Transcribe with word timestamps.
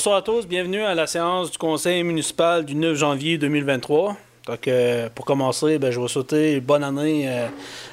Bonsoir 0.00 0.16
à 0.16 0.22
tous, 0.22 0.46
bienvenue 0.46 0.80
à 0.80 0.94
la 0.94 1.06
séance 1.06 1.50
du 1.50 1.58
conseil 1.58 2.02
municipal 2.04 2.64
du 2.64 2.74
9 2.74 2.96
janvier 2.96 3.36
2023. 3.36 4.16
Donc, 4.46 4.66
euh, 4.66 5.10
pour 5.14 5.26
commencer, 5.26 5.78
ben, 5.78 5.90
je 5.90 6.00
vais 6.00 6.08
souhaiter 6.08 6.54
une 6.54 6.60
bonne 6.60 6.82
année 6.82 7.28
euh, 7.28 7.48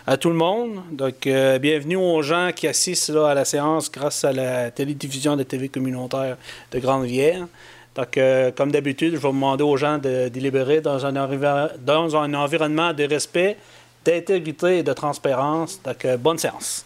à 0.05 0.15
tout 0.15 0.29
le 0.29 0.35
monde. 0.35 0.83
Donc, 0.89 1.27
euh, 1.27 1.59
bienvenue 1.59 1.97
aux 1.97 2.21
gens 2.21 2.51
qui 2.55 2.65
assistent 2.65 3.09
à 3.09 3.33
la 3.33 3.43
séance 3.43 3.91
grâce 3.91 4.23
à 4.23 4.31
la 4.31 4.71
télédiffusion 4.71 5.35
de 5.35 5.43
TV 5.43 5.67
communautaire 5.67 6.37
de 6.71 6.79
Grande-Vière. 6.79 7.45
Donc, 7.93 8.17
comme 8.55 8.71
d'habitude, 8.71 9.15
je 9.15 9.19
vais 9.19 9.27
demander 9.27 9.65
aux 9.65 9.75
gens 9.75 9.97
de 9.97 10.29
délibérer 10.29 10.79
dans 10.79 11.05
un, 11.05 11.11
dans 11.11 12.15
un 12.15 12.33
environnement 12.35 12.93
de 12.93 13.03
respect, 13.03 13.57
d'intégrité 14.05 14.77
et 14.77 14.83
de 14.83 14.93
transparence. 14.93 15.81
Donc, 15.83 16.07
bonne 16.19 16.37
séance. 16.37 16.85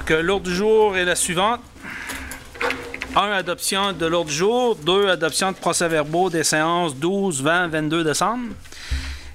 Donc, 0.00 0.08
l'ordre 0.08 0.46
du 0.46 0.54
jour 0.54 0.96
est 0.96 1.04
la 1.04 1.14
suivante. 1.14 1.60
1. 3.14 3.32
Adoption 3.32 3.92
de 3.92 4.06
l'ordre 4.06 4.30
du 4.30 4.34
jour. 4.34 4.74
2. 4.76 5.10
Adoption 5.10 5.52
de 5.52 5.58
procès-verbaux 5.58 6.30
des 6.30 6.42
séances 6.42 6.96
12, 6.96 7.42
20, 7.42 7.68
22 7.68 8.02
décembre. 8.02 8.54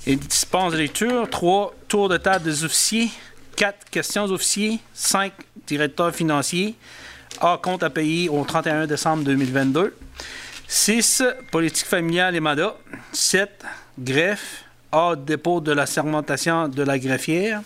Et 0.08 0.16
dispense 0.16 0.74
de 0.74 0.80
lecture. 0.80 1.30
3. 1.30 1.76
Tour 1.88 2.10
de 2.10 2.18
table 2.18 2.46
des 2.46 2.64
officiers. 2.64 3.12
4. 3.58 3.92
Questions 3.92 4.24
officiers. 4.24 4.80
5. 4.92 5.34
Directeur 5.68 6.12
financier. 6.16 6.74
A. 7.42 7.60
Compte 7.62 7.84
à 7.84 7.92
payer 7.92 8.28
au 8.28 8.44
31 8.44 8.88
décembre 8.88 9.24
2022. 9.24 9.96
6. 10.68 11.22
Politique 11.52 11.86
familiale 11.86 12.36
et 12.36 12.40
mandat. 12.40 12.76
7. 13.12 13.64
Greffe. 14.00 14.64
A. 14.92 15.16
Dépôt 15.16 15.62
de 15.62 15.74
la 15.74 15.86
sermentation 15.86 16.68
de 16.70 16.82
la 16.82 16.98
greffière. 16.98 17.62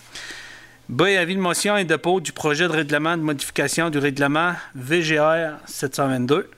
B. 0.90 1.02
Avis 1.02 1.36
de 1.36 1.40
motion 1.40 1.76
et 1.76 1.84
dépôt 1.84 2.18
du 2.18 2.32
projet 2.32 2.66
de 2.66 2.72
règlement 2.72 3.16
de 3.16 3.22
modification 3.22 3.90
du 3.90 3.98
règlement 3.98 4.54
VGR 4.74 5.52
722. 5.64 6.50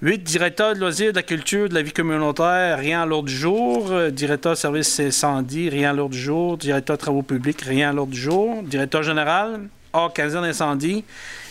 8. 0.00 0.22
Directeur 0.22 0.74
de 0.74 0.80
loisirs, 0.80 1.10
de 1.10 1.16
la 1.16 1.22
culture, 1.22 1.68
de 1.68 1.74
la 1.74 1.82
vie 1.82 1.92
communautaire, 1.92 2.78
rien 2.78 3.02
à 3.02 3.04
l'ordre 3.04 3.28
du 3.28 3.36
jour. 3.36 3.92
Directeur 4.10 4.52
de 4.52 4.56
service 4.56 4.98
incendie, 5.00 5.68
rien 5.68 5.90
à 5.90 5.92
l'ordre 5.92 6.14
du 6.14 6.18
jour. 6.18 6.56
Directeur 6.56 6.96
de 6.96 7.02
travaux 7.02 7.20
publics, 7.20 7.60
rien 7.60 7.90
à 7.90 7.92
l'ordre 7.92 8.12
du 8.12 8.18
jour. 8.18 8.62
Directeur 8.62 9.02
général, 9.02 9.68
A. 9.92 10.08
Caserne 10.14 10.46
d'incendie. 10.46 11.04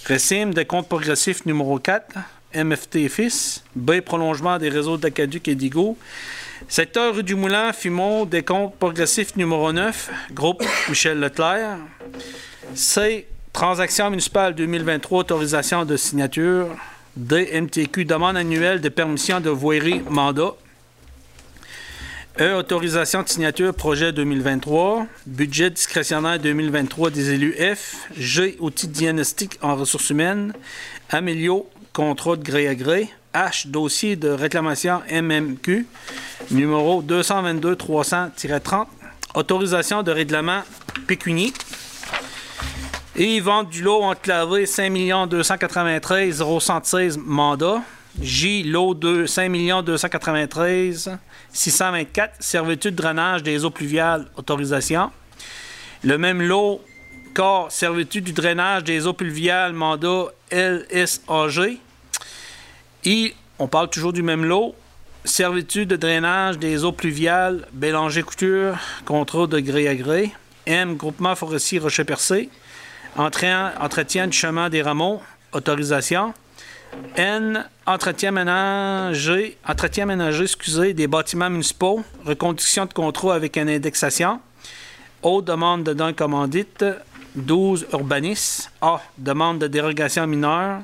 Récime 0.06 0.56
de 0.56 0.64
compte 0.64 0.90
progressif 0.90 1.46
numéro 1.46 1.78
4. 1.78 2.16
MFT 2.56 3.10
FIS. 3.10 3.64
B. 3.76 4.02
Prolongement 4.02 4.58
des 4.58 4.70
réseaux 4.70 4.98
d'Acaduc 4.98 5.48
et 5.48 5.54
d'Igo. 5.54 6.00
Secteur 6.68 7.16
rue 7.16 7.24
du 7.24 7.36
Moulin, 7.36 7.74
Fimon, 7.74 8.26
décompte 8.26 8.76
progressif 8.78 9.36
numéro 9.36 9.72
9, 9.72 10.10
groupe 10.34 10.64
Michel 10.90 11.20
Leclerc. 11.20 11.78
C. 12.74 13.28
Transaction 13.54 14.10
municipale 14.10 14.56
2023, 14.56 15.20
autorisation 15.20 15.86
de 15.86 15.96
signature. 15.96 16.68
D. 17.16 17.62
MTQ, 17.62 18.06
demande 18.06 18.36
annuelle 18.36 18.82
de 18.82 18.90
permission 18.90 19.40
de 19.40 19.50
voirie 19.50 20.02
mandat. 20.10 20.56
E. 22.40 22.54
Autorisation 22.54 23.24
de 23.24 23.30
signature 23.30 23.74
projet 23.74 24.12
2023. 24.12 25.06
Budget 25.26 25.70
discrétionnaire 25.70 26.40
2023 26.40 27.12
des 27.12 27.32
élus 27.32 27.54
F. 27.54 28.08
G. 28.18 28.58
Outils 28.60 28.90
diagnostiques 28.90 29.58
en 29.62 29.76
ressources 29.76 30.10
humaines. 30.10 30.52
Amélio, 31.10 31.70
contrat 31.94 32.36
de 32.36 32.44
gré 32.44 32.68
à 32.68 32.76
gré. 32.76 33.10
H, 33.36 33.68
dossier 33.68 34.16
de 34.16 34.30
réclamation 34.30 35.02
MMQ, 35.12 35.86
numéro 36.52 37.04
222-300-30, 37.04 38.88
autorisation 39.34 40.04
de 40.04 40.12
règlement 40.12 40.62
pécunier. 41.06 41.52
Et 43.18 43.42
vente 43.42 43.70
du 43.70 43.82
lot 43.82 44.04
enclavé 44.04 44.66
5 44.66 45.28
293 45.28 46.44
016 46.84 47.18
mandat. 47.18 47.82
J, 48.22 48.64
lot 48.64 48.94
2, 48.94 49.28
5 49.28 49.84
293 49.84 51.18
624, 51.52 52.36
servitude 52.40 52.96
de 52.96 53.02
drainage 53.02 53.44
des 53.44 53.66
eaux 53.66 53.70
pluviales, 53.70 54.28
autorisation. 54.38 55.12
Le 56.04 56.18
même 56.18 56.42
lot, 56.42 56.82
corps, 57.34 57.70
servitude 57.70 58.24
du 58.24 58.32
drainage 58.32 58.86
des 58.86 59.06
eaux 59.06 59.14
pluviales, 59.14 59.74
mandat 59.74 60.28
LSAG. 60.52 61.80
Et 63.06 63.36
on 63.60 63.68
parle 63.68 63.90
toujours 63.90 64.14
du 64.14 64.24
même 64.24 64.44
lot. 64.44 64.76
Servitude 65.24 65.90
de 65.90 65.96
drainage 65.96 66.58
des 66.58 66.84
eaux 66.84 66.92
pluviales, 66.92 67.68
Bélanger 67.72 68.24
Couture, 68.24 68.78
contrat 69.06 69.48
de 69.48 69.60
gré 69.60 69.88
à 69.88 69.96
gré. 69.96 70.32
M. 70.66 70.96
Groupement 70.96 71.36
forestier 71.36 71.80
Rocher-Percé. 71.80 72.50
Entretien 73.16 74.28
du 74.28 74.38
chemin 74.38 74.70
des 74.70 74.82
rameaux, 74.82 75.22
autorisation. 75.52 76.34
N. 77.16 77.66
Entretien 77.86 78.32
ménager, 78.32 79.58
entretien 79.68 80.06
ménager 80.06 80.94
des 80.94 81.08
bâtiments 81.08 81.50
municipaux, 81.50 82.04
reconduction 82.26 82.86
de 82.86 82.94
contrat 82.94 83.36
avec 83.36 83.58
une 83.58 83.70
indexation. 83.70 84.40
O. 85.22 85.42
Demande 85.42 85.84
de 85.84 85.94
dons 85.94 86.14
commandite. 86.14 86.86
12. 87.36 87.88
Urbanis. 87.94 88.70
A. 88.82 89.00
Demande 89.18 89.60
de 89.60 89.68
dérogation 89.68 90.26
mineure. 90.26 90.82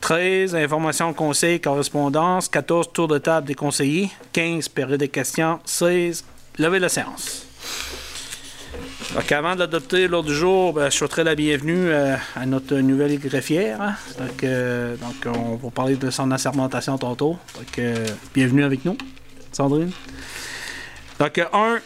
13, 0.00 0.54
information, 0.54 1.12
conseil, 1.12 1.60
correspondance. 1.60 2.48
14, 2.48 2.92
tour 2.92 3.08
de 3.08 3.18
table 3.18 3.46
des 3.46 3.54
conseillers. 3.54 4.10
15, 4.32 4.68
période 4.68 5.00
de 5.00 5.06
questions. 5.06 5.58
16, 5.64 6.24
lever 6.58 6.78
la 6.78 6.88
séance. 6.88 7.46
Donc, 9.14 9.32
avant 9.32 9.56
d'adopter 9.56 10.08
l'ordre 10.08 10.28
du 10.28 10.34
jour, 10.34 10.72
ben, 10.74 10.90
je 10.90 10.96
souhaiterais 10.96 11.24
la 11.24 11.34
bienvenue 11.34 11.88
euh, 11.88 12.16
à 12.34 12.44
notre 12.44 12.76
nouvelle 12.76 13.18
greffière. 13.18 13.80
Hein. 13.80 13.94
Donc, 14.18 14.44
euh, 14.44 14.96
donc, 14.96 15.34
on 15.34 15.56
va 15.56 15.70
parler 15.70 15.96
de 15.96 16.10
son 16.10 16.30
assermentation 16.30 16.98
tantôt. 16.98 17.38
Donc, 17.54 17.78
euh, 17.78 18.06
bienvenue 18.34 18.64
avec 18.64 18.84
nous, 18.84 18.96
Sandrine. 19.52 19.90
Donc, 21.18 21.38
1. 21.38 21.78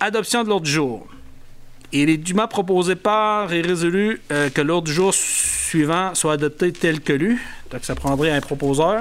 Adoption 0.00 0.42
de 0.42 0.48
l'ordre 0.48 0.64
du 0.64 0.70
jour. 0.70 1.06
Il 1.92 2.10
est 2.10 2.16
dûment 2.16 2.48
proposé 2.48 2.96
par 2.96 3.52
et 3.52 3.62
résolu 3.62 4.20
que 4.28 4.60
l'ordre 4.60 4.86
du 4.88 4.92
jour 4.92 5.14
suivant 5.68 6.14
soit 6.14 6.34
adopté 6.34 6.72
tel 6.72 7.00
que 7.00 7.12
lu. 7.12 7.40
Donc, 7.70 7.84
ça 7.84 7.94
prendrait 7.94 8.30
un 8.30 8.40
proposeur. 8.40 9.00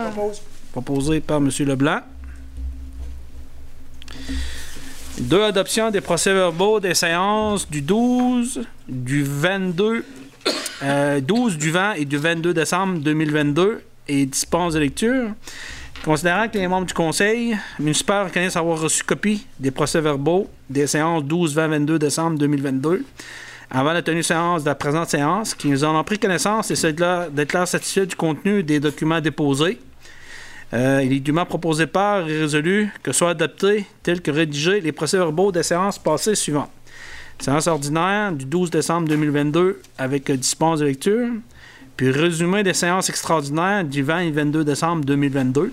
Proposé 0.71 1.21
par 1.21 1.37
M. 1.37 1.49
Leblanc. 1.59 2.01
Deux, 5.19 5.43
adoption 5.43 5.89
des 5.89 6.01
procès-verbaux 6.01 6.79
des 6.79 6.93
séances 6.93 7.67
du 7.67 7.81
12, 7.81 8.61
du 8.87 9.23
22, 9.23 10.03
12, 10.03 10.05
euh, 10.83 11.57
du 11.57 11.71
20 11.71 11.93
et 11.93 12.05
du 12.05 12.17
22 12.17 12.53
décembre 12.53 12.99
2022 12.99 13.81
et 14.07 14.25
dispense 14.27 14.73
de 14.73 14.79
lecture. 14.79 15.31
Considérant 16.03 16.47
que 16.47 16.57
les 16.59 16.67
membres 16.67 16.85
du 16.85 16.93
conseil 16.93 17.57
municipal 17.79 18.27
reconnaissent 18.27 18.55
avoir 18.55 18.79
reçu 18.79 19.03
copie 19.03 19.47
des 19.59 19.71
procès-verbaux 19.71 20.47
des 20.69 20.85
séances 20.85 21.23
12, 21.23 21.55
20, 21.55 21.67
22 21.67 21.99
décembre 21.99 22.37
2022, 22.37 23.03
avant 23.69 23.93
la 23.93 24.01
tenue 24.01 24.23
séance 24.23 24.63
de 24.63 24.69
la 24.69 24.75
présente 24.75 25.09
séance, 25.09 25.53
qui 25.53 25.67
nous 25.67 25.83
en 25.83 25.99
ont 25.99 26.03
pris 26.03 26.17
connaissance 26.17 26.71
et 26.71 26.93
déclarent 27.31 27.67
satisfaits 27.67 28.05
du 28.05 28.15
contenu 28.15 28.63
des 28.63 28.79
documents 28.79 29.19
déposés. 29.19 29.79
Euh, 30.73 31.01
il 31.03 31.13
est 31.13 31.19
dûment 31.19 31.45
proposé 31.45 31.87
par 31.87 32.27
et 32.27 32.39
résolu 32.39 32.89
que 33.01 33.11
soient 33.11 33.29
adoptés, 33.31 33.85
tels 34.03 34.21
que 34.21 34.31
rédigés, 34.31 34.81
les 34.81 34.91
procès-verbaux 34.91 35.51
des 35.51 35.63
séances 35.63 35.97
passées 35.97 36.35
suivantes. 36.35 36.71
Séance 37.39 37.67
ordinaire 37.67 38.31
du 38.31 38.45
12 38.45 38.71
décembre 38.71 39.07
2022 39.07 39.81
avec 39.97 40.31
dispense 40.31 40.79
de 40.79 40.85
lecture, 40.85 41.29
puis 41.95 42.11
résumé 42.11 42.63
des 42.63 42.73
séances 42.73 43.09
extraordinaires 43.09 43.83
du 43.83 44.03
20 44.03 44.19
et 44.19 44.31
22 44.31 44.65
décembre 44.65 45.05
2022. 45.05 45.71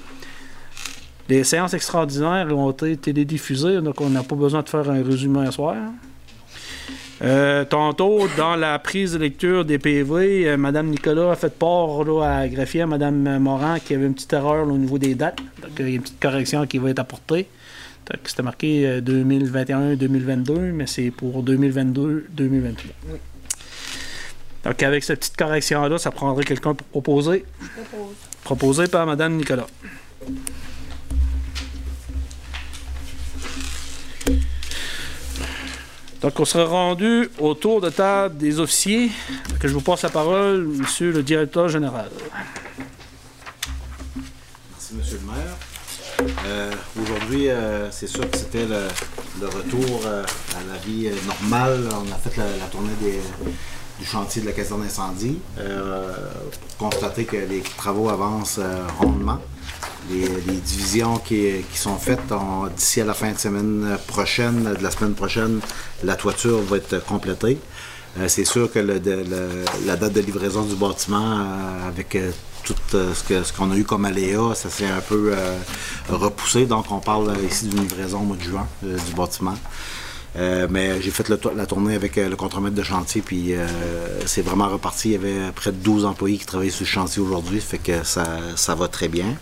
Les 1.29 1.43
séances 1.43 1.75
extraordinaires 1.75 2.47
ont 2.56 2.70
été 2.70 2.97
télédiffusées, 2.97 3.81
donc 3.81 4.00
on 4.00 4.11
n'a 4.11 4.23
pas 4.23 4.37
besoin 4.37 4.62
de 4.62 4.69
faire 4.69 4.88
un 4.90 5.02
résumé 5.02 5.47
ce 5.47 5.52
soir. 5.52 5.76
Euh, 7.25 7.65
tantôt, 7.65 8.29
dans 8.37 8.55
la 8.55 8.79
prise 8.79 9.15
de 9.15 9.19
lecture 9.19 9.65
des 9.65 9.79
PV, 9.79 10.47
euh, 10.47 10.56
Mme 10.59 10.88
Nicolas 10.88 11.31
a 11.31 11.37
fait 11.37 11.59
part 11.59 12.00
à 12.23 12.47
greffier 12.49 12.82
à 12.82 12.87
Mme 12.87 13.38
Morin 13.38 13.79
qu'il 13.79 13.93
y 13.93 13.97
avait 13.97 14.06
une 14.06 14.15
petite 14.15 14.35
erreur 14.35 14.69
au 14.69 14.76
niveau 14.76 14.99
des 14.99 15.15
dates. 15.15 15.38
Donc, 15.62 15.71
il 15.79 15.88
y 15.88 15.93
a 15.93 15.94
une 15.94 16.03
petite 16.03 16.21
correction 16.21 16.67
qui 16.67 16.76
va 16.76 16.91
être 16.91 16.99
apportée. 16.99 17.49
C'était 18.25 18.43
marqué 18.43 19.00
2021-2022, 19.00 20.50
euh, 20.50 20.73
mais 20.75 20.87
c'est 20.87 21.11
pour 21.11 21.43
2022-2023. 21.43 22.75
Donc, 24.65 24.82
avec 24.82 25.03
cette 25.03 25.21
petite 25.21 25.37
correction-là, 25.37 25.97
ça 25.97 26.11
prendrait 26.11 26.44
quelqu'un 26.44 26.75
pour 26.75 26.87
proposer. 26.88 27.47
Proposé 28.43 28.87
par 28.87 29.06
Mme 29.06 29.37
Nicolas. 29.37 29.67
Donc, 36.25 36.41
on 36.41 36.47
sera 36.47 36.65
rendu 36.65 37.29
autour 37.38 37.82
de 37.82 37.91
table 37.91 38.38
des 38.38 38.59
officiers. 38.59 39.11
Que 39.61 39.69
je 39.69 39.75
vous 39.75 39.82
passe 39.82 40.00
la 40.00 40.09
parole, 40.09 40.67
monsieur 40.67 41.12
le 41.12 41.23
directeur 41.23 41.69
général. 41.69 42.09
Merci, 44.17 44.94
monsieur 44.94 45.21
le 45.21 45.31
maire. 45.31 46.32
Euh, 46.47 46.73
aujourd'hui, 47.03 47.50
euh, 47.50 47.91
c'est 47.91 48.06
sûr 48.06 48.23
que 48.31 48.38
c'était 48.38 48.65
le, 48.65 49.47
retour 49.49 50.00
euh, 50.06 50.23
à 50.56 50.73
la 50.73 50.79
vie 50.79 51.11
normale. 51.26 51.91
On 51.93 52.11
a 52.11 52.17
fait 52.17 52.35
la, 52.38 52.69
tournée 52.69 52.94
du 54.00 54.06
chantier 54.06 54.41
de 54.41 54.47
la 54.47 54.53
caserne 54.53 54.81
d'incendie. 54.81 55.41
constater 56.79 57.26
que 57.26 57.37
les 57.37 57.61
travaux 57.61 58.09
avancent 58.09 58.61
rondement. 58.99 59.41
Les, 60.10 60.28
divisions 60.56 61.19
qui, 61.19 61.62
sont 61.75 61.96
faites 61.96 62.32
d'ici 62.76 63.00
à 63.00 63.04
la 63.04 63.14
fin 63.14 63.32
de 63.32 63.38
semaine 63.38 63.98
prochaine, 64.06 64.75
de 64.78 64.82
la 64.82 64.90
semaine 64.90 65.14
prochaine, 65.14 65.60
la 66.02 66.14
toiture 66.14 66.60
va 66.60 66.76
être 66.76 67.04
complétée. 67.04 67.58
c'est 68.28 68.44
sûr 68.44 68.70
que 68.70 68.78
la 68.78 69.96
date 69.96 70.12
de 70.12 70.20
livraison 70.20 70.62
du 70.62 70.75
bâtiment 70.75 71.46
avec 71.88 72.16
tout 72.64 72.75
ce 72.92 73.52
qu'on 73.52 73.70
a 73.72 73.76
eu 73.76 73.84
comme 73.84 74.04
aléa, 74.04 74.54
ça 74.54 74.69
s'est 74.70 74.86
un 74.86 75.00
peu 75.00 75.34
repoussé. 76.08 76.66
Donc, 76.66 76.87
on 76.90 77.00
parle 77.00 77.34
ici 77.50 77.66
d'une 77.66 77.82
livraison 77.82 78.20
au 78.20 78.25
mois 78.25 78.37
de 78.37 78.42
juin 78.42 78.66
du 78.82 79.14
bâtiment. 79.16 79.56
Euh, 80.37 80.66
mais 80.69 81.00
j'ai 81.00 81.10
fait 81.10 81.28
la 81.28 81.66
tournée 81.66 81.94
avec 81.94 82.19
euh, 82.19 82.28
le 82.28 82.34
contremaître 82.34 82.75
de 82.75 82.82
chantier, 82.82 83.22
puis 83.22 83.54
euh, 83.54 83.66
c'est 84.26 84.42
vraiment 84.42 84.69
reparti. 84.69 85.10
Il 85.10 85.12
y 85.12 85.16
avait 85.16 85.52
près 85.54 85.70
de 85.70 85.76
12 85.76 86.04
employés 86.04 86.38
qui 86.38 86.46
travaillaient 86.46 86.72
sur 86.72 86.84
le 86.84 86.88
chantier 86.88 87.22
aujourd'hui, 87.22 87.60
fait 87.60 87.78
que 87.78 88.02
ça 88.02 88.75
va 88.75 88.88
très 88.88 89.08
bien. 89.08 89.37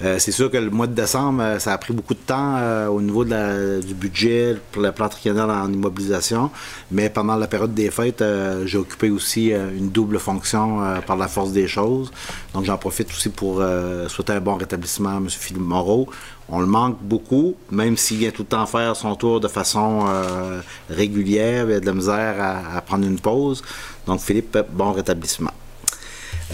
C'est 0.00 0.30
sûr 0.30 0.50
que 0.50 0.56
le 0.56 0.70
mois 0.70 0.86
de 0.86 0.94
décembre, 0.94 1.56
ça 1.58 1.72
a 1.72 1.78
pris 1.78 1.92
beaucoup 1.92 2.14
de 2.14 2.20
temps 2.20 2.56
au 2.88 3.00
niveau 3.00 3.24
du 3.24 3.94
budget 3.94 4.56
pour 4.70 4.82
le 4.82 4.92
plan 4.92 5.08
triennal 5.08 5.50
en 5.50 5.72
immobilisation. 5.72 6.50
Mais 6.90 7.10
pendant 7.10 7.36
la 7.36 7.48
période 7.48 7.74
des 7.74 7.90
fêtes, 7.90 8.22
j'ai 8.64 8.78
occupé 8.78 9.10
aussi 9.10 9.50
une 9.50 9.90
double 9.90 10.18
fonction 10.20 10.80
par 11.06 11.16
la 11.16 11.26
force 11.26 11.52
des 11.52 11.66
choses. 11.66 12.12
Donc 12.54 12.64
j'en 12.64 12.78
profite 12.78 13.08
aussi 13.10 13.28
pour 13.28 13.62
souhaiter 14.06 14.34
un 14.34 14.40
bon 14.40 14.54
rétablissement 14.54 15.10
à 15.10 15.16
M. 15.16 15.28
Philippe 15.28 15.62
Moreau. 15.62 16.08
On 16.50 16.60
le 16.60 16.66
manque 16.66 16.96
beaucoup, 17.02 17.56
même 17.70 17.96
s'il 17.98 18.18
vient 18.18 18.30
tout 18.30 18.42
le 18.42 18.48
temps 18.48 18.64
faire 18.64 18.96
son 18.96 19.14
tour 19.16 19.38
de 19.38 19.48
façon 19.48 20.06
euh, 20.08 20.60
régulière, 20.88 21.66
il 21.68 21.72
y 21.72 21.74
a 21.74 21.80
de 21.80 21.86
la 21.86 21.92
misère 21.92 22.36
à, 22.74 22.80
prendre 22.80 23.06
une 23.06 23.20
pause. 23.20 23.62
Donc, 24.06 24.20
Philippe, 24.20 24.56
bon 24.70 24.92
rétablissement. 24.92 25.50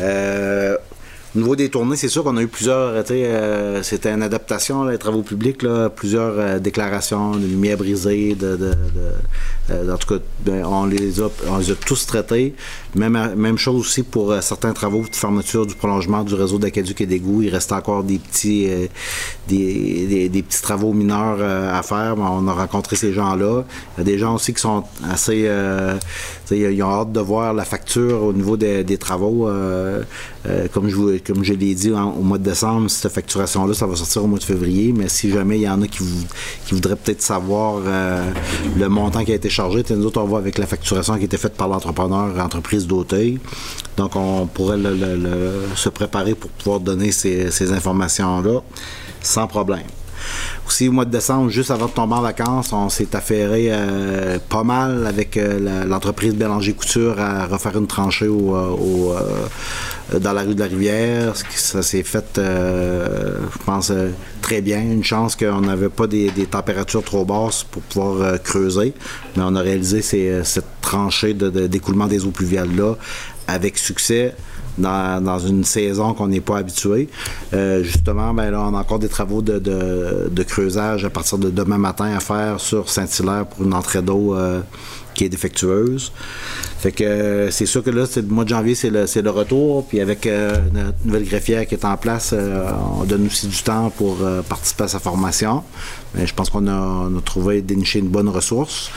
Euh, 0.00 0.76
au 1.34 1.40
niveau 1.40 1.56
des 1.56 1.68
tournées, 1.68 1.96
c'est 1.96 2.08
sûr 2.08 2.22
qu'on 2.22 2.36
a 2.36 2.42
eu 2.42 2.46
plusieurs. 2.46 3.02
Euh, 3.10 3.82
c'était 3.82 4.12
une 4.12 4.22
adaptation, 4.22 4.84
les 4.84 4.98
travaux 4.98 5.22
publics, 5.22 5.66
plusieurs 5.96 6.38
euh, 6.38 6.58
déclarations 6.60 7.32
de 7.32 7.44
lumière 7.44 7.76
brisée, 7.76 8.36
de, 8.36 8.72
euh, 9.70 9.92
en 9.92 9.96
tout 9.96 10.14
cas, 10.14 10.24
ben, 10.44 10.64
on, 10.64 10.86
les 10.86 11.20
a, 11.20 11.28
on 11.48 11.58
les 11.58 11.72
a 11.72 11.74
tous 11.74 12.06
traités. 12.06 12.54
Même, 12.94 13.34
même 13.34 13.58
chose 13.58 13.80
aussi 13.80 14.04
pour 14.04 14.32
certains 14.42 14.72
travaux 14.72 15.02
de 15.02 15.16
fermeture 15.16 15.66
du 15.66 15.74
prolongement 15.74 16.22
du 16.22 16.34
réseau 16.34 16.58
d'aqueduc 16.58 17.00
et 17.00 17.06
d'égouts. 17.06 17.42
Il 17.42 17.50
reste 17.50 17.72
encore 17.72 18.04
des 18.04 18.18
petits, 18.18 18.68
des, 19.48 20.28
des, 20.28 20.42
petits 20.42 20.62
travaux 20.62 20.92
mineurs 20.92 21.42
à 21.42 21.82
faire. 21.82 22.14
On 22.18 22.46
a 22.46 22.52
rencontré 22.52 22.94
ces 22.94 23.12
gens-là. 23.12 23.64
Il 23.96 23.98
y 23.98 24.00
a 24.02 24.04
des 24.04 24.18
gens 24.18 24.36
aussi 24.36 24.54
qui 24.54 24.60
sont 24.60 24.84
assez. 25.10 25.50
Ils 26.50 26.82
ont 26.82 26.90
hâte 26.90 27.12
de 27.12 27.20
voir 27.20 27.54
la 27.54 27.64
facture 27.64 28.22
au 28.22 28.32
niveau 28.32 28.56
des, 28.56 28.84
des 28.84 28.98
travaux. 28.98 29.48
comme 30.72 30.88
je 30.88 30.96
vous 30.96 31.10
comme 31.26 31.44
je 31.44 31.54
l'ai 31.54 31.74
dit, 31.74 31.90
au 31.90 32.22
mois 32.22 32.38
de 32.38 32.44
décembre, 32.44 32.88
cette 32.90 33.12
facturation-là, 33.12 33.74
ça 33.74 33.86
va 33.86 33.96
sortir 33.96 34.24
au 34.24 34.26
mois 34.26 34.38
de 34.38 34.44
février. 34.44 34.92
Mais 34.92 35.08
si 35.08 35.30
jamais 35.30 35.58
il 35.58 35.62
y 35.62 35.68
en 35.68 35.80
a 35.82 35.86
qui, 35.86 36.02
voudraient 36.70 36.96
peut-être 36.96 37.22
savoir 37.22 37.80
euh, 37.84 38.30
le 38.76 38.88
montant 38.88 39.24
qui 39.24 39.32
a 39.32 39.34
été 39.34 39.48
chargé, 39.48 39.84
nous 39.90 40.06
autres, 40.06 40.20
on 40.20 40.26
va 40.26 40.38
avec 40.38 40.58
la 40.58 40.66
facturation 40.66 41.14
qui 41.14 41.22
a 41.22 41.24
été 41.24 41.36
faite 41.36 41.54
par 41.54 41.68
l'entrepreneur, 41.68 42.38
entreprise 42.38 42.86
d'Auteuil. 42.86 43.38
Donc, 43.96 44.16
on 44.16 44.46
pourrait 44.46 44.78
se 45.76 45.88
préparer 45.88 46.34
pour 46.34 46.50
pouvoir 46.50 46.80
donner 46.80 47.12
ces, 47.12 47.72
informations-là 47.72 48.60
sans 49.22 49.46
problème. 49.46 49.84
Aussi, 50.66 50.88
au 50.88 50.92
mois 50.92 51.04
de 51.04 51.10
décembre, 51.10 51.50
juste 51.50 51.70
avant 51.70 51.86
de 51.86 51.92
tomber 51.92 52.14
en 52.14 52.22
vacances, 52.22 52.72
on 52.72 52.88
s'est 52.88 53.14
affairé 53.14 53.68
euh, 53.70 54.38
pas 54.48 54.64
mal 54.64 55.06
avec 55.06 55.36
euh, 55.36 55.84
l'entreprise 55.84 56.34
Bélanger 56.34 56.72
Couture 56.72 57.20
à 57.20 57.46
refaire 57.46 57.76
une 57.76 57.86
tranchée 57.86 58.26
euh, 58.26 60.18
dans 60.18 60.32
la 60.32 60.42
rue 60.42 60.54
de 60.54 60.60
la 60.60 60.66
Rivière. 60.66 61.34
Ça 61.50 61.82
s'est 61.82 62.02
fait, 62.02 62.24
je 62.36 63.64
pense, 63.66 63.92
très 64.40 64.62
bien. 64.62 64.80
Une 64.80 65.04
chance 65.04 65.36
qu'on 65.36 65.60
n'avait 65.60 65.90
pas 65.90 66.06
des, 66.06 66.30
températures 66.50 67.04
trop 67.04 67.24
basses 67.24 67.64
pour 67.64 67.82
pouvoir 67.82 68.42
creuser. 68.42 68.94
Mais 69.36 69.42
on 69.44 69.54
a 69.56 69.60
réalisé 69.60 70.02
cette 70.02 70.80
tranchée 70.80 71.34
d'écoulement 71.34 72.06
des 72.06 72.24
eaux 72.24 72.30
pluviales-là 72.30 72.94
avec 73.46 73.76
succès. 73.78 74.34
Dans, 74.76 75.38
une 75.38 75.64
saison 75.64 76.14
qu'on 76.14 76.28
n'est 76.28 76.40
pas 76.40 76.58
habitué. 76.58 77.08
justement, 77.82 78.34
ben 78.34 78.50
là, 78.50 78.66
on 78.68 78.74
a 78.74 78.78
encore 78.80 78.98
des 78.98 79.08
travaux 79.08 79.42
de, 79.42 80.42
creusage 80.42 81.04
à 81.04 81.10
partir 81.10 81.38
de 81.38 81.50
demain 81.50 81.78
matin 81.78 82.06
à 82.16 82.20
faire 82.20 82.60
sur 82.60 82.88
Saint-Hilaire 82.88 83.46
pour 83.46 83.64
une 83.64 83.74
entrée 83.74 84.02
d'eau 84.02 84.34
qui 85.14 85.24
est 85.24 85.28
défectueuse. 85.28 86.12
Que 86.82 87.02
euh, 87.02 87.50
c'est 87.50 87.64
sûr 87.64 87.82
que 87.82 87.88
là, 87.88 88.04
c'est 88.04 88.20
le 88.20 88.28
mois 88.28 88.44
de 88.44 88.50
janvier, 88.50 88.74
c'est 88.74 88.90
le, 88.90 89.06
le, 89.22 89.30
retour. 89.30 89.86
Puis 89.86 90.00
avec 90.00 90.26
euh, 90.26 90.58
notre 90.72 90.98
nouvelle 91.06 91.24
greffière 91.24 91.66
qui 91.66 91.74
est 91.74 91.84
en 91.86 91.96
place, 91.96 92.34
euh, 92.34 92.70
on 93.00 93.04
donne 93.04 93.26
aussi 93.26 93.46
du 93.46 93.62
temps 93.62 93.90
pour 93.90 94.18
participer 94.46 94.84
à 94.84 94.88
sa 94.88 94.98
formation. 94.98 95.62
Mais 96.14 96.26
je 96.26 96.34
pense 96.34 96.50
qu'on 96.50 96.68
a, 96.68 97.08
trouvé, 97.24 97.62
déniché 97.62 98.00
une 98.00 98.08
bonne 98.08 98.28
ressource. 98.28 98.90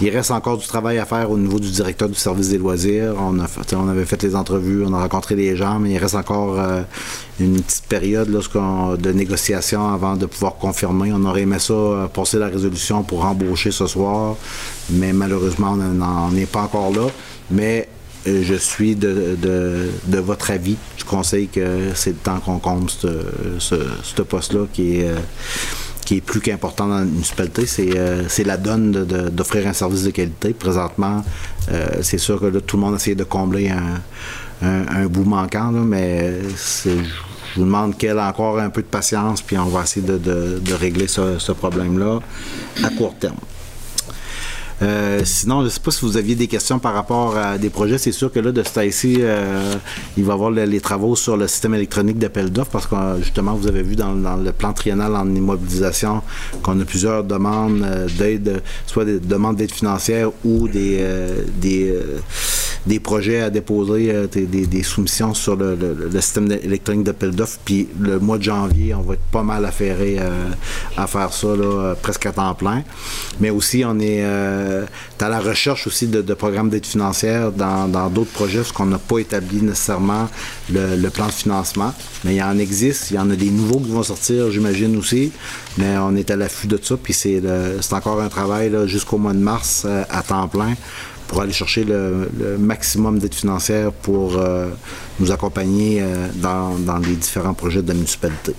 Il 0.00 0.10
reste 0.10 0.32
encore 0.32 0.58
du 0.58 0.66
travail 0.66 0.98
à 0.98 1.04
faire 1.04 1.30
au 1.30 1.38
niveau 1.38 1.60
du 1.60 1.70
directeur 1.70 2.08
du 2.08 2.16
service 2.16 2.48
des 2.48 2.58
loisirs. 2.58 3.14
On, 3.18 3.38
a 3.38 3.46
on 3.76 3.88
avait 3.88 4.04
fait 4.04 4.22
les 4.24 4.34
entrevues, 4.34 4.84
on 4.84 4.92
a 4.92 5.00
rencontré 5.00 5.36
les 5.36 5.56
gens, 5.56 5.78
mais 5.78 5.92
il 5.92 5.98
reste 5.98 6.16
encore 6.16 6.58
une 7.40 7.60
petite 7.60 7.84
période 7.86 8.28
de 8.30 9.12
négociation 9.12 9.92
avant 9.92 10.16
de 10.16 10.26
pouvoir 10.26 10.56
confirmer. 10.56 11.12
On 11.12 11.24
aurait 11.24 11.42
aimé 11.42 11.58
ça, 11.58 12.10
passer 12.12 12.38
la 12.38 12.48
résolution 12.48 13.02
pour 13.02 13.24
embaucher 13.24 13.70
ce 13.70 13.86
soir, 13.86 14.36
mais 14.90 15.12
malheureusement, 15.12 15.72
on 15.72 15.76
n'en 15.76 16.34
est 16.34 16.50
pas 16.50 16.62
encore 16.62 16.92
là. 16.92 17.06
Mais 17.50 17.88
euh, 18.26 18.42
je 18.42 18.54
suis 18.54 18.96
de, 18.96 19.38
votre 20.18 20.50
avis. 20.50 20.76
Je 20.96 21.04
conseille 21.04 21.48
que 21.48 21.92
c'est 21.94 22.10
le 22.10 22.16
temps 22.16 22.40
qu'on 22.40 22.58
compte 22.58 23.06
ce, 23.58 24.22
poste-là 24.22 24.66
qui 24.72 25.00
est, 25.00 25.08
euh, 25.08 25.18
qui 26.04 26.16
est 26.16 26.20
plus 26.20 26.40
qu'important 26.40 26.88
dans 26.88 26.98
la 26.98 27.04
municipalité. 27.04 27.66
C'est, 27.66 27.96
euh, 27.96 28.24
la 28.44 28.56
donne 28.56 28.92
d'offrir 29.32 29.66
un 29.66 29.72
service 29.72 30.02
de 30.02 30.10
qualité. 30.10 30.52
Présentement, 30.52 31.24
c'est 32.00 32.18
sûr 32.18 32.40
que 32.40 32.46
là, 32.46 32.60
tout 32.60 32.76
le 32.76 32.82
monde 32.82 32.94
essaie 32.96 33.14
de 33.14 33.24
combler 33.24 33.70
un, 34.62 35.06
bout 35.06 35.24
manquant, 35.24 35.70
mais 35.70 36.34
je 37.54 37.60
vous 37.60 37.66
demande 37.66 37.96
qu'elle 37.96 38.18
a 38.18 38.28
encore 38.28 38.58
un 38.58 38.70
peu 38.70 38.82
de 38.82 38.86
patience, 38.86 39.42
puis 39.42 39.58
on 39.58 39.66
va 39.66 39.82
essayer 39.82 40.06
de, 40.06 40.74
régler 40.74 41.08
ce 41.08 41.52
problème-là 41.52 42.20
à 42.84 42.90
court 42.90 43.14
terme. 43.18 43.36
Euh, 44.80 45.22
sinon, 45.24 45.60
je 45.60 45.64
ne 45.64 45.70
sais 45.70 45.80
pas 45.80 45.90
si 45.90 46.02
vous 46.02 46.16
aviez 46.16 46.36
des 46.36 46.46
questions 46.46 46.78
par 46.78 46.94
rapport 46.94 47.36
à 47.36 47.58
des 47.58 47.70
projets. 47.70 47.98
C'est 47.98 48.12
sûr 48.12 48.30
que 48.30 48.38
là, 48.38 48.52
de 48.52 48.62
ce 48.62 48.72
temps-ci, 48.72 49.16
euh, 49.20 49.74
il 50.16 50.24
va 50.24 50.32
y 50.32 50.34
avoir 50.34 50.50
les 50.50 50.80
travaux 50.80 51.16
sur 51.16 51.36
le 51.36 51.48
système 51.48 51.74
électronique 51.74 52.18
d'appel 52.18 52.50
d'offres 52.50 52.70
parce 52.70 52.86
que 52.86 52.96
justement, 53.20 53.54
vous 53.54 53.66
avez 53.66 53.82
vu 53.82 53.96
dans, 53.96 54.14
le 54.14 54.52
plan 54.52 54.72
triennal 54.72 55.16
en 55.16 55.28
immobilisation 55.34 56.22
qu'on 56.62 56.80
a 56.80 56.84
plusieurs 56.84 57.24
demandes 57.24 57.82
euh, 57.82 58.08
d'aide, 58.18 58.62
soit 58.86 59.04
des 59.04 59.18
demandes 59.18 59.56
d'aide 59.56 59.72
financière 59.72 60.30
ou 60.44 60.68
des, 60.68 61.04
des 62.88 63.00
projets 63.00 63.42
à 63.42 63.50
déposer, 63.50 64.26
des, 64.32 64.82
soumissions 64.82 65.34
sur 65.34 65.56
le, 65.56 65.76
système 66.20 66.50
électronique 66.50 67.04
d'appel 67.04 67.32
d'offres. 67.32 67.58
Puis 67.64 67.88
le 68.00 68.18
mois 68.18 68.38
de 68.38 68.44
janvier, 68.44 68.94
on 68.94 69.02
va 69.02 69.14
être 69.14 69.30
pas 69.30 69.42
mal 69.42 69.64
affairé 69.66 70.18
à 70.96 71.06
faire 71.06 71.32
ça 71.32 71.48
là, 71.48 71.94
presque 72.00 72.24
à 72.26 72.32
temps 72.32 72.54
plein. 72.54 72.82
Mais 73.40 73.50
aussi, 73.50 73.84
on 73.84 73.98
est 74.00 74.22
euh, 74.22 74.84
à 75.20 75.28
la 75.28 75.40
recherche 75.40 75.86
aussi 75.86 76.06
de, 76.06 76.34
programmes 76.34 76.70
d'aide 76.70 76.86
financière 76.86 77.52
dans 77.52 78.10
d'autres 78.10 78.32
projets, 78.32 78.58
parce 78.58 78.72
qu'on 78.72 78.86
n'a 78.86 78.98
pas 78.98 79.18
établi 79.18 79.62
nécessairement 79.62 80.28
le, 80.72 81.08
plan 81.08 81.26
de 81.26 81.32
financement. 81.32 81.92
Mais 82.24 82.36
il 82.36 82.42
en 82.42 82.58
existe, 82.58 83.10
il 83.10 83.14
y 83.14 83.18
en 83.18 83.30
a 83.30 83.36
des 83.36 83.50
nouveaux 83.50 83.80
qui 83.80 83.90
vont 83.90 84.02
sortir, 84.02 84.50
j'imagine 84.50 84.96
aussi. 84.96 85.32
Mais 85.76 85.96
on 85.98 86.16
est 86.16 86.30
à 86.30 86.36
l'affût 86.36 86.66
de 86.66 86.78
ça, 86.82 86.96
puis 86.96 87.12
c'est 87.12 87.42
encore 87.92 88.20
un 88.20 88.28
travail 88.28 88.72
jusqu'au 88.86 89.18
mois 89.18 89.34
de 89.34 89.38
mars 89.38 89.82
euh, 89.84 90.04
à 90.08 90.22
temps 90.22 90.48
plein 90.48 90.74
pour 91.28 91.40
aller 91.42 91.52
chercher 91.52 91.84
le, 91.84 92.28
maximum 92.58 93.20
d'aide 93.20 93.34
financière 93.34 93.92
pour 93.92 94.36
euh, 94.36 94.68
nous 95.20 95.30
accompagner 95.30 96.02
dans, 96.36 96.76
dans 96.78 96.98
les 96.98 97.14
différents 97.14 97.54
projets 97.54 97.82
de 97.82 97.88
la 97.88 97.94
municipalité. 97.94 98.54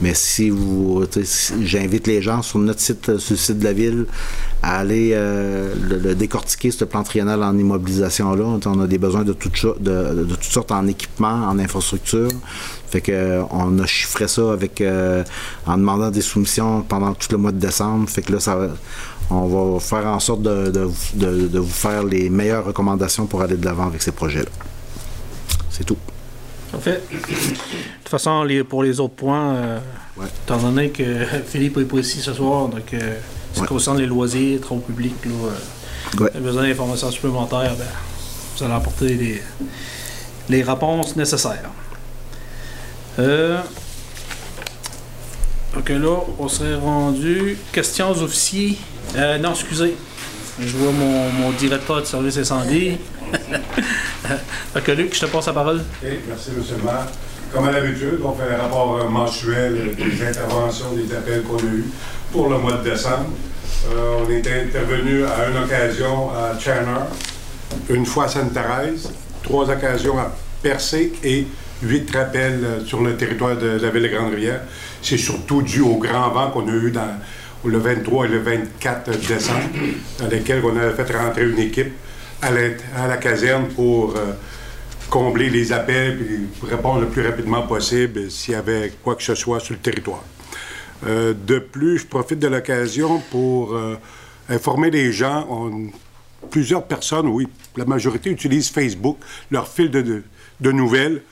Mais 0.00 0.14
si 0.14 0.50
vous, 0.50 1.04
j'invite 1.62 2.06
les 2.06 2.22
gens 2.22 2.42
sur 2.42 2.58
notre 2.58 2.80
site, 2.80 3.18
sur 3.18 3.34
le 3.34 3.38
site 3.38 3.58
de 3.58 3.64
la 3.64 3.72
ville, 3.72 4.06
à 4.62 4.78
aller 4.78 5.10
euh, 5.12 5.74
le, 5.88 6.14
décortiquer, 6.14 6.70
ce 6.70 6.84
plan 6.84 7.02
triennal 7.02 7.42
en 7.42 7.56
immobilisation-là. 7.56 8.58
On 8.66 8.80
a 8.80 8.86
des 8.86 8.98
besoins 8.98 9.24
de 9.24 9.32
toutes, 9.32 9.64
de, 9.80 10.26
toutes 10.28 10.42
sortes 10.44 10.72
en 10.72 10.86
équipement, 10.86 11.46
en 11.48 11.58
infrastructure. 11.58 12.30
Fait 12.88 13.00
que 13.00 13.42
on 13.50 13.78
a 13.78 13.86
chiffré 13.86 14.26
ça 14.26 14.52
avec 14.52 14.80
euh, 14.80 15.22
en 15.66 15.76
demandant 15.76 16.10
des 16.10 16.22
soumissions 16.22 16.82
pendant 16.82 17.14
tout 17.14 17.28
le 17.30 17.38
mois 17.38 17.52
de 17.52 17.58
décembre. 17.58 18.08
Fait 18.08 18.22
que 18.22 18.32
là, 18.32 18.40
ça 18.40 18.58
on 19.30 19.46
va 19.46 19.80
faire 19.80 20.06
en 20.06 20.20
sorte 20.20 20.42
de, 20.42 20.70
de 20.70 21.58
vous 21.58 21.68
faire 21.68 22.02
les 22.02 22.28
meilleures 22.30 22.64
recommandations 22.64 23.26
pour 23.26 23.42
aller 23.42 23.56
de 23.56 23.64
l'avant 23.64 23.86
avec 23.86 24.02
ces 24.02 24.12
projets-là. 24.12 24.50
C'est 25.70 25.84
tout. 25.84 25.96
fait. 26.78 27.02
De 27.10 27.16
toute 27.16 28.08
façon, 28.08 28.46
pour 28.68 28.82
les 28.82 29.00
autres 29.00 29.14
points, 29.14 29.54
euh, 29.54 29.78
étant 30.44 30.58
donné 30.58 30.90
que 30.90 31.24
Philippe 31.46 31.76
n'est 31.76 31.84
pas 31.84 31.98
ici 31.98 32.20
ce 32.20 32.32
soir, 32.32 32.68
donc 32.68 32.92
euh, 32.92 33.18
ce 33.54 33.60
qui 33.60 33.66
concerne 33.66 33.98
les 33.98 34.06
loisirs, 34.06 34.60
travaux 34.60 34.80
publics, 34.80 35.24
là, 35.24 36.20
euh, 36.20 36.40
besoin 36.40 36.62
d'informations 36.64 37.10
supplémentaires, 37.10 37.74
ben, 37.76 37.86
vous 38.56 38.64
allez 38.64 38.74
apporter 38.74 39.14
les, 39.14 39.42
les 40.48 40.62
réponses 40.62 41.16
nécessaires. 41.16 41.70
Euh, 43.18 43.60
ok, 45.76 45.88
là, 45.88 46.16
on 46.38 46.48
serait 46.48 46.76
rendu. 46.76 47.58
Questions 47.72 48.10
aux 48.10 48.22
officiers? 48.22 48.78
Euh, 49.16 49.38
non, 49.38 49.50
excusez. 49.50 49.96
Je 50.60 50.76
vois 50.76 50.92
mon, 50.92 51.30
mon 51.30 51.50
directeur 51.52 52.00
de 52.00 52.06
service 52.06 52.36
incendie. 52.38 52.98
ok, 54.76 54.86
Luc, 54.88 55.14
je 55.14 55.20
te 55.20 55.26
passe 55.26 55.46
la 55.46 55.52
parole. 55.52 55.82
Merci, 56.02 56.50
M. 56.56 56.62
le 56.78 56.84
maire. 56.84 57.06
Comme 57.52 57.66
à 57.66 57.72
l'habitude, 57.72 58.20
on 58.22 58.32
fait 58.32 58.54
un 58.54 58.58
rapport 58.58 58.98
euh, 58.98 59.08
mensuel 59.08 59.96
des 59.96 60.26
interventions, 60.26 60.92
des 60.92 61.12
appels 61.14 61.42
qu'on 61.42 61.56
a 61.56 61.62
eus 61.62 61.86
pour 62.30 62.48
le 62.48 62.58
mois 62.58 62.74
de 62.74 62.90
décembre. 62.90 63.30
Euh, 63.92 64.24
on 64.24 64.30
est 64.30 64.46
intervenu 64.46 65.24
à 65.24 65.48
une 65.48 65.64
occasion 65.64 66.30
à 66.30 66.56
Channer, 66.58 67.00
une 67.88 68.06
fois 68.06 68.26
à 68.26 68.28
Sainte-Thérèse, 68.28 69.10
trois 69.42 69.68
occasions 69.68 70.18
à 70.18 70.32
Percé 70.62 71.12
et 71.24 71.46
huit 71.82 72.14
rappels 72.14 72.82
sur 72.86 73.00
le 73.00 73.16
territoire 73.16 73.56
de 73.56 73.80
la 73.82 73.90
ville 73.90 74.02
de 74.02 74.08
Grande-Rivière. 74.08 74.60
C'est 75.02 75.16
surtout 75.16 75.62
dû 75.62 75.80
au 75.80 75.96
grand 75.96 76.28
vent 76.30 76.50
qu'on 76.50 76.68
a 76.68 76.72
eu 76.72 76.90
dans 76.90 77.18
le 77.64 77.78
23 77.78 78.26
et 78.26 78.28
le 78.28 78.38
24 78.38 79.10
décembre, 79.28 79.60
dans 80.18 80.28
lesquels 80.28 80.62
on 80.64 80.76
a 80.76 80.90
fait 80.90 81.14
rentrer 81.16 81.48
une 81.48 81.58
équipe 81.58 81.92
à 82.42 82.50
la, 82.50 82.60
à 82.96 83.06
la 83.06 83.16
caserne 83.18 83.66
pour 83.68 84.16
euh, 84.16 84.32
combler 85.10 85.50
les 85.50 85.72
appels 85.72 86.18
et 86.22 86.66
répondre 86.66 87.00
le 87.00 87.08
plus 87.08 87.26
rapidement 87.26 87.62
possible 87.66 88.30
s'il 88.30 88.54
y 88.54 88.56
avait 88.56 88.92
quoi 89.02 89.14
que 89.14 89.22
ce 89.22 89.34
soit 89.34 89.60
sur 89.60 89.74
le 89.74 89.80
territoire. 89.80 90.22
Euh, 91.06 91.34
de 91.46 91.58
plus, 91.58 91.98
je 91.98 92.06
profite 92.06 92.38
de 92.38 92.48
l'occasion 92.48 93.20
pour 93.30 93.74
euh, 93.74 93.96
informer 94.48 94.90
les 94.90 95.12
gens. 95.12 95.70
Plusieurs 96.50 96.84
personnes, 96.84 97.26
oui, 97.28 97.46
la 97.76 97.84
majorité 97.84 98.30
utilisent 98.30 98.70
Facebook, 98.70 99.18
leur 99.50 99.68
fil 99.68 99.90
de, 99.90 100.00
de- 100.00 100.22
de 100.60 100.72
nouvelles, 100.72 101.22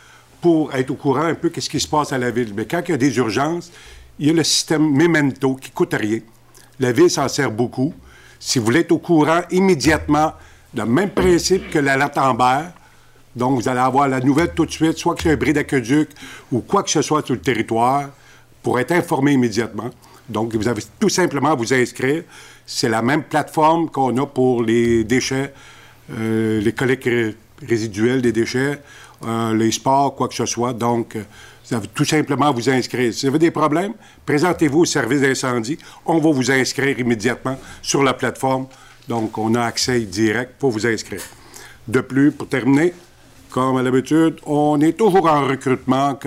pour 0.40 0.72
être 0.74 0.90
au 0.90 0.94
courant 0.94 1.22
un 1.24 1.34
peu 1.34 1.50
de 1.50 1.60
ce 1.60 1.68
qui 1.68 1.80
se 1.80 1.88
passe 1.88 2.12
à 2.12 2.18
la 2.18 2.30
ville. 2.30 2.52
Mais 2.54 2.66
quand 2.66 2.82
il 2.86 2.90
y 2.92 2.94
a 2.94 2.98
des 2.98 3.16
urgences, 3.16 3.72
il 4.18 4.26
y 4.26 4.30
a 4.30 4.32
le 4.32 4.44
système 4.44 4.90
Memento 4.90 5.54
qui 5.54 5.70
coûte 5.70 5.94
rien. 5.94 6.20
La 6.80 6.92
ville 6.92 7.10
s'en 7.10 7.28
sert 7.28 7.50
beaucoup. 7.50 7.92
Si 8.38 8.58
vous 8.58 8.64
voulez 8.66 8.80
être 8.80 8.92
au 8.92 8.98
courant 8.98 9.40
immédiatement, 9.50 10.32
le 10.74 10.84
même 10.84 11.10
principe 11.10 11.70
que 11.70 11.78
la 11.78 11.96
latte 11.96 12.18
Amber, 12.18 12.66
donc, 13.36 13.60
vous 13.60 13.68
allez 13.68 13.78
avoir 13.78 14.08
la 14.08 14.18
nouvelle 14.20 14.52
tout 14.52 14.66
de 14.66 14.70
suite, 14.70 14.98
soit 14.98 15.14
que 15.14 15.22
c'est 15.22 15.30
un 15.30 15.36
bris 15.36 15.52
d'aqueduc 15.52 16.08
ou 16.50 16.60
quoi 16.60 16.82
que 16.82 16.90
ce 16.90 17.02
soit 17.02 17.24
sur 17.24 17.34
le 17.34 17.40
territoire, 17.40 18.08
pour 18.62 18.80
être 18.80 18.90
informé 18.90 19.32
immédiatement. 19.32 19.90
Donc, 20.28 20.54
vous 20.56 20.66
avez 20.66 20.82
tout 20.98 21.08
simplement 21.08 21.52
à 21.52 21.54
vous 21.54 21.72
inscrire. 21.72 22.24
C'est 22.66 22.88
la 22.88 23.00
même 23.00 23.22
plateforme 23.22 23.90
qu'on 23.90 24.16
a 24.16 24.26
pour 24.26 24.62
les 24.64 25.04
déchets, 25.04 25.54
euh, 26.10 26.60
les 26.60 26.72
collectes 26.72 27.04
ré- 27.04 27.36
résiduelles 27.66 28.22
des 28.22 28.32
déchets, 28.32 28.80
euh, 29.24 29.54
les 29.54 29.70
sports, 29.70 30.16
quoi 30.16 30.26
que 30.26 30.34
ce 30.34 30.46
soit. 30.46 30.72
Donc, 30.72 31.16
tout 31.94 32.04
simplement 32.04 32.52
vous 32.52 32.70
inscrire. 32.70 33.12
Si 33.12 33.26
vous 33.26 33.30
avez 33.30 33.38
des 33.38 33.50
problèmes, 33.50 33.92
présentez-vous 34.24 34.80
au 34.80 34.84
service 34.84 35.20
d'incendie. 35.20 35.78
On 36.06 36.18
va 36.18 36.30
vous 36.30 36.50
inscrire 36.50 36.98
immédiatement 36.98 37.58
sur 37.82 38.02
la 38.02 38.14
plateforme. 38.14 38.66
Donc, 39.08 39.38
on 39.38 39.54
a 39.54 39.62
accès 39.62 40.00
direct 40.00 40.52
pour 40.58 40.70
vous 40.70 40.86
inscrire. 40.86 41.22
De 41.86 42.00
plus, 42.00 42.30
pour 42.32 42.48
terminer, 42.48 42.92
comme 43.50 43.78
à 43.78 43.82
l'habitude, 43.82 44.36
on 44.44 44.80
est 44.80 44.92
toujours 44.92 45.26
en 45.26 45.46
recrutement 45.46 46.18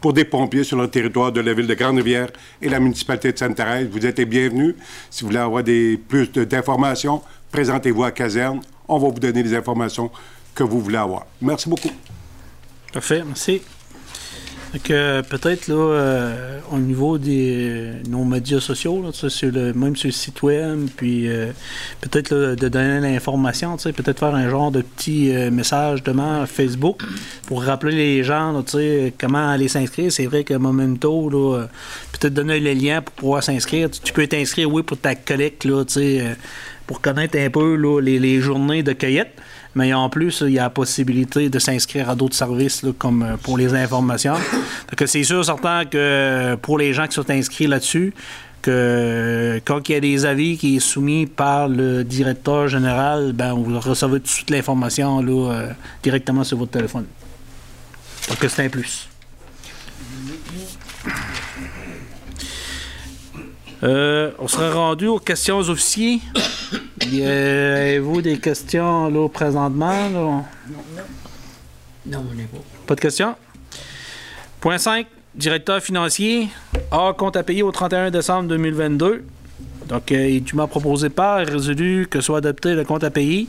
pour, 0.00 0.12
des 0.12 0.24
pompiers 0.24 0.64
sur 0.64 0.76
le 0.76 0.88
territoire 0.88 1.32
de 1.32 1.40
la 1.40 1.54
ville 1.54 1.66
de 1.66 1.74
Grande-Rivière 1.74 2.28
et 2.60 2.68
la 2.68 2.80
municipalité 2.80 3.32
de 3.32 3.38
Sainte-Thérèse. 3.38 3.88
Vous 3.90 4.04
êtes 4.04 4.18
les 4.18 4.26
bienvenus. 4.26 4.74
Si 5.10 5.22
vous 5.22 5.28
voulez 5.28 5.40
avoir 5.40 5.62
des, 5.62 5.96
plus 5.96 6.30
d'informations, 6.30 7.22
présentez-vous 7.50 8.04
à 8.04 8.10
caserne. 8.10 8.60
On 8.86 8.98
va 8.98 9.08
vous 9.08 9.18
donner 9.18 9.42
les 9.42 9.54
informations 9.54 10.10
que 10.54 10.64
vous 10.64 10.80
voulez 10.80 10.98
avoir. 10.98 11.26
Merci 11.40 11.68
beaucoup. 11.68 11.90
Parfait, 12.92 13.22
merci. 13.26 13.62
Que 14.84 15.22
peut-être 15.22 15.68
là, 15.68 15.74
euh, 15.74 16.60
au 16.70 16.78
niveau 16.78 17.16
des 17.16 17.90
nos 18.08 18.24
médias 18.24 18.60
sociaux, 18.60 19.02
là, 19.02 19.10
sur 19.12 19.50
le, 19.50 19.72
même 19.72 19.96
sur 19.96 20.08
le 20.08 20.12
site 20.12 20.42
web, 20.42 20.88
puis 20.94 21.26
euh, 21.26 21.52
peut-être 22.02 22.34
de 22.34 22.68
donner 22.68 23.00
l'information, 23.00 23.76
peut-être 23.76 24.18
faire 24.18 24.34
un 24.34 24.48
genre 24.50 24.70
de 24.70 24.82
petit 24.82 25.34
euh, 25.34 25.50
message 25.50 26.02
demain 26.02 26.44
Facebook 26.46 27.02
pour 27.46 27.62
rappeler 27.62 27.96
les 27.96 28.22
gens, 28.22 28.52
là, 28.52 28.62
comment 29.18 29.48
aller 29.48 29.68
s'inscrire. 29.68 30.12
C'est 30.12 30.26
vrai 30.26 30.44
que 30.44 30.54
Momento, 30.54 31.30
euh, 31.54 31.66
peut-être 32.12 32.34
donner 32.34 32.60
les 32.60 32.74
liens 32.74 33.00
pour 33.00 33.14
pouvoir 33.14 33.42
s'inscrire. 33.42 33.90
Tu, 33.90 34.12
peux 34.12 34.26
t'inscrire, 34.26 34.70
oui, 34.70 34.82
pour 34.82 34.98
ta 34.98 35.14
collecte, 35.14 35.64
là, 35.64 35.84
euh, 35.96 36.34
pour 36.86 37.00
connaître 37.00 37.38
un 37.38 37.50
peu 37.50 37.74
là, 37.76 38.00
les, 38.00 38.18
les 38.18 38.40
journées 38.40 38.82
de 38.82 38.92
cueillette. 38.92 39.32
Mais 39.78 39.94
en 39.94 40.10
plus, 40.10 40.42
il 40.44 40.54
y 40.54 40.58
a 40.58 40.64
la 40.64 40.70
possibilité 40.70 41.50
de 41.50 41.58
s'inscrire 41.60 42.10
à 42.10 42.16
d'autres 42.16 42.34
services 42.34 42.84
comme 42.98 43.22
euh, 43.22 43.36
pour 43.36 43.56
les 43.56 43.74
informations. 43.74 44.34
Donc, 44.34 45.06
c'est 45.06 45.22
sûr, 45.22 45.44
certain 45.44 45.84
que 45.84 45.96
euh, 45.96 46.56
pour 46.56 46.78
les 46.78 46.92
gens 46.92 47.06
qui 47.06 47.14
sont 47.14 47.30
inscrits 47.30 47.68
là-dessus, 47.68 48.12
que 48.60 48.72
euh, 48.72 49.60
quand 49.64 49.88
il 49.88 49.92
y 49.92 49.94
a 49.94 50.00
des 50.00 50.26
avis 50.26 50.58
qui 50.58 50.74
est 50.74 50.80
soumis 50.80 51.26
par 51.26 51.68
le 51.68 52.02
directeur 52.02 52.66
général, 52.66 53.32
ben, 53.32 53.52
vous 53.52 53.78
recevez 53.78 54.18
tout 54.18 54.24
de 54.24 54.28
suite 54.28 54.50
l'information 54.50 55.22
là, 55.22 55.68
directement 56.02 56.42
sur 56.42 56.58
votre 56.58 56.72
téléphone. 56.72 57.06
C'est 58.18 58.64
un 58.64 58.68
plus. 58.68 59.08
On 63.80 64.48
serait 64.48 64.72
rendu 64.72 65.06
aux 65.06 65.20
questions 65.20 65.58
aux 65.58 65.70
officiers? 65.70 66.20
Avez-vous 67.16 68.22
des 68.22 68.38
questions 68.38 69.08
là, 69.10 69.28
présentement? 69.28 69.88
là? 70.10 70.44
Non, 72.06 72.24
on 72.30 72.34
n'est 72.34 72.44
pas. 72.44 72.58
Pas 72.86 72.94
de 72.94 73.00
questions? 73.00 73.34
Point 74.60 74.78
5. 74.78 75.06
Directeur 75.34 75.80
financier. 75.82 76.48
A 76.90 77.12
compte 77.16 77.36
à 77.36 77.42
payer 77.42 77.62
au 77.62 77.70
31 77.70 78.10
décembre 78.10 78.48
2022. 78.48 79.24
Donc, 79.88 80.12
euh, 80.12 80.28
il 80.28 80.44
m'a 80.54 80.66
proposé 80.66 81.08
par 81.08 81.40
et 81.40 81.44
résolu 81.44 82.06
que 82.10 82.20
soit 82.20 82.38
adopté 82.38 82.74
le 82.74 82.84
compte 82.84 83.04
à 83.04 83.10
payer 83.10 83.46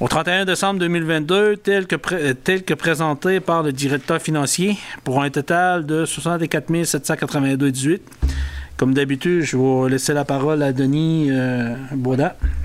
au 0.00 0.08
31 0.08 0.44
décembre 0.44 0.80
2022 0.80 1.56
tel 1.58 1.86
que, 1.86 1.94
pré- 1.96 2.16
euh, 2.30 2.34
tel 2.34 2.64
que 2.64 2.74
présenté 2.74 3.38
par 3.40 3.62
le 3.62 3.72
directeur 3.72 4.20
financier 4.20 4.76
pour 5.04 5.22
un 5.22 5.30
total 5.30 5.86
de 5.86 6.04
64 6.04 6.68
782,18. 6.84 8.00
Comme 8.76 8.94
d'habitude, 8.94 9.42
je 9.42 9.56
vais 9.56 9.90
laisser 9.90 10.12
la 10.12 10.24
parole 10.24 10.62
à 10.62 10.72
Denis 10.72 11.28
euh. 11.30 11.74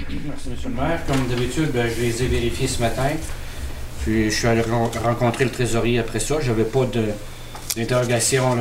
Merci, 0.10 0.50
M. 0.50 0.56
le 0.66 0.70
maire. 0.82 1.00
Comme 1.08 1.28
d'habitude, 1.28 1.72
ben, 1.74 1.88
je 1.96 2.02
les 2.02 2.24
ai 2.24 2.28
vérifiés 2.28 2.68
ce 2.68 2.82
matin. 2.82 3.10
Puis, 4.04 4.32
je 4.32 4.36
suis 4.36 4.48
allé 4.48 4.62
ren- 4.62 4.90
rencontrer 5.04 5.44
le 5.44 5.52
trésorier 5.52 6.00
après 6.00 6.20
ça. 6.20 6.36
Je 6.42 6.50
n'avais 6.52 6.64
pas 6.64 6.86
d'interrogation 7.76 8.58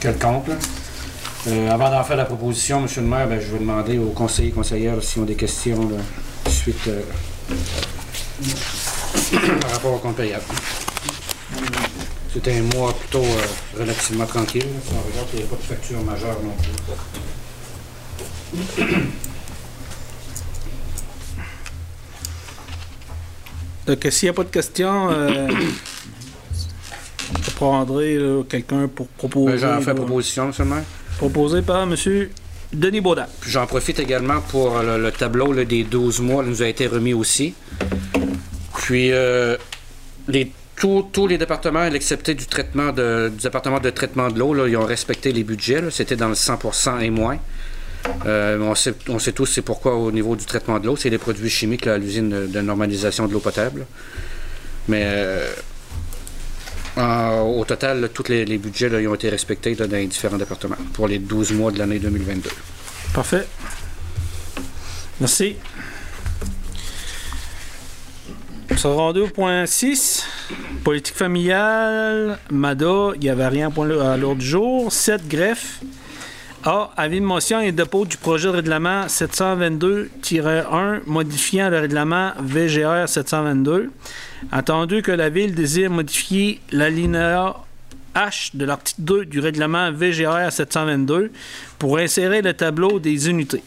quelconque. 0.00 0.46
Euh, 1.48 1.70
avant 1.70 1.90
d'en 1.90 2.02
faire 2.04 2.16
la 2.16 2.24
proposition, 2.24 2.80
M. 2.80 2.88
le 2.96 3.02
maire, 3.02 3.28
ben, 3.28 3.40
je 3.40 3.52
vais 3.52 3.58
demander 3.58 3.98
aux 3.98 4.10
conseillers 4.10 4.48
et 4.48 4.52
conseillères 4.52 5.02
s'ils 5.02 5.22
ont 5.22 5.26
des 5.26 5.34
questions 5.34 5.88
suite 6.48 6.88
euh, 6.88 7.00
par 9.60 9.70
rapport 9.72 9.94
au 9.94 9.98
compte 9.98 10.16
payable. 10.16 10.42
C'était 12.32 12.58
un 12.58 12.62
mois 12.62 12.94
plutôt 12.94 13.22
euh, 13.24 13.46
relativement 13.78 14.26
tranquille. 14.26 14.62
là. 14.62 14.80
Si 14.84 14.92
on 14.94 15.02
regarde, 15.10 15.28
il 15.34 15.38
n'y 15.40 15.44
a 15.44 15.48
pas 15.48 15.56
de 15.56 15.62
facture 15.62 16.00
majeure 16.02 16.38
non 16.42 16.54
plus. 16.56 16.72
Donc, 23.86 24.06
s'il 24.10 24.26
n'y 24.26 24.30
a 24.30 24.32
pas 24.32 24.44
de 24.44 24.48
questions, 24.50 25.10
euh, 25.10 25.48
je 27.44 27.50
prendrai 27.50 28.18
quelqu'un 28.48 28.88
pour 28.88 29.08
proposer. 29.08 29.52
Ben, 29.52 29.58
J'en 29.58 29.80
fais 29.82 29.94
proposition, 29.94 30.44
M. 30.46 30.52
le 30.58 30.64
maire. 30.64 30.84
Proposé 31.18 31.62
par 31.62 31.82
M. 31.82 31.94
Denis 32.72 33.00
Baudin. 33.02 33.26
J'en 33.46 33.66
profite 33.66 33.98
également 34.00 34.40
pour 34.40 34.76
euh, 34.78 34.96
le, 34.96 35.02
le 35.02 35.12
tableau 35.12 35.52
là, 35.52 35.64
des 35.64 35.84
12 35.84 36.20
mois, 36.20 36.42
il 36.42 36.50
nous 36.50 36.62
a 36.62 36.68
été 36.68 36.86
remis 36.86 37.12
aussi. 37.12 37.54
Puis 38.78 39.12
euh, 39.12 39.56
les, 40.26 40.50
tous, 41.12 41.26
les 41.28 41.38
départements, 41.38 41.80
à 41.80 41.90
l'excepté 41.90 42.34
du 42.34 42.46
traitement 42.46 42.92
de, 42.92 43.30
du 43.32 43.42
département 43.42 43.78
de 43.78 43.90
traitement 43.90 44.28
de 44.28 44.38
l'eau, 44.38 44.66
ils 44.66 44.76
ont 44.76 44.84
respecté 44.84 45.32
les 45.32 45.44
budgets. 45.44 45.82
C'était 45.90 46.16
dans 46.16 46.28
le 46.28 46.34
100% 46.34 47.00
et 47.00 47.10
moins. 47.10 47.38
Euh, 48.26 48.58
on, 48.58 48.74
sait, 48.74 49.32
tous 49.32 49.46
c'est 49.46 49.62
pourquoi 49.62 49.94
au 49.94 50.10
niveau 50.10 50.34
du 50.34 50.44
traitement 50.44 50.80
de 50.80 50.86
l'eau, 50.86 50.96
c'est 50.96 51.10
des 51.10 51.18
produits 51.18 51.50
chimiques 51.50 51.86
à 51.86 51.98
l'usine 51.98 52.48
de, 52.48 52.60
normalisation 52.60 53.28
de 53.28 53.32
l'eau 53.32 53.38
potable. 53.38 53.86
Mais 54.88 55.04
euh, 55.04 55.52
au 56.96 57.64
total, 57.64 58.10
tous 58.12 58.24
les, 58.28 58.44
les 58.44 58.58
budgets 58.58 59.06
ont 59.06 59.14
été 59.14 59.28
respectés 59.28 59.76
dans 59.76 59.88
les 59.88 60.06
différents 60.06 60.36
départements 60.36 60.76
pour 60.94 61.06
les 61.06 61.20
12 61.20 61.52
mois 61.52 61.70
de 61.70 61.78
l'année 61.78 62.00
2022. 62.00 62.50
Parfait. 63.14 63.46
Merci. 65.20 65.54
On 68.72 68.76
se 68.78 68.86
rendu 68.86 69.20
au 69.20 69.28
point 69.28 69.66
6. 69.66 70.26
Politique 70.82 71.14
familiale, 71.14 72.38
MADA, 72.50 73.10
il 73.16 73.20
n'y 73.20 73.28
avait 73.28 73.48
rien 73.48 73.68
à 73.68 74.16
l'ordre 74.16 74.36
du 74.36 74.46
jour. 74.46 74.90
7 74.90 75.28
greffe. 75.28 75.80
A. 76.64 76.90
Avis 76.96 77.20
de 77.20 77.26
motion 77.26 77.60
et 77.60 77.70
dépôt 77.70 78.06
du 78.06 78.16
projet 78.16 78.48
de 78.48 78.54
règlement 78.54 79.04
722-1 79.08 81.00
modifiant 81.04 81.68
le 81.68 81.80
règlement 81.80 82.32
VGR 82.40 83.06
722. 83.06 83.90
Attendu 84.50 85.02
que 85.02 85.12
la 85.12 85.28
Ville 85.28 85.54
désire 85.54 85.90
modifier 85.90 86.62
l'alinéa 86.70 87.56
H 88.14 88.56
de 88.56 88.64
l'article 88.64 89.02
2 89.02 89.26
du 89.26 89.40
règlement 89.40 89.92
VGR 89.92 90.50
722 90.50 91.30
pour 91.78 91.98
insérer 91.98 92.40
le 92.40 92.54
tableau 92.54 92.98
des 92.98 93.28
unités. 93.28 93.62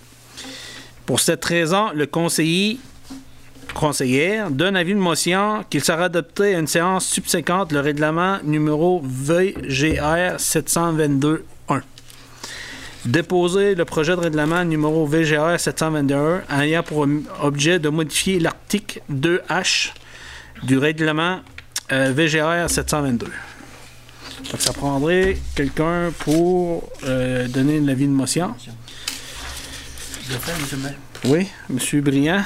Pour 1.06 1.20
cette 1.20 1.46
raison, 1.46 1.92
le 1.94 2.08
conseiller 2.08 2.80
conseillère 3.75 4.50
donne 4.50 4.75
avis 4.75 4.94
de 4.94 5.00
motion 5.00 5.63
qu'il 5.70 5.84
sera 5.84 6.05
adopté 6.05 6.55
à 6.55 6.60
une 6.60 6.67
séance 6.67 7.05
subséquente 7.05 7.72
le 7.72 7.82
règlement 7.82 8.39
numéro 8.44 9.01
VGR 9.03 10.39
722 10.39 11.46
1. 11.70 11.82
Déposer 13.05 13.75
le 13.75 13.86
projet 13.86 14.15
de 14.15 14.22
règlement 14.22 14.63
numéro 14.63 15.05
VGR 15.05 15.60
721 15.60 16.44
ayant 16.60 16.82
pour 16.82 17.05
objet 17.44 17.77
de 17.77 17.89
modifier 17.89 18.39
l'article 18.39 19.01
2H 19.12 19.91
du 20.63 20.77
règlement 20.77 21.41
euh, 21.91 22.12
VGR 22.15 22.70
722. 22.70 23.27
Donc, 24.51 24.62
ça 24.62 24.74
prendrait 24.74 25.38
quelqu'un 25.53 26.12
pour 26.20 26.89
euh, 27.03 27.48
donner 27.48 27.79
l'avis 27.79 28.08
de 28.08 28.12
motion. 28.12 28.55
Oui, 31.25 31.48
Monsieur 31.70 32.01
Briand. 32.01 32.44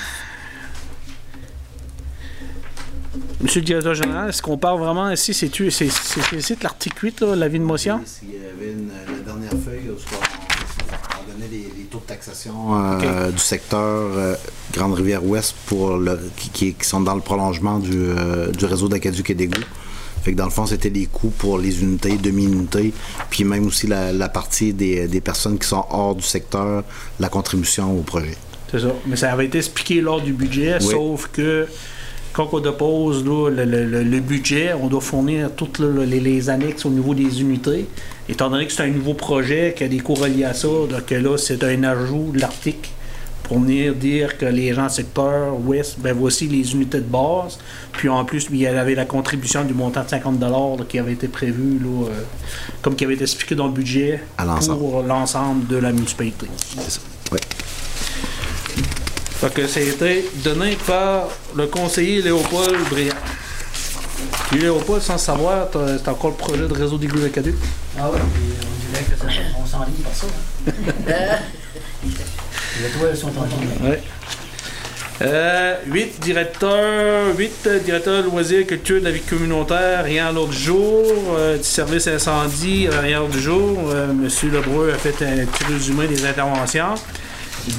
Monsieur 3.42 3.62
le 3.62 3.66
directeur 3.66 3.94
général, 3.96 4.30
est-ce 4.30 4.42
qu'on 4.42 4.58
parle 4.58 4.80
vraiment 4.80 5.10
ici, 5.10 5.34
c'est, 5.34 6.64
l'article 6.64 7.06
8, 7.06 7.22
là, 7.22 7.36
l'avis 7.38 7.60
de 7.60 7.64
motion? 7.64 8.02
Il 8.24 8.32
y 8.32 8.36
avait 8.36 8.74
une- 8.74 8.90
la 8.90 9.24
dernière 9.24 9.52
feuille 9.52 9.90
où 9.90 9.94
on, 9.94 10.16
on 11.22 11.32
donnait 11.34 11.48
les, 11.50 11.72
les 11.78 11.86
taux 11.90 12.00
de 12.00 12.04
taxation 12.04 12.54
euh, 13.02 13.32
du 13.32 13.38
secteur 13.38 13.80
euh, 14.18 14.36
Grande-Rivière-Ouest 14.74 15.56
pour 15.68 15.96
le, 15.98 16.20
qui, 16.36 16.50
qui- 16.50 16.74
qui 16.74 16.86
sont 16.86 17.00
dans 17.00 17.16
le 17.16 17.22
prolongement 17.22 17.80
du, 17.80 17.94
euh, 17.96 18.52
du 18.52 18.66
réseau 18.66 18.90
d'Acaduc 18.90 19.30
et 19.30 19.36
d'Égout. 19.36 19.64
Fait 20.22 20.34
que 20.34 20.38
dans 20.38 20.44
le 20.46 20.52
fond, 20.52 20.66
c'était 20.66 20.90
les 20.90 21.06
coûts 21.06 21.30
pour 21.38 21.58
les 21.60 21.82
unités, 21.82 22.18
demi-unités, 22.18 22.92
puis 23.30 23.46
même 23.46 23.68
aussi 23.68 23.88
la, 23.88 24.12
la 24.12 24.28
partie 24.28 24.74
des, 24.74 25.08
des 25.08 25.22
personnes 25.22 25.58
qui 25.58 25.66
sont 25.66 25.86
hors 25.90 26.14
du 26.14 26.24
secteur, 26.24 26.84
la 27.22 27.30
contribution 27.30 27.98
au 27.98 28.02
projet. 28.02 28.36
C'est 28.70 28.82
ça. 28.82 28.92
Mais 29.08 29.16
ça 29.16 29.32
avait 29.32 29.46
été 29.46 29.60
expliqué 29.60 30.02
lors 30.02 30.20
du 30.22 30.34
budget, 30.34 30.76
Oui. 30.82 30.88
sauf 30.92 31.30
que 31.32 31.68
quand 32.40 32.54
on 32.54 32.62
dépose 32.62 33.26
là, 33.26 33.50
le, 33.50 33.66
le- 33.66 34.02
le- 34.02 34.20
budget, 34.22 34.72
on 34.74 34.88
doit 34.88 35.02
fournir 35.02 35.52
toutes 35.58 35.78
là, 35.80 36.06
les, 36.06 36.22
les 36.22 36.50
annexes 36.50 36.86
au 36.86 36.90
niveau 36.90 37.14
des 37.14 37.42
unités. 37.42 37.86
Étant 38.30 38.50
donné 38.50 38.66
que 38.66 38.72
c'est 38.72 38.84
un 38.84 38.88
nouveau 38.88 39.14
projet, 39.14 39.74
qu'il 39.76 39.88
y 39.88 39.90
a 39.90 39.92
des 39.98 40.00
coûts 40.02 40.14
reliés 40.14 40.46
à 40.46 40.54
ça, 40.54 40.70
donc 40.70 41.12
là, 41.12 41.38
c'est 41.38 41.62
un 41.66 41.84
ajout 41.84 42.32
de 42.34 42.40
l'article 42.40 42.90
pour 43.44 43.60
venir 43.60 43.94
dire 43.94 44.38
que 44.38 44.46
les 44.46 44.74
gens 44.74 44.88
secteur 44.88 45.54
ouest, 45.66 46.00
ben 46.00 46.16
voici 46.18 46.48
les 46.48 46.72
unités 46.74 47.00
de 47.00 47.04
base. 47.04 47.60
Puis 47.92 48.08
en 48.08 48.24
plus, 48.24 48.48
il 48.52 48.56
y 48.58 48.68
avait 48.68 48.96
la 48.96 49.04
contribution 49.06 49.66
du 49.66 49.74
montant 49.74 50.06
de 50.06 50.10
50 50.10 50.40
là, 50.40 50.78
qui 50.88 50.98
avait 50.98 51.14
été 51.14 51.28
prévu, 51.28 51.78
là, 51.84 52.06
euh, 52.08 52.22
comme 52.82 52.96
qui 52.96 53.04
avait 53.04 53.16
été 53.16 53.24
expliqué 53.24 53.56
dans 53.56 53.68
le 53.68 53.74
budget 53.74 54.22
pour 54.78 55.04
l'ensemble 55.04 55.68
de 55.68 55.76
la 55.76 55.92
municipalité. 55.92 56.46
C'est 56.78 56.90
ça. 56.90 57.02
Oui. 57.34 57.40
Fait 59.40 59.54
que 59.54 59.68
ça 59.68 59.80
a 59.80 59.84
été 59.84 60.30
donné 60.36 60.78
par 60.86 61.30
le 61.56 61.68
conseiller 61.68 62.22
Léopold 62.22 62.78
Briand. 62.90 63.16
Puis 64.50 64.60
Léopold, 64.60 65.02
sans 65.02 65.18
savoir, 65.18 65.70
t'as 65.70 65.98
t'as 66.00 66.12
encore 66.12 66.32
le 66.32 66.36
projet 66.36 66.68
de 66.68 66.74
réseau 66.74 66.98
d'égout 66.98 67.20
de 67.20 67.30
Caduc. 67.30 67.56
Ah 67.98 68.10
ouais, 68.10 68.20
puis 68.34 68.44
on 68.62 68.92
dirait 68.92 69.06
que 69.06 69.18
ça, 69.18 69.26
on 69.62 69.66
s'enligne 69.66 69.96
par 70.04 70.14
ça. 70.14 70.28
Hein? 70.68 71.38
Les 72.82 72.90
toiles 72.90 73.18
sont 73.18 73.28
en 73.38 73.46
ligne. 73.46 73.90
Ouais. 73.90 74.02
Euh, 75.22 75.76
8 75.86 76.22
directeurs, 76.22 77.38
8 77.38 77.68
directeurs 77.84 78.24
de 78.24 78.30
loisirs, 78.30 78.66
culture 78.66 79.02
de 79.02 79.06
la 79.06 79.12
vie 79.12 79.22
communautaire, 79.22 80.06
rien 80.06 80.28
à 80.28 80.32
l'autre 80.32 80.54
jour, 80.54 81.04
euh, 81.38 81.58
du 81.58 81.64
service 81.64 82.08
incendie, 82.08 82.88
euh, 82.88 83.02
rien 83.02 83.18
à 83.18 83.20
l'autre 83.22 83.38
jour. 83.38 83.90
Euh, 83.90 84.14
Monsieur 84.14 84.50
Lebreu 84.50 84.94
a 84.94 84.98
fait 84.98 85.22
un 85.26 85.46
petit 85.46 85.66
résumé 85.66 86.08
des 86.08 86.26
interventions. 86.26 86.96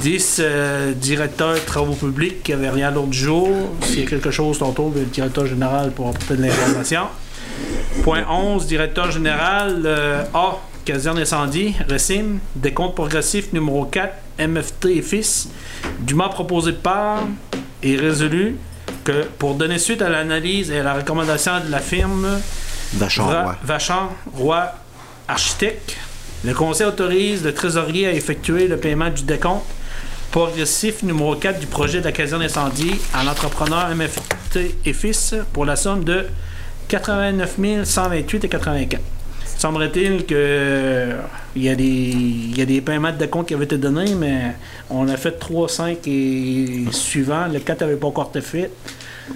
10 0.01 0.37
euh, 0.39 0.93
directeurs 0.93 1.53
de 1.55 1.59
travaux 1.59 1.93
publics 1.93 2.43
qui 2.43 2.51
n'avaient 2.51 2.69
rien 2.69 2.87
à 2.87 2.91
l'autre 2.91 3.13
jour. 3.13 3.49
S'il 3.83 3.99
y 4.01 4.03
a 4.03 4.09
quelque 4.09 4.31
chose, 4.31 4.57
tantôt, 4.59 4.91
le 4.95 5.01
directeur 5.03 5.45
général 5.45 5.91
pour 5.91 6.09
apporter 6.09 6.35
de 6.35 6.41
l'information. 6.43 7.03
Point 8.03 8.23
11, 8.29 8.65
directeur 8.65 9.11
général 9.11 9.81
euh, 9.85 10.23
A, 10.33 10.57
caserne 10.85 11.19
incendie, 11.19 11.75
Recim, 11.89 12.39
décompte 12.55 12.95
progressif 12.95 13.51
numéro 13.53 13.85
4, 13.85 14.13
MFT 14.47 14.85
et 14.87 15.01
fils, 15.01 15.49
dûment 15.99 16.29
proposé 16.29 16.71
par 16.73 17.19
et 17.83 17.95
résolu 17.97 18.55
que 19.03 19.23
pour 19.37 19.55
donner 19.55 19.77
suite 19.77 20.01
à 20.01 20.09
l'analyse 20.09 20.71
et 20.71 20.79
à 20.79 20.83
la 20.83 20.93
recommandation 20.93 21.53
de 21.65 21.71
la 21.71 21.79
firme 21.79 22.27
Vachon 22.93 23.25
Va- 23.25 23.43
Roy. 23.43 23.55
Vachon 23.63 24.07
Roy 24.33 24.71
Architecte, 25.27 25.95
le 26.43 26.53
conseil 26.53 26.87
autorise 26.87 27.43
le 27.43 27.53
trésorier 27.53 28.07
à 28.07 28.13
effectuer 28.13 28.67
le 28.67 28.77
paiement 28.77 29.09
du 29.09 29.23
décompte 29.23 29.63
progressif 30.31 31.03
numéro 31.03 31.35
4 31.35 31.59
du 31.59 31.67
projet 31.67 31.99
de 31.99 32.05
la 32.05 32.13
caserne 32.13 32.41
incendie 32.41 32.95
à 33.13 33.23
l'entrepreneur 33.23 33.93
MFT 33.93 34.59
et 34.85 34.93
fils 34.93 35.35
pour 35.51 35.65
la 35.65 35.75
somme 35.75 36.05
de 36.05 36.25
89 36.87 37.83
128 37.83 38.45
et 38.45 38.49
84. 38.49 39.01
Semblerait-il 39.57 40.25
que 40.25 40.33
euh, 40.33 41.17
il 41.55 41.63
y, 41.63 41.69
a 41.69 41.75
des, 41.75 41.83
y 41.83 42.61
a 42.61 42.65
des 42.65 42.81
paiements 42.81 43.11
de 43.11 43.17
décompte 43.17 43.49
qui 43.49 43.53
avaient 43.53 43.65
été 43.65 43.77
donnés, 43.77 44.15
mais 44.15 44.53
on 44.89 45.07
a 45.09 45.17
fait 45.17 45.33
3, 45.37 45.67
5 45.67 46.07
et 46.07 46.85
suivant. 46.91 47.47
Le 47.47 47.59
4 47.59 47.81
n'avait 47.81 47.97
pas 47.97 48.07
encore 48.07 48.29
été 48.29 48.41
fait. 48.41 48.71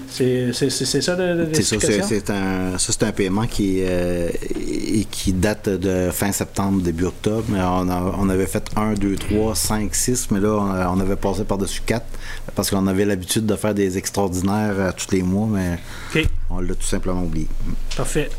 C'est 0.09 0.53
c'est- 0.53 0.69
c'est- 0.69 0.85
c'est 0.85 1.01
ça 1.01 1.15
le- 1.15 1.49
C'est 1.53 1.63
ça, 1.63 1.77
c'est 2.07 2.29
un, 2.29 2.77
ça, 2.77 2.93
c'est 2.93 3.03
un 3.03 3.11
paiement 3.11 3.47
qui, 3.47 3.79
euh, 3.81 4.29
et 4.55 5.05
qui 5.11 5.33
date 5.33 5.67
de 5.69 6.09
fin 6.11 6.31
septembre, 6.31 6.81
début 6.81 7.05
octobre. 7.05 7.43
Mais 7.49 7.59
on, 7.61 7.89
a- 7.89 8.15
on 8.17 8.29
avait 8.29 8.45
fait 8.47 8.65
1, 8.75 8.93
2, 8.93 9.15
3, 9.15 9.55
5, 9.55 9.93
6, 9.95 10.29
mais 10.31 10.39
là, 10.39 10.49
on, 10.49 10.97
on 10.97 10.99
avait 10.99 11.15
passé 11.15 11.43
par-dessus 11.43 11.81
4 11.85 12.05
parce 12.55 12.69
qu'on 12.69 12.87
avait 12.87 13.05
l'habitude 13.05 13.45
de 13.45 13.55
faire 13.55 13.73
des 13.73 13.97
extraordinaires 13.97 14.75
euh, 14.77 14.91
tous 14.95 15.13
les 15.13 15.23
mois, 15.23 15.47
mais 15.51 15.79
on 16.49 16.59
l'a 16.59 16.75
tout 16.75 16.83
simplement 16.87 17.23
oublié. 17.23 17.47
Parfait. 17.97 18.29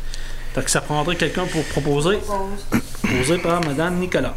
Donc, 0.55 0.69
ça 0.69 0.81
prendrait 0.81 1.15
quelqu'un 1.15 1.45
pour 1.45 1.63
proposer? 1.65 2.17
Proposé 3.03 3.37
par 3.37 3.61
Mme 3.63 3.99
Nicolas. 3.99 4.33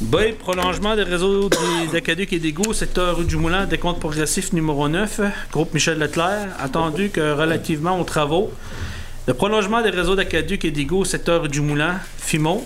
B. 0.00 0.32
Prolongement 0.38 0.94
des 0.94 1.04
réseaux 1.04 1.48
d'Acaduc 1.90 2.30
et 2.34 2.38
d'Égout, 2.38 2.74
secteur 2.74 3.16
rue 3.16 3.24
du 3.24 3.36
Moulin, 3.36 3.64
décompte 3.64 3.98
progressif 3.98 4.52
numéro 4.52 4.88
9, 4.88 5.20
groupe 5.50 5.72
Michel 5.72 5.98
Leclerc, 5.98 6.48
attendu 6.60 7.08
que 7.08 7.32
relativement 7.32 7.98
aux 7.98 8.04
travaux, 8.04 8.52
le 9.26 9.32
prolongement 9.32 9.80
des 9.80 9.88
réseaux 9.88 10.14
d'Acaduc 10.14 10.66
et 10.66 10.70
d'Égout, 10.70 11.06
secteur 11.06 11.42
rue 11.42 11.48
du 11.48 11.62
Moulin, 11.62 11.94
FIMO, 12.18 12.62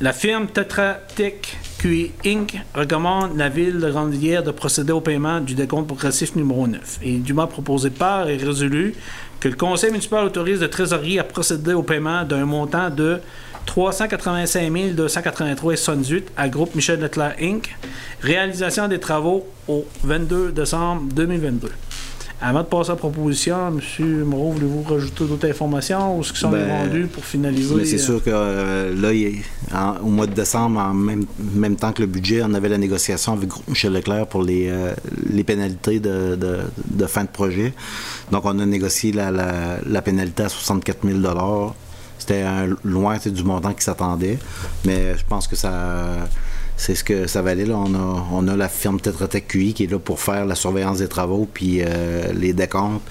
la 0.00 0.12
firme 0.12 0.46
Tetra 0.46 0.94
Tech 1.16 1.58
QI 1.78 2.12
Inc. 2.24 2.56
recommande 2.72 3.36
la 3.36 3.48
ville 3.48 3.80
de 3.80 3.90
Grande-Rivière 3.90 4.44
de 4.44 4.52
procéder 4.52 4.92
au 4.92 5.00
paiement 5.00 5.40
du 5.40 5.54
décompte 5.54 5.88
progressif 5.88 6.36
numéro 6.36 6.68
9 6.68 7.00
et 7.02 7.16
dûment 7.16 7.48
proposé 7.48 7.90
par 7.90 8.28
et 8.28 8.36
résolu 8.36 8.94
que 9.40 9.48
le 9.48 9.56
conseil 9.56 9.90
municipal 9.90 10.24
autorise 10.24 10.60
le 10.60 10.70
trésorier 10.70 11.18
à 11.18 11.24
procéder 11.24 11.72
au 11.72 11.82
paiement 11.82 12.22
d'un 12.22 12.44
montant 12.44 12.90
de 12.90 13.20
385 13.66 14.72
283,78 14.96 16.22
à 16.36 16.48
groupe 16.48 16.74
Michel 16.74 17.00
Leclerc 17.00 17.34
Inc. 17.40 17.74
Réalisation 18.20 18.88
des 18.88 18.98
travaux 19.00 19.46
au 19.68 19.84
22 20.04 20.52
décembre 20.52 21.02
2022. 21.14 21.70
Avant 22.42 22.60
de 22.60 22.66
passer 22.68 22.88
à 22.90 22.94
la 22.94 22.96
proposition, 22.96 23.68
M. 23.68 24.24
Moreau, 24.24 24.52
voulez-vous 24.52 24.82
rajouter 24.82 25.24
d'autres 25.24 25.46
informations 25.50 26.18
ou 26.18 26.24
ce 26.24 26.32
qui 26.32 26.38
sont 26.40 26.48
Ben, 26.48 26.66
vendus 26.86 27.06
pour 27.06 27.22
finaliser? 27.22 27.74
Mais 27.74 27.84
c'est 27.84 27.96
euh, 27.96 27.98
sûr 27.98 28.24
que 28.24 28.30
euh, 28.32 28.94
là, 28.98 29.12
il 29.12 29.24
est- 29.26 29.42
en- 29.74 29.98
au 30.02 30.08
mois 30.08 30.26
de 30.26 30.32
décembre, 30.32 30.80
en 30.80 30.94
même, 30.94 31.26
même 31.52 31.76
temps 31.76 31.92
que 31.92 32.00
le 32.00 32.06
budget, 32.06 32.40
on 32.42 32.54
avait 32.54 32.70
la 32.70 32.78
négociation 32.78 33.34
avec 33.34 33.50
Groupe 33.50 33.68
Michel 33.68 33.92
Leclerc 33.92 34.26
pour 34.26 34.42
les, 34.42 34.68
euh, 34.70 34.94
les 35.30 35.44
pénalités 35.44 36.00
de, 36.00 36.34
de- 36.34 36.60
de 36.86 37.06
fin 37.06 37.24
de 37.24 37.28
projet. 37.28 37.74
Donc, 38.32 38.46
on 38.46 38.58
a 38.58 38.64
négocié 38.64 39.12
la, 39.12 39.30
la- 39.30 39.76
la 39.86 40.00
pénalité 40.00 40.44
à 40.44 40.48
64 40.48 41.06
000 41.06 41.18
C'était 42.30 42.42
un- 42.42 42.76
loin 42.84 43.16
du 43.26 43.42
montant 43.42 43.72
qui 43.72 43.82
s'attendait, 43.82 44.38
mais 44.84 45.18
je 45.18 45.24
pense 45.28 45.48
que 45.48 45.56
ça. 45.56 45.72
C'est 46.76 46.94
ce 46.94 47.02
que 47.02 47.26
ça 47.26 47.42
valait. 47.42 47.64
Là. 47.66 47.74
On, 47.76 47.92
a, 47.92 48.24
on 48.32 48.46
a 48.46 48.54
la 48.56 48.68
firme 48.68 49.00
Tetra 49.00 49.26
Tech 49.26 49.46
QI 49.48 49.74
qui 49.74 49.82
est 49.84 49.90
là 49.90 49.98
pour 49.98 50.20
faire 50.20 50.46
la 50.46 50.54
surveillance 50.54 50.98
des 50.98 51.08
travaux 51.08 51.48
puis 51.52 51.80
euh, 51.82 52.32
les 52.32 52.52
décomptes. 52.52 53.02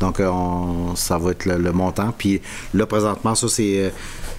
Donc, 0.00 0.20
euh, 0.20 0.28
on- 0.30 0.96
ça 0.96 1.18
va 1.18 1.32
être 1.32 1.44
le, 1.44 1.70
montant. 1.72 2.14
Puis 2.16 2.40
là, 2.72 2.86
présentement, 2.86 3.34
ça, 3.34 3.46
c'est. 3.46 3.76
euh, 3.78 3.90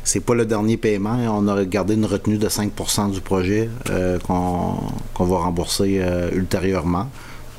C'est 0.04 0.20
pas 0.20 0.34
le 0.34 0.46
dernier 0.48 0.78
paiement. 0.78 1.16
On 1.30 1.48
a 1.48 1.64
gardé 1.64 1.94
une 1.94 2.06
retenue 2.06 2.38
de 2.40 2.50
5% 2.50 3.12
du 3.12 3.22
projet 3.22 3.70
euh, 3.92 4.18
qu'on 4.20 5.24
va 5.26 5.38
rembourser 5.38 6.00
euh, 6.02 6.30
ultérieurement. 6.34 7.08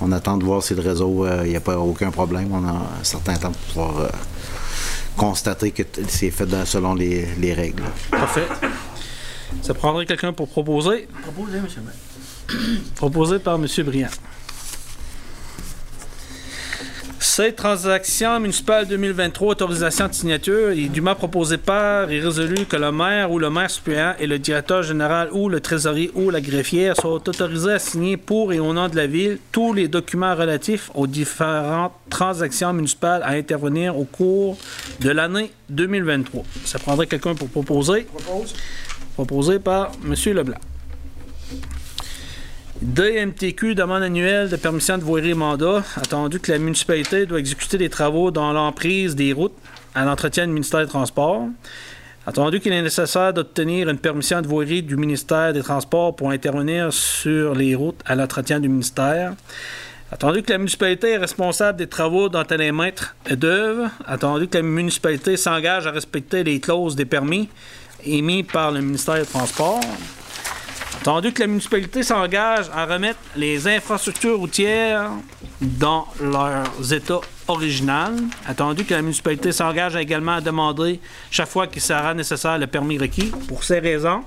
On 0.03 0.11
attend 0.13 0.37
de 0.39 0.45
voir 0.45 0.61
si 0.63 0.75
le 0.75 0.83
réseau, 0.83 1.25
euh, 1.25 1.43
il 1.45 1.51
n'y 1.51 1.57
a 1.57 1.61
pas 1.61 1.79
aucun 1.79 2.11
problème. 2.11 2.49
On 2.53 2.65
a 2.67 2.73
un 2.73 3.05
certain 3.05 3.35
temps 3.37 3.53
pour 3.53 3.61
pouvoir 3.93 3.99
euh, 4.01 4.09
constater 5.17 5.71
que 5.71 5.83
c'est 6.09 6.31
fait 6.31 6.47
dans- 6.47 6.65
selon 6.67 6.95
les, 6.95 7.27
les 7.39 7.53
règles. 7.53 7.83
Parfait. 8.11 8.47
Ça 9.63 9.75
prendrait 9.75 10.07
quelqu'un 10.07 10.33
pour 10.33 10.49
proposer? 10.49 11.09
Monsieur 11.63 11.81
le 11.81 11.87
maire. 11.87 12.85
Proposé 12.97 13.39
par 13.39 13.55
M. 13.57 13.67
Briand. 13.85 14.09
Cette 17.37 17.57
transaction 17.57 18.39
municipale 18.39 18.87
2023, 18.87 19.49
autorisation 19.49 20.07
de 20.07 20.13
signature, 20.13 20.71
est 20.71 20.87
dûment 20.87 21.17
proposée 21.17 21.59
par 21.59 22.09
et 22.09 22.21
résolu 22.21 22.65
que 22.65 22.77
le 22.77 22.93
maire 22.93 23.33
ou 23.33 23.41
le 23.41 23.51
maire 23.51 23.69
suppléant 23.69 24.15
et 24.21 24.29
le 24.29 24.39
directeur 24.39 24.85
général 24.85 25.31
ou 25.33 25.49
le 25.49 25.59
trésorier 25.59 26.13
ou 26.15 26.31
la 26.31 26.41
greffière 26.41 26.95
soient 26.95 27.15
autorisés 27.15 27.73
à 27.73 27.81
signer 27.81 28.17
pour 28.17 28.53
et 28.53 28.61
au 28.61 28.73
nom 28.73 28.89
de 28.89 28.95
la 28.95 29.09
ville 29.09 29.41
tous 29.51 29.73
les 29.73 29.89
documents 29.89 30.37
relatifs 30.37 30.93
aux 30.95 31.09
différentes 31.09 31.95
transactions 32.09 32.73
municipales 32.73 33.25
à 33.25 33.31
intervenir 33.31 33.99
au 33.99 34.05
cours 34.05 34.57
de 35.01 35.11
l'année 35.11 35.51
2023. 35.71 36.45
Ça 36.65 36.79
prendrait 36.79 37.09
quelqu'un 37.09 37.35
pour 37.35 37.49
proposer? 37.49 38.03
Propose. 38.03 38.55
Proposé 39.17 39.59
par 39.59 39.91
M. 40.05 40.15
Leblanc. 40.35 40.61
DMTQ, 42.85 43.75
demande 43.75 44.03
annuelle 44.03 44.51
de 44.51 44.57
permission 44.57 44.99
de 44.99 45.03
voirie 45.03 45.31
et 45.31 45.35
mandat. 45.35 45.83
Attendu 45.97 46.39
que 46.39 46.53
la 46.53 46.59
municipalité 46.59 47.25
doit 47.25 47.39
exécuter 47.39 47.79
des 47.79 47.89
travaux 47.89 48.31
dans 48.31 48.53
l'emprise 48.53 49.17
des 49.17 49.33
routes 49.33 49.57
à 49.95 50.05
l'entretien 50.05 50.47
du 50.47 50.53
ministère 50.53 50.81
des 50.81 50.89
Transports. 50.89 51.49
Attendu 52.27 52.61
qu'il 52.61 52.75
est 52.75 52.83
nécessaire 52.83 53.33
d'obtenir 53.33 53.89
une 53.89 53.97
permission 53.97 54.43
de 54.43 54.47
voirie 54.47 54.83
du 54.83 54.99
ministère 54.99 55.55
des 55.55 55.63
Transports 55.63 56.15
pour 56.15 56.31
intervenir 56.31 56.93
sur 56.93 57.55
les 57.55 57.75
routes 57.75 58.01
à 58.05 58.15
l'entretien 58.15 58.61
du 58.61 58.69
ministère. 58.69 59.33
Attendu 60.13 60.43
que 60.43 60.53
la 60.53 60.59
municipalité 60.59 61.13
est 61.13 61.19
responsable 61.19 61.79
des 61.79 61.87
travaux 61.87 62.29
dont 62.29 62.45
elle 62.51 62.61
est 62.61 62.71
maître 62.71 63.17
d'œuvre. 63.31 63.89
Attendu 64.07 64.47
que 64.47 64.59
la 64.59 64.63
municipalité 64.63 65.39
s'engage 65.39 65.87
à 65.87 65.91
respecter 65.91 66.45
les 66.45 66.61
clauses 66.61 66.97
des 66.97 67.07
permis 67.07 67.49
émis 68.05 68.43
par 68.43 68.73
le 68.73 68.83
ministère 68.83 69.17
des 69.17 69.27
Transports. 69.27 69.81
Attendu 71.07 71.33
que 71.35 71.41
la 71.43 71.49
municipalité 71.49 72.03
s'engage 72.03 72.65
à 72.75 72.87
remettre 72.87 73.19
les 73.37 73.69
infrastructures 73.69 74.39
routières 74.39 75.11
dans 75.61 76.07
leurs 76.19 76.95
états 76.95 77.21
original. 77.47 78.15
Attendu 78.49 78.85
que 78.87 78.95
la 78.95 79.03
municipalité 79.03 79.53
s'engage 79.53 79.97
également 79.97 80.37
à 80.37 80.41
demander 80.41 81.01
chaque 81.31 81.49
fois 81.51 81.67
qu'il 81.67 81.83
sera 81.83 82.15
nécessaire 82.15 82.57
le 82.57 82.67
permis 82.69 82.97
requis. 82.97 83.31
Pour 83.49 83.65
ces 83.65 83.81
raisons, 83.81 84.23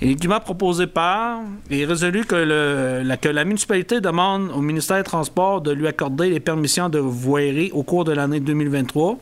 il 0.00 0.12
est 0.12 0.14
dûment 0.14 0.40
proposé 0.40 0.86
par 0.86 1.40
et 1.68 1.84
résolu 1.84 2.24
que, 2.24 2.34
le- 2.34 3.02
la, 3.04 3.18
que 3.18 3.28
la 3.28 3.44
municipalité 3.44 4.00
demande 4.00 4.50
au 4.54 4.62
ministère 4.62 4.96
des 4.96 5.02
Transports 5.04 5.60
de 5.60 5.70
lui 5.70 5.86
accorder 5.86 6.30
les 6.30 6.40
permissions 6.40 6.88
de 6.88 6.98
voirie 6.98 7.72
au 7.74 7.82
cours 7.82 8.04
de 8.04 8.12
l'année 8.12 8.40
2023 8.40 9.18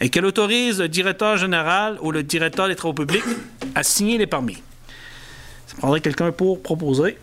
et 0.00 0.08
qu'elle 0.08 0.26
autorise 0.26 0.78
le 0.80 0.88
directeur 0.88 1.36
général 1.36 1.98
ou 2.00 2.12
le 2.12 2.22
directeur 2.22 2.68
des 2.68 2.76
travaux 2.76 2.94
publics 2.94 3.24
à 3.74 3.82
signer 3.82 4.18
les 4.18 4.28
permis. 4.28 4.62
Ça 5.72 5.78
prendrait 5.78 6.00
quelqu'un 6.00 6.32
pour 6.32 6.62
proposer. 6.62 7.18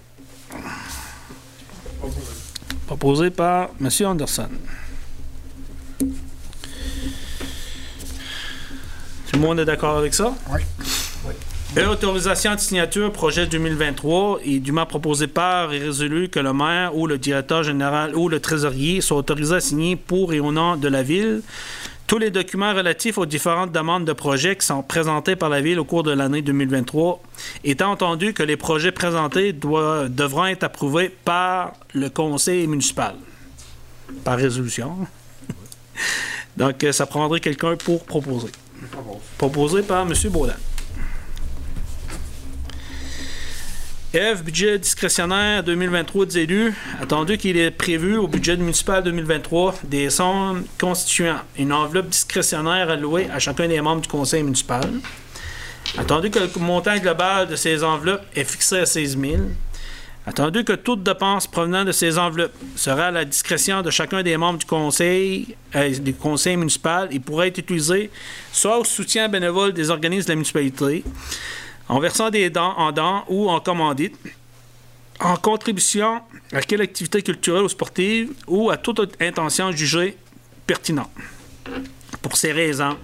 Proposé 2.88 3.30
par 3.30 3.70
M. 3.80 3.90
Anderson. 4.06 4.50
Tout 6.00 6.08
le 9.34 9.40
monde 9.40 9.60
est 9.60 9.66
d'accord 9.66 9.98
avec 9.98 10.14
ça? 10.14 10.34
Oui. 10.52 10.62
Et 11.78 11.86
autorisation 11.86 12.56
de 12.56 12.60
signature 12.60 13.12
projet 13.12 13.46
2023 13.46 14.40
est 14.44 14.60
dûment 14.60 14.88
proposé 14.88 15.28
par 15.28 15.72
et 15.72 15.78
résolu 15.78 16.28
que 16.28 16.40
le 16.40 16.52
maire 16.52 16.98
ou 16.98 17.06
le 17.06 17.20
directeur 17.20 17.62
général 17.62 18.16
ou 18.16 18.28
le 18.28 18.40
trésorier 18.40 19.02
soient 19.02 19.18
autorisés 19.18 19.56
à 19.56 19.60
signer 19.60 19.96
pour 19.96 20.34
et 20.34 20.40
au 20.40 20.52
nom 20.52 20.78
de 20.78 20.88
la 20.88 21.04
ville 21.04 21.44
tous 22.10 22.18
les 22.18 22.32
documents 22.32 22.74
relatifs 22.74 23.20
aux 23.20 23.28
différentes 23.28 23.72
demandes 23.72 24.04
de 24.04 24.14
projets 24.14 24.56
qui 24.56 24.66
sont 24.66 24.82
présentés 24.82 25.36
par 25.36 25.48
la 25.48 25.62
ville 25.62 25.78
au 25.80 25.86
cours 25.86 26.02
de 26.02 26.12
l'année 26.12 26.42
2023, 26.42 27.22
étant 27.64 27.92
entendu 27.92 28.34
que 28.34 28.42
les 28.42 28.58
projets 28.58 28.92
présentés 28.92 29.54
doivent- 29.54 30.10
devront 30.10 30.48
être 30.48 30.64
approuvés 30.64 31.10
par 31.10 31.74
le 31.94 32.10
conseil 32.10 32.66
municipal, 32.66 33.14
par 34.24 34.38
résolution. 34.38 34.96
Donc, 36.58 36.84
euh, 36.84 36.92
ça 36.92 37.06
prendrait 37.06 37.42
quelqu'un 37.42 37.76
pour 37.76 38.04
proposer. 38.04 38.48
Proposé 39.38 39.84
par 39.84 40.02
M. 40.02 40.14
Baudin. 40.32 40.56
F, 44.12 44.42
budget 44.44 44.80
discrétionnaire 44.80 45.64
2023 45.64 46.26
des 46.26 46.40
élus. 46.40 46.74
Attendu 47.00 47.38
qu'il 47.38 47.56
est 47.58 47.70
prévu 47.70 48.18
au 48.18 48.28
budget 48.28 48.58
municipal 48.58 49.04
2023 49.04 49.76
des 49.84 50.10
sommes 50.10 50.64
constituant 50.80 51.36
une 51.60 51.72
enveloppe 51.72 52.10
discrétionnaire 52.10 52.90
allouée 52.90 53.30
à 53.32 53.38
chacun 53.38 53.68
des 53.68 53.80
membres 53.82 54.02
du 54.02 54.08
conseil 54.08 54.42
municipal. 54.42 54.90
Attendu 55.96 56.32
que 56.32 56.40
le 56.40 56.50
montant 56.60 56.98
global 56.98 57.48
de 57.48 57.56
ces 57.56 57.84
enveloppes 57.84 58.26
est 58.36 58.46
fixé 58.46 58.80
à 58.80 58.88
16 58.88 59.16
000. 59.16 59.44
Attendu 60.26 60.64
que 60.64 60.74
toute 60.74 61.04
dépense 61.04 61.46
provenant 61.46 61.86
de 61.86 61.92
ces 61.92 62.18
enveloppes 62.18 62.56
sera 62.76 63.06
à 63.06 63.12
la 63.12 63.26
discrétion 63.26 63.84
de 63.84 63.92
chacun 63.92 64.24
des 64.24 64.38
membres 64.38 64.58
du 64.58 64.66
conseil, 64.66 65.56
euh, 65.76 66.00
du 66.00 66.16
conseil 66.16 66.58
municipal 66.58 67.10
et 67.12 67.20
pourra 67.20 67.46
être 67.46 67.60
utilisée 67.60 68.10
soit 68.52 68.80
au 68.80 68.84
soutien 68.84 69.30
bénévole 69.30 69.72
des 69.72 69.92
organismes 69.92 70.26
de 70.26 70.32
la 70.32 70.36
municipalité, 70.36 71.04
en 71.90 72.00
versant 72.00 72.30
des 72.30 72.50
dents 72.50 72.74
en 72.78 72.92
dents 72.92 73.26
ou 73.28 73.50
en 73.50 73.60
commandite, 73.60 74.16
en 75.20 75.36
contribution 75.36 76.22
à 76.54 76.62
quelle 76.62 76.82
activité 76.82 77.22
culturelle 77.22 77.64
ou 77.64 77.70
sportive 77.70 78.32
ou 78.48 78.70
à 78.70 78.78
toute 78.78 79.00
autre 79.00 79.16
intention 79.20 79.72
jugée 79.72 80.16
pertinente. 80.66 81.10
Pour 82.22 82.38
ces 82.38 82.52
raisons, 82.52 82.96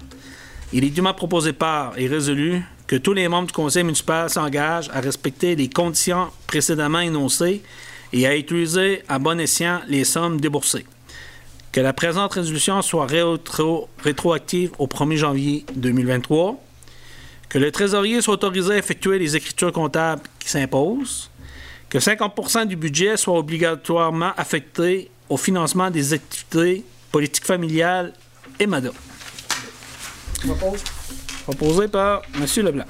il 0.71 0.84
est 0.84 0.89
dûment 0.89 1.13
proposé 1.13 1.52
par 1.52 1.98
et 1.98 2.08
résolu 2.08 2.62
que 2.88 2.95
tous 2.95 3.13
les 3.13 3.28
membres 3.28 3.48
du 3.48 3.54
conseil 3.54 3.84
municipal 3.84 4.30
s'engagent 4.30 4.89
à 4.93 5.00
respecter 5.02 5.56
les 5.56 5.67
conditions 5.69 6.28
précédemment 6.48 7.00
énoncées 7.00 7.63
et 8.13 8.28
à 8.28 8.38
utiliser 8.38 9.02
à 9.08 9.17
bon 9.19 9.39
escient 9.39 9.82
les 9.88 10.04
sommes 10.04 10.39
déboursées. 10.39 10.86
Que 11.71 11.82
la 11.82 11.91
présente 11.91 12.34
résolution 12.34 12.82
soit 12.82 13.08
rétro- 13.08 13.88
rétroactive 14.02 14.71
au 14.78 14.88
1er 14.88 15.17
janvier 15.17 15.65
2023 15.76 16.62
que 17.55 17.59
le 17.61 17.71
trésorier 17.71 18.21
soit 18.21 18.33
autorisé 18.33 18.73
à 18.73 18.77
effectuer 18.77 19.17
les 19.17 19.37
écritures 19.37 19.71
comptables 19.71 20.23
qui 20.39 20.49
s'imposent, 20.49 21.29
que 21.87 21.97
50% 21.99 22.65
du 22.65 22.75
budget 22.75 23.15
soit 23.15 23.39
obligatoirement 23.39 24.33
affecté 24.35 25.09
au 25.29 25.37
financement 25.37 25.89
des 25.89 26.11
activités 26.11 26.83
politiques 27.13 27.45
familiales 27.45 28.11
et 28.59 28.67
MADA. 28.67 28.89
Proposé 31.45 31.87
par 31.87 32.23
M. 32.35 32.45
Leblanc. 32.65 32.83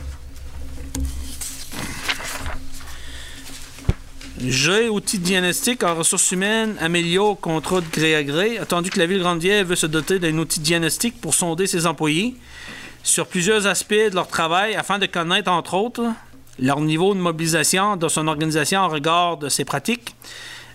G, 4.41 4.89
outils 4.89 5.19
diagnostiques 5.19 5.83
en 5.83 5.93
ressources 5.93 6.31
humaines, 6.31 6.75
améliore 6.81 7.39
contrat 7.39 7.81
de 7.81 7.89
gré 7.91 8.15
à 8.15 8.23
gré. 8.23 8.57
Attendu 8.57 8.89
que 8.89 8.97
la 8.97 9.05
ville 9.05 9.19
Grande-Bière 9.19 9.63
veut 9.63 9.75
se 9.75 9.85
doter 9.85 10.17
d'un 10.17 10.35
outil 10.39 10.59
diagnostic 10.59 11.21
pour 11.21 11.35
sonder 11.35 11.67
ses 11.67 11.85
employés 11.85 12.35
sur 13.05 13.27
plusieurs 13.27 13.67
aspects 13.67 13.93
de 13.93 14.15
leur 14.15 14.27
travail 14.27 14.75
afin 14.75 14.97
de 14.97 15.05
connaître, 15.05 15.49
entre 15.51 15.75
autres, 15.75 16.03
leur 16.59 16.81
niveau 16.81 17.13
de 17.13 17.19
mobilisation 17.19 17.95
dans 17.95 18.09
son 18.09 18.27
organisation 18.27 18.81
en 18.81 18.89
regard 18.89 19.37
de 19.37 19.47
ses 19.47 19.63
pratiques. 19.63 20.15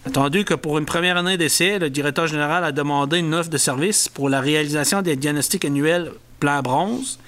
Attendu 0.07 0.45
que 0.45 0.55
pour 0.55 0.79
une 0.79 0.87
première 0.87 1.17
année 1.17 1.37
d'essai, 1.37 1.79
le 1.81 1.91
directeur 1.91 2.29
général 2.29 2.65
a 2.65 2.73
demandé 2.73 3.19
une 3.19 3.35
offre 3.35 3.51
de 3.51 3.59
service 3.59 4.09
pour 4.09 4.29
la 4.29 4.41
réalisation 4.41 5.03
des 5.03 5.17
diagnostics 5.17 5.65
annuels 5.65 6.13
plan 6.39 6.63
bronze 6.63 7.19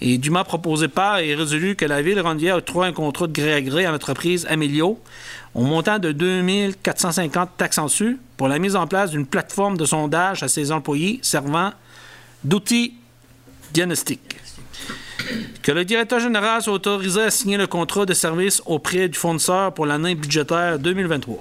et 0.00 0.18
dûment 0.18 0.44
proposé 0.44 0.88
par 0.88 1.18
et 1.18 1.34
résolu 1.34 1.74
que 1.74 1.86
la 1.86 2.02
ville 2.02 2.20
Rondière 2.20 2.56
octroie 2.56 2.86
un 2.86 2.92
contrat 2.92 3.26
de 3.26 3.32
gré 3.32 3.54
à 3.54 3.60
gré 3.62 3.84
à 3.86 3.90
l'entreprise 3.90 4.46
Amélio 4.48 5.00
au 5.54 5.62
montant 5.62 5.98
de 5.98 6.12
2450 6.12 7.56
taxes 7.56 7.78
en 7.78 7.86
dessus 7.86 8.18
pour 8.36 8.46
la 8.46 8.58
mise 8.58 8.76
en 8.76 8.86
place 8.86 9.10
d'une 9.10 9.26
plateforme 9.26 9.76
de 9.76 9.84
sondage 9.84 10.42
à 10.42 10.48
ses 10.48 10.70
employés 10.70 11.18
servant 11.22 11.72
d'outils 12.44 12.94
diagnostiques. 13.72 14.29
Que 15.62 15.72
le 15.72 15.84
directeur 15.84 16.20
général 16.20 16.62
soit 16.62 16.72
autorisé 16.72 17.22
à 17.22 17.30
signer 17.30 17.56
le 17.56 17.66
contrat 17.66 18.06
de 18.06 18.14
service 18.14 18.62
auprès 18.66 19.08
du 19.08 19.18
fournisseur 19.18 19.72
pour 19.74 19.86
l'année 19.86 20.14
budgétaire 20.14 20.78
2023. 20.78 21.38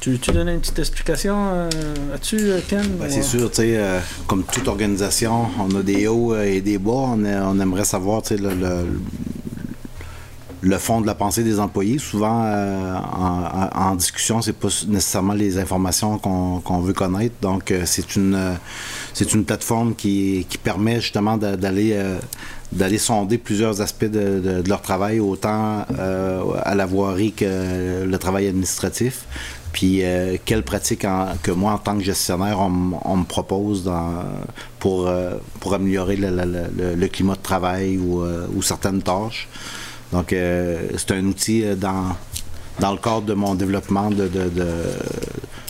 Tu 0.00 0.18
donner 0.32 0.54
une 0.54 0.60
petite 0.60 0.80
explication 0.80 1.36
euh, 1.52 1.68
là-dessus, 2.10 2.50
euh, 2.50 2.58
Ken? 2.66 2.84
Ben, 2.98 3.08
c'est 3.08 3.20
euh, 3.20 3.22
sûr, 3.22 3.50
tu 3.50 3.56
sais, 3.58 3.76
euh, 3.76 4.00
comme 4.26 4.42
toute 4.42 4.66
organisation, 4.66 5.46
on 5.60 5.72
a 5.76 5.82
des 5.82 6.08
hauts 6.08 6.36
et 6.40 6.60
des 6.60 6.76
bas. 6.78 6.90
On, 6.90 7.24
a- 7.24 7.44
on 7.44 7.60
aimerait 7.60 7.84
savoir, 7.84 8.22
tu 8.22 8.34
sais, 8.34 8.36
le, 8.42 8.50
le- 8.52 8.98
le 10.60 10.78
fond 10.78 11.00
de 11.00 11.06
la 11.06 11.14
pensée 11.14 11.44
des 11.44 11.60
employés. 11.60 11.98
Souvent, 11.98 12.42
euh, 12.44 12.96
en, 12.96 13.68
en, 13.72 13.94
discussion, 13.94 14.42
c'est 14.42 14.52
pas 14.54 14.68
nécessairement 14.88 15.34
les 15.34 15.58
informations 15.58 16.18
qu'on 16.18 16.80
veut 16.80 16.94
connaître. 16.94 17.36
Donc, 17.40 17.70
euh, 17.70 17.82
c'est 17.84 18.16
une 18.16 18.34
euh, 18.34 18.54
c'est 19.14 19.34
une 19.34 19.44
plateforme 19.44 19.94
qui, 19.94 20.46
qui 20.48 20.58
permet 20.58 21.00
justement 21.00 21.36
d'aller 21.36 21.92
euh, 21.92 22.18
d'aller 22.72 22.98
sonder 22.98 23.36
plusieurs 23.36 23.82
aspects 23.82 24.06
de, 24.06 24.62
leur 24.66 24.80
travail, 24.80 25.20
autant 25.20 25.84
à 26.64 26.74
la 26.74 26.86
voirie 26.86 27.32
que 27.32 28.04
le 28.04 28.18
travail 28.18 28.46
administratif. 28.46 29.26
Puis 29.72 30.04
euh, 30.04 30.36
quelles 30.44 30.62
pratiques 30.62 31.06
que 31.42 31.50
moi, 31.50 31.72
en 31.72 31.78
tant 31.78 31.96
que 31.96 32.04
gestionnaire, 32.04 32.60
on, 32.60 33.16
me 33.16 33.24
propose 33.24 33.90
pour, 34.78 35.08
euh, 35.08 35.36
pour 35.60 35.74
améliorer 35.74 36.16
le, 36.16 37.06
climat 37.08 37.34
de 37.34 37.42
travail 37.42 37.96
ou, 37.98 38.22
euh, 38.22 38.46
certaines 38.60 39.02
tâches. 39.02 39.48
Donc, 40.12 40.28
c'est 40.28 41.10
un 41.12 41.24
outil 41.24 41.64
dans, 41.74 42.14
dans 42.80 42.92
le 42.92 42.98
cadre 42.98 43.22
de 43.22 43.32
mon 43.32 43.54
développement 43.54 44.10
de 44.10 44.28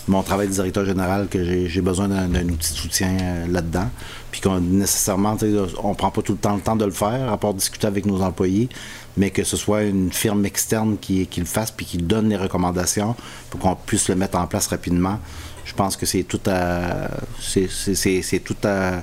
mon 0.09 0.23
travail 0.23 0.49
de 0.49 0.53
directeur 0.53 0.85
général 0.85 1.29
que 1.29 1.69
j'ai 1.69 1.81
besoin 1.81 2.09
d'un 2.09 2.49
outil 2.49 2.73
de 2.73 2.79
soutien 2.79 3.47
là-dedans. 3.49 3.89
Puis 4.31 4.41
qu'on 4.41 4.61
nécessairement, 4.61 5.37
on 5.83 5.95
prend 5.95 6.11
pas 6.11 6.23
tout 6.23 6.33
le 6.33 6.39
temps 6.39 6.55
le 6.55 6.61
temps 6.61 6.77
de 6.77 6.85
le 6.85 6.91
faire, 6.91 7.31
à 7.31 7.37
part 7.37 7.55
discuter 7.55 7.87
avec 7.87 8.07
nos 8.07 8.21
employés 8.23 8.69
mais 9.17 9.31
que 9.31 9.45
ce 9.45 9.57
soit 9.57 9.83
une 9.83 10.13
firme 10.13 10.45
externe 10.47 10.97
qui, 10.99 11.27
qui 11.27 11.41
le 11.41 11.47
fasse 11.47 11.71
puis 11.71 11.87
qui 11.87 11.99
donne 11.99 12.29
les 12.29 12.37
recommandations 12.37 13.15
pour 13.51 13.61
qu'on 13.61 13.75
puisse 13.75 14.09
le 14.09 14.15
mettre 14.15 14.39
en 14.39 14.47
place 14.47 14.67
rapidement. 14.69 15.19
Je 15.65 15.75
pense 15.75 15.97
que 15.97 16.07
c'est 16.07 16.25
tout 16.25 16.41
à 16.47 17.09
c'est 17.41 18.41
tout 18.45 18.57
à, 18.65 19.03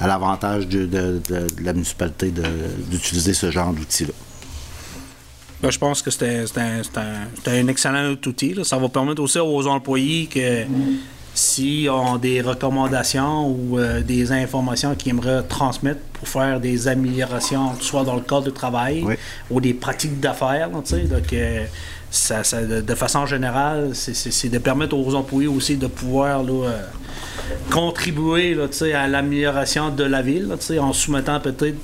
à 0.00 0.06
l'avantage 0.06 0.66
de, 0.66 0.86
de, 0.86 1.20
de, 1.28 1.46
la 1.62 1.72
municipalité 1.72 2.32
d'utiliser 2.90 3.34
ce 3.34 3.50
genre 3.50 3.72
d'outil-là. 3.72 4.12
Ben, 5.62 5.70
je 5.70 5.78
pense 5.78 6.00
que 6.00 6.10
c'est 6.10 6.44
un, 6.56 6.80
un, 6.96 7.52
un, 7.52 7.66
excellent 7.68 8.10
outil. 8.12 8.54
Là. 8.54 8.64
Ça 8.64 8.78
va 8.78 8.88
permettre 8.88 9.22
aussi 9.22 9.38
aux 9.38 9.66
employés 9.66 10.26
que 10.26 10.64
si 11.34 11.86
ont 11.90 12.16
des 12.16 12.40
recommandations 12.40 13.48
ou 13.48 13.78
euh, 13.78 14.00
des 14.02 14.32
informations 14.32 14.94
qu'ils 14.94 15.10
aimeraient 15.10 15.42
transmettre 15.42 16.00
pour 16.12 16.28
faire 16.28 16.60
des 16.60 16.88
améliorations, 16.88 17.74
soit 17.80 18.04
dans 18.04 18.16
le 18.16 18.22
cadre 18.22 18.44
du 18.44 18.52
travail 18.52 19.02
oui. 19.04 19.14
ou 19.50 19.60
des 19.60 19.74
pratiques 19.74 20.18
d'affaires. 20.18 20.70
Donc, 20.70 20.92
euh, 21.32 21.64
ça, 22.10 22.42
ça, 22.42 22.62
de, 22.62 22.80
de, 22.80 22.94
façon 22.94 23.26
générale, 23.26 23.90
c'est 23.94 24.48
de 24.48 24.58
permettre 24.58 24.96
aux 24.96 25.14
employés 25.14 25.48
aussi 25.48 25.76
de 25.76 25.86
pouvoir 25.86 26.42
là, 26.42 26.68
euh, 26.68 26.82
contribuer 27.70 28.54
là, 28.54 28.66
à 28.96 29.06
l'amélioration 29.06 29.90
de 29.90 30.04
la 30.04 30.22
ville, 30.22 30.48
là, 30.48 30.82
en 30.82 30.92
soumettant 30.92 31.38
peut-être 31.38 31.78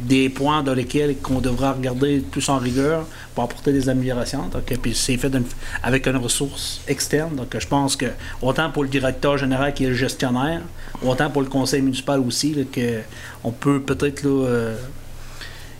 des 0.00 0.28
points 0.28 0.62
dans 0.62 0.74
lesquels 0.74 1.16
qu'on 1.18 1.40
devra 1.40 1.72
regarder 1.72 2.18
plus 2.18 2.48
en 2.48 2.58
rigueur 2.58 3.06
pour 3.34 3.44
apporter 3.44 3.72
des 3.72 3.88
améliorations. 3.88 4.48
Donc, 4.48 4.64
puis 4.82 4.94
c'est 4.94 5.16
fait 5.16 5.32
avec 5.82 6.06
une 6.06 6.16
ressource 6.16 6.80
externe. 6.88 7.36
Donc, 7.36 7.56
je 7.58 7.66
pense 7.66 7.96
que 7.96 8.06
autant 8.42 8.70
pour 8.70 8.82
le 8.82 8.88
directeur 8.88 9.38
général 9.38 9.72
qui 9.72 9.84
est 9.84 9.88
le 9.88 9.94
gestionnaire, 9.94 10.62
autant 11.02 11.30
pour 11.30 11.42
le 11.42 11.48
conseil 11.48 11.82
municipal 11.82 12.20
aussi, 12.20 12.66
que 12.72 13.00
on 13.42 13.52
peut 13.52 13.80
peut-être. 13.80 14.26
Euh, 14.26 14.76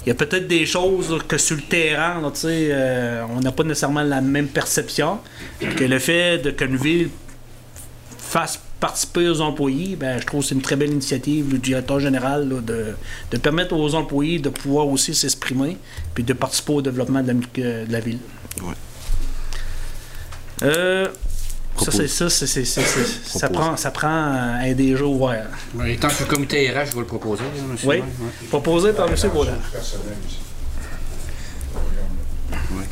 il 0.07 0.09
y 0.09 0.13
a 0.13 0.15
peut-être 0.15 0.47
des 0.47 0.67
choses 0.67 1.17
que 1.27 1.39
sur 1.39 1.57
le 1.57 1.63
terrain, 1.63 2.21
euh, 2.45 3.25
on 3.35 3.41
n'a 3.41 3.53
pas 3.53 3.63
nécessairement 3.63 4.03
la 4.03 4.21
même 4.21 4.49
perception. 4.49 5.19
Que 5.59 5.85
le 5.85 5.99
fait 5.99 6.55
qu'une 6.57 6.77
ville 6.77 7.09
fasse 8.19 8.61
participer 8.85 9.31
aux 9.31 9.41
employés, 9.41 9.97
ben, 9.97 10.21
je 10.21 10.27
trouve 10.27 10.43
que 10.43 10.49
c'est 10.49 10.55
une 10.55 10.61
très 10.61 10.77
belle 10.77 10.93
initiative 10.93 11.49
du 11.49 11.59
directeur 11.59 12.01
général 12.01 12.47
là, 12.51 12.61
de, 12.61 12.95
de, 13.31 13.39
permettre 13.39 13.75
aux 13.75 13.95
employés 13.95 14.39
de 14.39 14.51
pouvoir 14.51 14.89
aussi 14.89 15.15
s'exprimer 15.15 15.79
puis 16.13 16.23
de 16.23 16.35
participer 16.35 16.75
au 16.75 16.83
développement 16.83 17.23
de 17.23 17.29
la, 17.29 17.85
de 17.87 17.91
la 17.91 18.01
ville. 18.01 18.19
Ouais. 18.61 18.75
Euh, 20.65 21.09
ça, 21.79 21.93
c'est 21.93 22.09
ça, 22.09 22.29
c'est, 22.29 22.47
c'est, 22.47 22.65
ça, 22.67 23.49
prend, 23.49 23.75
ça 23.79 23.91
prend 23.91 24.07
un 24.07 24.73
déjà 24.75 25.05
ouvert. 25.07 25.49
Oui, 25.75 25.97
tant 25.97 26.09
que 26.09 26.23
le 26.23 26.27
comité 26.29 26.69
RH 26.69 26.95
va 26.95 27.01
le 27.01 27.07
proposer, 27.07 27.43
hein, 27.43 27.67
monsieur. 27.73 27.89
Oui, 27.89 27.97
ouais. 28.01 28.05
proposé 28.51 28.93
par 28.93 29.09
M. 29.09 29.15
Baudin. 29.33 29.59
Oui. 32.53 32.85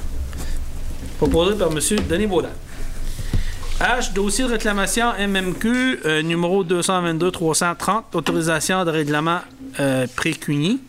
Proposé 1.19 1.55
par 1.57 1.71
M. 1.71 1.79
Denis 2.09 2.27
Baudin. 2.27 2.49
H, 3.83 4.13
dossier 4.13 4.45
de 4.45 4.51
réclamation 4.51 5.07
MMQ 5.19 6.03
euh, 6.05 6.23
numéro 6.23 6.63
222-330, 6.63 8.03
autorisation 8.15 8.85
de 8.85 8.91
règlement 8.93 9.41
euh, 9.81 10.07
précunie. 10.15 10.81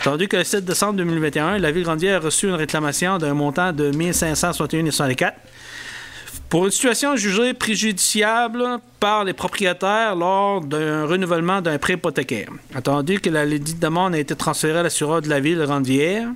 Attendu 0.00 0.26
que 0.26 0.38
le 0.38 0.42
7 0.42 0.64
décembre 0.64 0.94
2021, 0.94 1.58
la 1.58 1.70
Ville 1.70 1.84
Grandière 1.84 2.16
a 2.16 2.24
reçu 2.24 2.48
une 2.48 2.54
réclamation 2.54 3.18
d'un 3.18 3.34
montant 3.34 3.72
de 3.72 3.92
1561,64 3.92 5.34
pour 6.48 6.64
une 6.64 6.72
situation 6.72 7.14
jugée 7.14 7.54
préjudiciable 7.54 8.80
par 8.98 9.22
les 9.22 9.34
propriétaires 9.34 10.16
lors 10.16 10.62
d'un 10.62 11.06
renouvellement 11.06 11.60
d'un 11.60 11.78
prêt 11.78 11.92
hypothécaire. 11.92 12.48
Attendu 12.74 13.20
que 13.20 13.30
la 13.30 13.44
ledite 13.44 13.78
demande 13.78 14.16
a 14.16 14.18
été 14.18 14.34
transférée 14.34 14.80
à 14.80 14.82
l'assureur 14.82 15.22
de 15.22 15.28
la 15.28 15.38
Ville 15.38 15.62
Grandière 15.64 16.26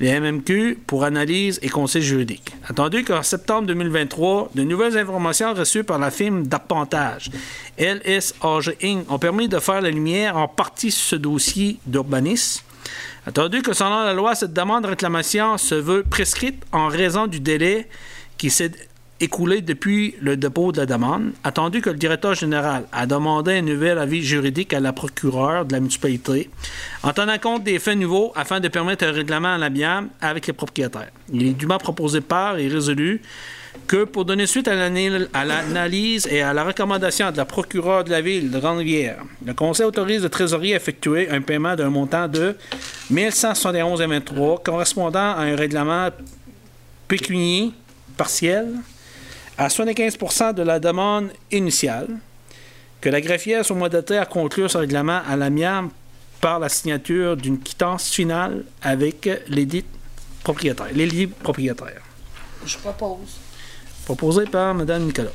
les 0.00 0.18
MMQ 0.18 0.80
pour 0.86 1.04
analyse 1.04 1.58
et 1.62 1.68
conseil 1.68 2.02
juridique. 2.02 2.52
Attendu 2.68 3.04
qu'en 3.04 3.22
septembre 3.22 3.66
2023, 3.68 4.50
de 4.54 4.62
nouvelles 4.62 4.98
informations 4.98 5.54
reçues 5.54 5.84
par 5.84 5.98
la 5.98 6.10
firme 6.10 6.46
d'appontage 6.46 7.30
LSAG 7.78 8.76
Inc. 8.82 9.10
ont 9.10 9.18
permis 9.18 9.48
de 9.48 9.58
faire 9.58 9.80
la 9.80 9.90
lumière 9.90 10.36
en 10.36 10.48
partie 10.48 10.90
sur 10.90 11.04
ce 11.04 11.16
dossier 11.16 11.78
d'urbanisme. 11.86 12.62
Attendu 13.26 13.62
que 13.62 13.72
selon 13.72 14.04
la 14.04 14.12
loi, 14.12 14.34
cette 14.34 14.52
demande 14.52 14.84
de 14.84 14.88
réclamation 14.88 15.56
se 15.56 15.74
veut 15.74 16.02
prescrite 16.02 16.62
en 16.72 16.88
raison 16.88 17.26
du 17.26 17.40
délai 17.40 17.88
qui 18.36 18.50
s'est 18.50 18.72
écoulé 19.20 19.60
depuis 19.60 20.14
le 20.20 20.36
dépôt 20.36 20.72
de 20.72 20.78
la 20.78 20.86
demande, 20.86 21.32
attendu 21.44 21.80
que 21.80 21.90
le 21.90 21.96
directeur 21.96 22.34
général 22.34 22.84
a 22.92 23.06
demandé 23.06 23.52
un 23.54 23.62
nouvel 23.62 23.98
avis 23.98 24.22
juridique 24.22 24.72
à 24.72 24.80
la 24.80 24.92
procureure 24.92 25.64
de 25.64 25.72
la 25.72 25.80
municipalité, 25.80 26.50
en 27.02 27.12
tenant 27.12 27.38
compte 27.38 27.62
des 27.64 27.78
faits 27.78 27.96
nouveaux 27.96 28.32
afin 28.34 28.60
de 28.60 28.68
permettre 28.68 29.04
un 29.04 29.12
règlement 29.12 29.54
à 29.54 29.58
l'amiable 29.58 30.08
avec 30.20 30.46
les 30.46 30.52
propriétaires. 30.52 31.10
Il 31.32 31.46
est 31.46 31.52
dûment 31.52 31.78
proposé 31.78 32.20
par 32.20 32.58
et 32.58 32.68
résolu 32.68 33.22
que 33.86 34.04
pour 34.04 34.24
donner 34.24 34.46
suite 34.46 34.68
à 34.68 34.74
l'analyse 35.44 36.28
et 36.30 36.42
à 36.42 36.52
la 36.52 36.64
recommandation 36.64 37.30
de 37.30 37.36
la 37.36 37.44
procureure 37.44 38.04
de 38.04 38.10
la 38.10 38.20
ville 38.20 38.50
de 38.50 38.58
Grande-Rivière, 38.58 39.18
le 39.44 39.52
conseil 39.52 39.86
autorise 39.86 40.22
le 40.22 40.28
trésorier 40.28 40.74
à 40.74 40.76
effectuer 40.76 41.28
un 41.28 41.40
paiement 41.40 41.74
d'un 41.74 41.90
montant 41.90 42.28
de 42.28 42.56
1171,23 43.12 44.62
correspondant 44.62 45.18
à 45.34 45.40
un 45.42 45.56
règlement 45.56 46.08
pécunier 47.08 47.72
partiel 48.16 48.68
à 49.58 49.68
75% 49.68 50.54
de 50.54 50.62
la 50.62 50.80
demande 50.80 51.30
initiale, 51.50 52.08
que 53.00 53.08
la 53.08 53.20
greffière 53.20 53.64
soit 53.64 53.76
mandatée 53.76 54.18
à 54.18 54.26
conclure 54.26 54.70
ce 54.70 54.78
règlement 54.78 55.20
à 55.28 55.36
l'amiable 55.36 55.90
par 56.40 56.58
la 56.58 56.68
signature 56.68 57.36
d'une 57.36 57.58
quittance 57.58 58.10
finale 58.10 58.64
avec 58.82 59.28
les 59.48 59.66
dits 59.66 59.84
propriétaires, 60.42 60.88
les 60.92 61.26
propriétaires. 61.26 62.02
Je 62.66 62.78
propose. 62.78 63.38
Proposé 64.04 64.44
par 64.44 64.74
Mme 64.74 65.04
Nicolas. 65.04 65.30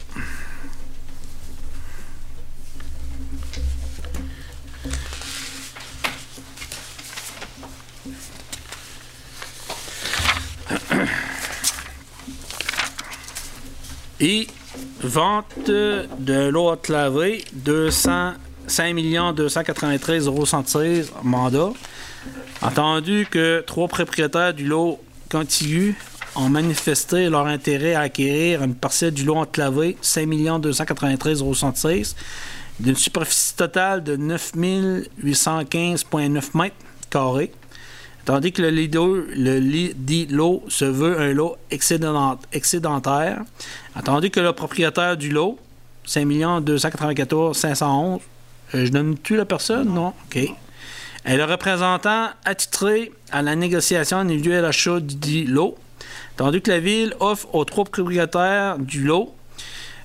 Et 14.20 14.48
vente 15.02 15.68
de 15.68 16.50
l'eau 16.50 16.70
à 16.70 16.78
laver, 16.90 17.44
200, 17.54 18.34
5 18.68 18.96
293 19.36 20.28
euros 20.28 20.46
mandat. 21.24 21.72
Entendu 22.62 23.28
que 23.32 23.64
trois 23.66 23.88
propriétaires 23.88 24.54
du 24.54 24.66
lot 24.66 25.00
contigu 25.32 25.96
ont 26.36 26.50
manifesté 26.50 27.30
leur 27.30 27.48
intérêt 27.48 27.94
à 27.94 28.02
acquérir 28.02 28.64
une 28.64 28.76
parcelle 28.76 29.14
du 29.14 29.24
lot 29.24 29.38
enclavé, 29.38 29.98
5 30.02 30.28
293 30.60 31.40
euros 31.40 31.56
d'une 32.80 32.96
superficie 32.96 33.56
totale 33.56 34.04
de 34.04 34.16
9 34.16 34.54
815,9 35.24 36.44
mètres 36.56 36.76
carrés. 37.10 37.52
Tandis 38.30 38.52
que 38.52 38.62
le 38.62 38.88
d'eau, 38.88 39.16
le 39.16 39.60
dit 39.96 40.28
lot 40.28 40.64
se 40.68 40.86
veut 40.86 41.20
un 41.20 41.34
lot 41.34 41.58
excédentaire. 41.72 43.42
Attendu 43.96 44.30
que 44.30 44.40
le 44.40 44.54
propriétaire 44.54 45.18
du 45.18 45.32
lot, 45.32 45.58
5 46.06 46.62
294 46.62 47.58
511, 47.58 48.22
euh, 48.76 48.86
je 48.86 48.92
donne-tu 48.92 49.36
la 49.36 49.46
personne? 49.46 49.92
Non? 49.92 50.14
OK. 50.28 50.36
Et 50.36 50.54
le 51.26 51.44
représentant 51.44 52.28
attitré 52.46 53.12
à 53.32 53.42
la 53.42 53.56
négociation 53.56 54.18
individuelle 54.18 54.64
achat 54.64 55.00
du 55.00 55.16
dit 55.16 55.46
lot. 55.46 55.76
Tandis 56.38 56.62
que 56.62 56.70
la 56.70 56.80
ville 56.80 57.16
offre 57.20 57.48
aux 57.56 57.66
trois 57.66 57.86
propriétaires 57.86 58.78
du 58.78 59.06
lot 59.06 59.34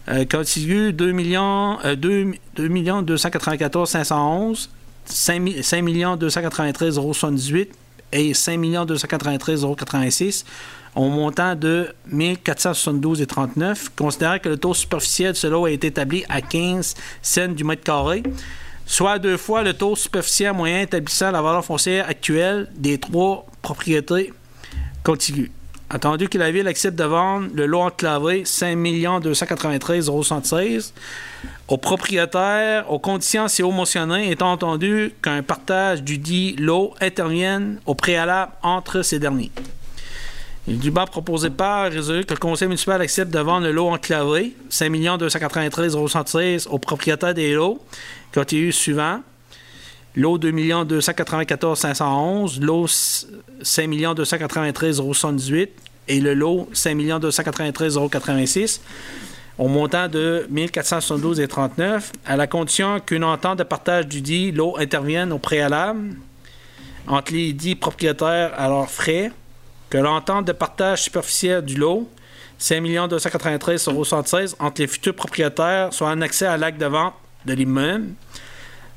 euh, 0.09 0.25
contigu 0.25 0.95
2 0.95 1.13
millions, 1.13 1.79
euh, 1.85 1.95
2, 1.95 2.33
2 2.57 3.03
294 3.03 3.87
511, 3.87 4.71
5, 5.05 5.53
5 5.61 6.17
293 6.17 6.97
euros 6.97 7.13
78 7.13 7.71
et 8.14 8.33
5 8.33 8.59
293,86 8.61 10.44
au 10.94 11.09
montant 11.09 11.55
de 11.57 11.92
1472,39, 12.11 13.88
considérant 13.96 14.38
que 14.38 14.48
le 14.48 14.57
taux 14.57 14.74
superficiel 14.74 15.33
de 15.33 15.37
ce 15.37 15.48
lot 15.48 15.66
a 15.66 15.70
été 15.70 15.88
établi 15.88 16.24
à 16.29 16.40
15 16.40 16.94
cents 17.20 17.48
du 17.48 17.64
mètre 17.64 17.83
carré, 17.83 18.22
soit 18.87 19.18
deux 19.18 19.37
fois 19.37 19.64
le 19.64 19.74
taux 19.74 19.96
superficiel 19.96 20.55
moyen 20.55 20.83
établissant 20.83 21.33
la 21.33 21.42
valeur 21.42 21.64
foncière 21.64 22.09
actuelle 22.09 22.70
des 22.77 22.98
trois 22.98 23.44
propriétés 23.61 24.33
contiguës. 25.03 25.50
Attendu 25.95 26.29
que 26.29 26.37
la 26.39 26.51
Ville 26.51 26.67
accepte 26.67 26.99
de 26.99 27.05
vendre 27.05 27.51
le 27.55 27.67
lot 27.67 27.83
enclavé 27.83 28.45
5 28.45 28.77
293,76 28.77 30.93
aux 31.69 31.79
propriétaires, 31.79 32.91
aux 32.91 32.99
conditions 32.99 33.47
si 33.47 33.63
haut 33.63 33.71
mentionnées, 33.71 34.33
étant 34.33 34.51
entendu 34.51 35.15
qu'un 35.23 35.45
partage 35.45 36.03
du 36.03 36.19
dit 36.19 36.57
lot 36.59 36.95
intervienne 37.01 37.79
au 37.87 37.95
préalable 37.95 38.51
entre 38.65 39.03
ces 39.03 39.21
derniers. 39.21 39.53
Il 40.67 40.75
est 40.75 40.79
dûment 40.79 41.07
proposé 41.07 41.51
par 41.51 41.93
résolu 41.93 42.25
que 42.25 42.35
le 42.35 42.41
conseil 42.41 42.67
municipal 42.67 43.01
accepte 43.01 43.33
de 43.33 43.39
vendre 43.39 43.67
le 43.67 43.73
lot 43.73 43.91
enclavé 43.91 44.57
5 44.71 44.91
293,76 44.91 46.67
aux 46.71 46.81
propriétaires 46.81 47.35
des 47.35 47.55
lots 47.55 47.79
continus 48.35 48.75
suivants. 48.75 49.21
Lot 50.17 50.39
2 50.39 50.85
294 50.87 51.79
511, 51.79 52.61
lot 52.61 52.89
5 52.89 53.91
293,78 53.91 55.69
et 56.09 56.21
le 56.21 56.35
lot 56.35 56.69
5 56.73 56.97
293,86 56.97 58.81
au 59.59 59.69
montant 59.69 60.09
de 60.09 60.49
1472,39 60.53 62.03
à 62.27 62.37
la 62.37 62.47
condition 62.47 63.01
qu'une 63.01 63.25
entente 63.25 63.59
de 63.59 63.64
partage 63.64 64.07
du 64.07 64.21
dit 64.21 64.53
lot 64.53 64.77
intervienne 64.79 65.33
au 65.33 65.38
préalable 65.38 66.17
entre 67.07 67.33
les 67.33 67.53
dits 67.53 67.75
propriétaires 67.75 68.53
à 68.57 68.69
leurs 68.69 68.90
frais, 68.90 69.31
que 69.90 69.99
l'entente 69.99 70.47
de 70.47 70.53
partage 70.53 71.03
superficiel 71.03 71.62
du 71.62 71.77
lot 71.77 72.09
5 72.59 72.83
293,76 72.83 74.55
entre 74.59 74.81
les 74.81 74.87
futurs 74.87 75.14
propriétaires 75.14 75.93
soit 75.93 76.11
annexée 76.11 76.47
à 76.47 76.57
l'acte 76.57 76.81
de 76.81 76.87
vente 76.87 77.14
de 77.45 77.53
l'immeuble, 77.53 78.09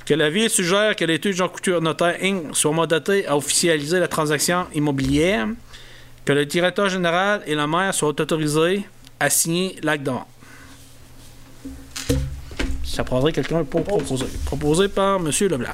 que 0.05 0.13
la 0.13 0.29
Ville 0.29 0.49
suggère 0.49 0.95
que 0.95 1.03
l'étude 1.03 1.33
Jean 1.33 1.49
Couture 1.49 1.81
Notaire 1.81 2.17
Inc. 2.23 2.55
soit 2.55 2.71
mandaté 2.71 3.27
à 3.27 3.35
officialiser 3.35 3.99
la 3.99 4.07
transaction 4.07 4.65
immobilière, 4.73 5.47
que 6.27 6.33
le 6.33 6.45
directeur 6.45 6.89
général 6.89 7.41
et 7.47 7.55
la 7.55 7.67
maire 7.67 7.93
soient 7.93 8.09
autorisés 8.09 8.83
à 9.17 9.29
signer 9.29 9.77
l'acte 9.81 10.03
de. 10.03 10.11
Ça 12.83 13.05
prendrait 13.05 13.31
quelqu'un 13.31 13.63
pour 13.63 13.81
proposer. 13.85 14.25
Proposé 14.45 14.89
par 14.89 15.21
M. 15.21 15.31
Leblanc. 15.39 15.69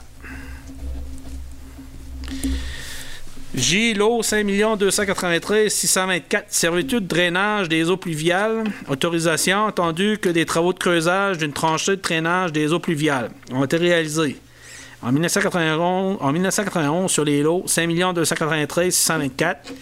J. 3.56 3.96
Lot 3.96 4.22
5 4.22 4.46
293 4.78 5.74
624 5.74 6.46
Servitude 6.50 7.08
de 7.08 7.16
drainage 7.16 7.68
des 7.68 7.90
eaux 7.90 7.98
pluviales. 7.98 8.64
Autorisation 8.88 9.66
entendu 9.66 10.20
que 10.22 10.30
des 10.30 10.46
travaux 10.46 10.74
de 10.74 10.78
creusage 10.78 11.40
d'une 11.40 11.54
tranchée 11.54 11.96
de 11.96 12.02
drainage 12.02 12.52
des 12.52 12.74
eaux 12.74 12.80
pluviales 12.80 13.32
ont 13.52 13.64
été 13.64 13.78
réalisés 13.78 14.38
en 15.02 15.12
1991, 15.12 16.18
en 16.22 16.32
1991 16.32 17.12
sur 17.12 17.26
les 17.26 17.42
lots 17.42 17.64
5 17.66 17.90
293 18.14 18.94
624 18.94 19.74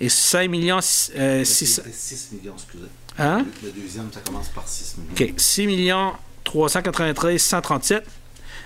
et 0.00 0.08
5 0.08 0.48
millions 0.48 0.78
euh, 1.16 1.44
6 1.44 1.66
C'était 1.66 1.92
6 1.92 2.28
millions, 2.32 2.54
excusez. 2.54 2.84
Hein? 3.18 3.44
Le 3.62 3.70
deuxième, 3.70 4.12
ça 4.12 4.20
commence 4.20 4.48
par 4.48 4.66
6 4.66 4.96
millions. 4.98 5.32
OK. 5.32 5.40
6 5.40 5.66
393 6.44 7.40
137 7.40 8.04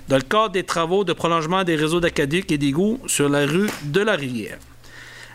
dans 0.08 0.16
le 0.16 0.22
cadre 0.22 0.50
des 0.50 0.64
travaux 0.64 1.04
de 1.04 1.12
prolongement 1.12 1.64
des 1.64 1.76
réseaux 1.76 2.00
d'aqueduc 2.00 2.50
et 2.52 2.58
d'égouts 2.58 3.00
sur 3.06 3.28
la 3.28 3.46
rue 3.46 3.70
de 3.84 4.00
la 4.00 4.14
Rivière. 4.14 4.58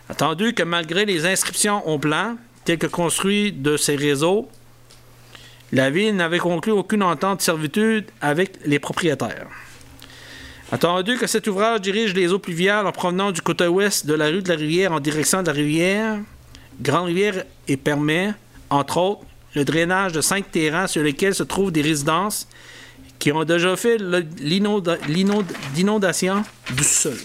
Attendu 0.08 0.54
que 0.54 0.62
malgré 0.62 1.04
les 1.04 1.26
inscriptions 1.26 1.86
au 1.86 1.98
plan, 1.98 2.36
telles 2.64 2.78
que 2.78 2.86
construits 2.86 3.52
de 3.52 3.76
ces 3.76 3.96
réseaux, 3.96 4.48
la 5.72 5.90
Ville 5.90 6.16
n'avait 6.16 6.38
conclu 6.38 6.72
aucune 6.72 7.02
entente 7.02 7.38
de 7.38 7.42
servitude 7.42 8.06
avec 8.20 8.58
les 8.64 8.78
propriétaires. 8.78 9.48
Attendu 10.70 11.16
que 11.16 11.26
cet 11.26 11.46
ouvrage 11.46 11.80
dirige 11.80 12.12
les 12.12 12.30
eaux 12.30 12.38
pluviales 12.38 12.86
en 12.86 12.92
provenant 12.92 13.32
du 13.32 13.40
côté 13.40 13.66
ouest 13.66 14.04
de 14.04 14.12
la 14.12 14.26
rue 14.26 14.42
de 14.42 14.50
la 14.50 14.54
Rivière 14.54 14.92
en 14.92 15.00
direction 15.00 15.40
de 15.40 15.46
la 15.46 15.52
rivière, 15.52 16.18
Grande-Rivière 16.82 17.44
et 17.68 17.78
permet, 17.78 18.34
entre 18.68 18.98
autres, 18.98 19.22
le 19.54 19.64
drainage 19.64 20.12
de 20.12 20.20
cinq 20.20 20.50
terrains 20.50 20.86
sur 20.86 21.02
lesquels 21.02 21.34
se 21.34 21.42
trouvent 21.42 21.72
des 21.72 21.80
résidences 21.80 22.46
qui 23.18 23.32
ont 23.32 23.44
déjà 23.44 23.76
fait 23.76 23.96
l'inondation 25.74 26.44
du 26.76 26.84
sol. 26.84 27.16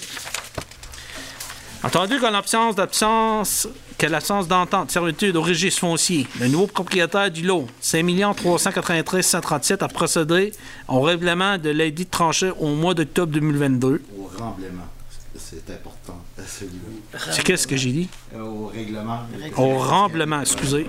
Entendu 1.83 2.17
qu'en 2.17 2.31
l'absence 2.31 2.75
d'absence, 2.75 3.67
que 3.97 4.07
l'absence 4.07 4.47
d'entente, 4.47 4.89
servitude 4.89 5.35
au 5.35 5.41
registre 5.41 5.81
foncier, 5.81 6.25
le 6.39 6.47
nouveau 6.47 6.67
propriétaire 6.67 7.29
du 7.29 7.43
lot, 7.43 7.67
5 7.81 8.35
393 8.37 9.25
137, 9.25 9.83
a 9.83 9.89
procédé 9.89 10.53
au 10.87 11.01
règlement 11.01 11.57
de 11.57 11.69
l'aide 11.71 12.09
tranchée 12.09 12.51
au 12.57 12.69
mois 12.69 12.93
d'octobre 12.93 13.33
2022. 13.33 14.01
Au 14.17 14.29
remblaiement. 14.41 14.87
C'est 15.35 15.69
important, 15.73 16.21
celui-là. 16.37 17.19
C'est 17.31 17.43
qu'est-ce 17.43 17.67
que 17.67 17.75
j'ai 17.75 17.91
dit? 17.91 18.07
Euh, 18.33 18.41
Au 18.41 18.67
règlement. 18.67 19.19
Au 19.57 19.77
remblement, 19.77 20.39
excusez. 20.39 20.87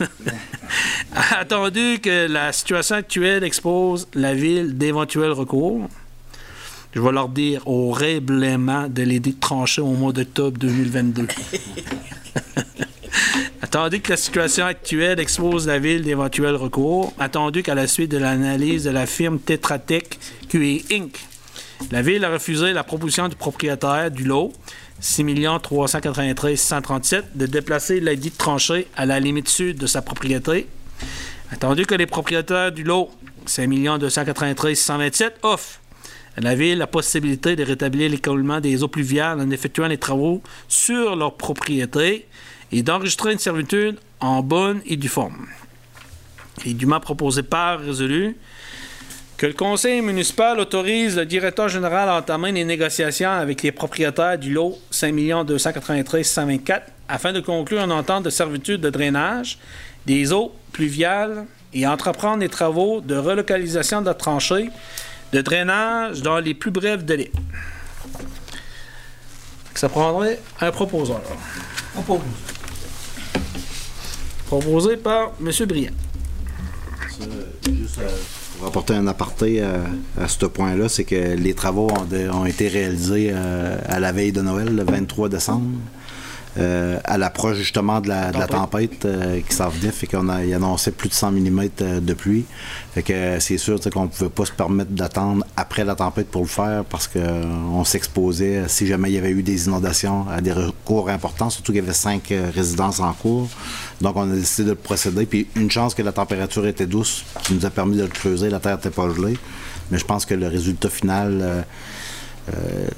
Attendu 1.30 2.00
que 2.02 2.26
la 2.26 2.52
situation 2.52 2.96
actuelle 2.96 3.44
expose 3.44 4.08
la 4.14 4.34
ville 4.34 4.76
d'éventuels 4.76 5.30
recours, 5.32 5.88
je 6.98 7.02
vais 7.04 7.12
leur 7.12 7.28
dire 7.28 7.62
au 7.68 7.92
règlement 7.92 8.88
de 8.88 9.04
l'aider 9.04 9.32
tranché 9.32 9.80
au 9.80 9.92
mois 9.92 10.12
d'octobre 10.12 10.58
2022. 10.58 11.28
Attendu 13.62 14.00
que 14.00 14.10
la 14.10 14.16
situation 14.16 14.66
actuelle 14.66 15.20
expose 15.20 15.68
la 15.68 15.78
ville 15.78 16.02
d'éventuels 16.02 16.56
recours, 16.56 17.12
attendu 17.20 17.62
qu'à 17.62 17.76
la 17.76 17.86
suite 17.86 18.10
de 18.10 18.18
l'analyse 18.18 18.82
de 18.82 18.90
la 18.90 19.06
firme 19.06 19.38
Tetra 19.38 19.78
Tech 19.78 20.08
QE 20.48 20.82
Inc., 20.90 21.16
la 21.92 22.02
ville 22.02 22.24
a 22.24 22.32
refusé 22.32 22.72
la 22.72 22.82
proposition 22.82 23.28
du 23.28 23.36
propriétaire 23.36 24.10
du 24.10 24.24
lot, 24.24 24.52
6 24.98 25.24
393 25.62 26.58
137, 26.58 27.36
de 27.36 27.46
déplacer 27.46 28.00
la 28.00 28.16
dite 28.16 28.36
tranchée 28.36 28.88
à 28.96 29.06
la 29.06 29.20
limite 29.20 29.48
sud 29.48 29.78
de 29.78 29.86
sa 29.86 30.02
propriété. 30.02 30.66
Attendu 31.52 31.86
que 31.86 31.94
les 31.94 32.06
propriétaires 32.06 32.72
du 32.72 32.82
lot, 32.82 33.08
5 33.46 33.70
293 34.00 34.76
127, 34.76 35.38
offrent 35.44 35.78
la 36.40 36.54
ville 36.54 36.78
la 36.78 36.86
possibilité 36.86 37.56
de 37.56 37.64
rétablir 37.64 38.10
l'écoulement 38.10 38.60
des 38.60 38.82
eaux 38.82 38.88
pluviales 38.88 39.40
en 39.40 39.50
effectuant 39.50 39.86
les 39.86 39.98
travaux 39.98 40.42
sur 40.68 41.16
leur 41.16 41.34
propriété 41.34 42.26
et 42.70 42.82
d'enregistrer 42.82 43.32
une 43.32 43.38
servitude 43.38 43.98
en 44.20 44.42
bonne 44.42 44.80
et 44.86 44.96
due 44.96 45.08
forme. 45.08 45.46
Est 46.66 46.74
dûment 46.74 47.00
proposé 47.00 47.42
par 47.42 47.80
résolu 47.80 48.36
que 49.36 49.46
le 49.46 49.52
conseil 49.52 50.00
municipal 50.02 50.58
autorise 50.58 51.16
le 51.16 51.24
directeur 51.24 51.68
général 51.68 52.08
à 52.08 52.18
entamer 52.18 52.50
les 52.50 52.64
négociations 52.64 53.30
avec 53.30 53.62
les 53.62 53.70
propriétaires 53.70 54.38
du 54.38 54.52
lot 54.52 54.76
5 54.90 55.14
293 55.44 56.26
124 56.26 56.86
afin 57.08 57.32
de 57.32 57.40
conclure 57.40 57.80
une 57.80 57.92
entente 57.92 58.24
de 58.24 58.30
servitude 58.30 58.80
de 58.80 58.90
drainage 58.90 59.58
des 60.06 60.32
eaux 60.32 60.52
pluviales 60.72 61.46
et 61.72 61.86
entreprendre 61.86 62.38
des 62.38 62.48
travaux 62.48 63.00
de 63.00 63.14
relocalisation 63.14 64.00
de 64.00 64.06
la 64.06 64.14
tranchée 64.14 64.70
de 65.32 65.40
drainage 65.42 66.22
dans 66.22 66.38
les 66.38 66.54
plus 66.54 66.70
brefs 66.70 67.04
délais. 67.04 67.30
Ça 69.74 69.88
prendrait 69.88 70.40
un 70.60 70.70
proposeur. 70.72 71.20
Pose. 72.06 72.20
Proposé 74.46 74.96
par 74.96 75.32
M. 75.40 75.50
Briand. 75.66 75.90
Ça, 77.10 77.24
juste, 77.70 77.98
euh, 77.98 78.08
pour 78.58 78.68
apporter 78.68 78.94
un 78.94 79.06
aparté 79.06 79.58
euh, 79.60 79.78
à 80.20 80.26
ce 80.26 80.46
point-là, 80.46 80.88
c'est 80.88 81.04
que 81.04 81.34
les 81.36 81.54
travaux 81.54 81.88
ont, 81.90 82.04
de- 82.04 82.28
ont 82.30 82.46
été 82.46 82.68
réalisés 82.68 83.30
euh, 83.32 83.76
à 83.86 84.00
la 84.00 84.10
veille 84.12 84.32
de 84.32 84.40
Noël, 84.40 84.74
le 84.74 84.84
23 84.84 85.28
décembre, 85.28 85.66
euh, 86.56 86.98
à 87.04 87.18
l'approche 87.18 87.56
justement 87.56 88.00
de 88.00 88.08
la, 88.08 88.32
de 88.32 88.38
la 88.38 88.46
tempête 88.46 89.04
euh, 89.04 89.40
qui 89.46 89.54
s'en 89.54 89.68
venait, 89.68 89.92
fait 89.92 90.06
qu'on 90.06 90.28
a 90.28 90.36
annonçait 90.36 90.90
plus 90.90 91.08
de 91.08 91.14
100 91.14 91.32
mm 91.32 91.68
de 92.00 92.14
pluie. 92.14 92.44
Fait 92.94 93.02
que 93.02 93.12
euh, 93.12 93.40
c'est 93.40 93.58
sûr 93.58 93.78
qu'on 93.92 94.04
ne 94.04 94.08
pouvait 94.08 94.30
pas 94.30 94.44
se 94.44 94.52
permettre 94.52 94.90
d'attendre 94.90 95.44
après 95.56 95.84
la 95.84 95.94
tempête 95.94 96.28
pour 96.28 96.42
le 96.42 96.48
faire 96.48 96.84
parce 96.84 97.06
qu'on 97.06 97.84
s'exposait, 97.84 98.56
euh, 98.56 98.68
si 98.68 98.86
jamais 98.86 99.10
il 99.10 99.14
y 99.14 99.18
avait 99.18 99.30
eu 99.30 99.42
des 99.42 99.66
inondations, 99.66 100.26
à 100.28 100.40
des 100.40 100.52
recours 100.52 101.08
importants, 101.08 101.50
surtout 101.50 101.72
qu'il 101.72 101.82
y 101.82 101.84
avait 101.84 101.92
cinq 101.92 102.32
euh, 102.32 102.50
résidences 102.54 103.00
en 103.00 103.12
cours. 103.12 103.48
Donc, 104.00 104.16
on 104.16 104.30
a 104.30 104.34
décidé 104.34 104.70
de 104.70 104.74
procéder. 104.74 105.26
Puis, 105.26 105.46
une 105.54 105.70
chance 105.70 105.94
que 105.94 106.02
la 106.02 106.12
température 106.12 106.66
était 106.66 106.86
douce, 106.86 107.24
qui 107.44 107.54
nous 107.54 107.66
a 107.66 107.70
permis 107.70 107.96
de 107.96 108.02
le 108.02 108.08
creuser. 108.08 108.50
La 108.50 108.60
terre 108.60 108.76
n'était 108.76 108.90
pas 108.90 109.08
gelée. 109.10 109.36
Mais 109.90 109.98
je 109.98 110.04
pense 110.04 110.26
que 110.26 110.34
le 110.34 110.48
résultat 110.48 110.90
final 110.90 111.38
euh, 111.40 111.62
Euh, 111.62 111.62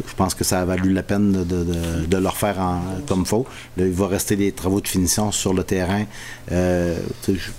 je 0.07 0.15
pense 0.15 0.35
que 0.35 0.45
ça 0.45 0.61
a 0.61 0.65
valu 0.65 0.93
la 0.93 1.03
peine 1.03 1.33
de, 1.33 1.45
de, 1.45 1.65
de, 1.65 2.07
de 2.07 2.17
le 2.17 2.29
refaire 2.29 2.59
en, 2.61 2.81
comme 3.07 3.25
faut. 3.27 3.47
Là, 3.77 3.87
il 3.87 3.93
va 3.93 4.07
rester 4.07 4.37
des 4.37 4.53
travaux 4.53 4.81
de 4.81 4.89
finition 4.89 5.33
sur 5.33 5.55
le 5.55 5.65
terrain. 5.65 6.05
Euh, 6.53 6.99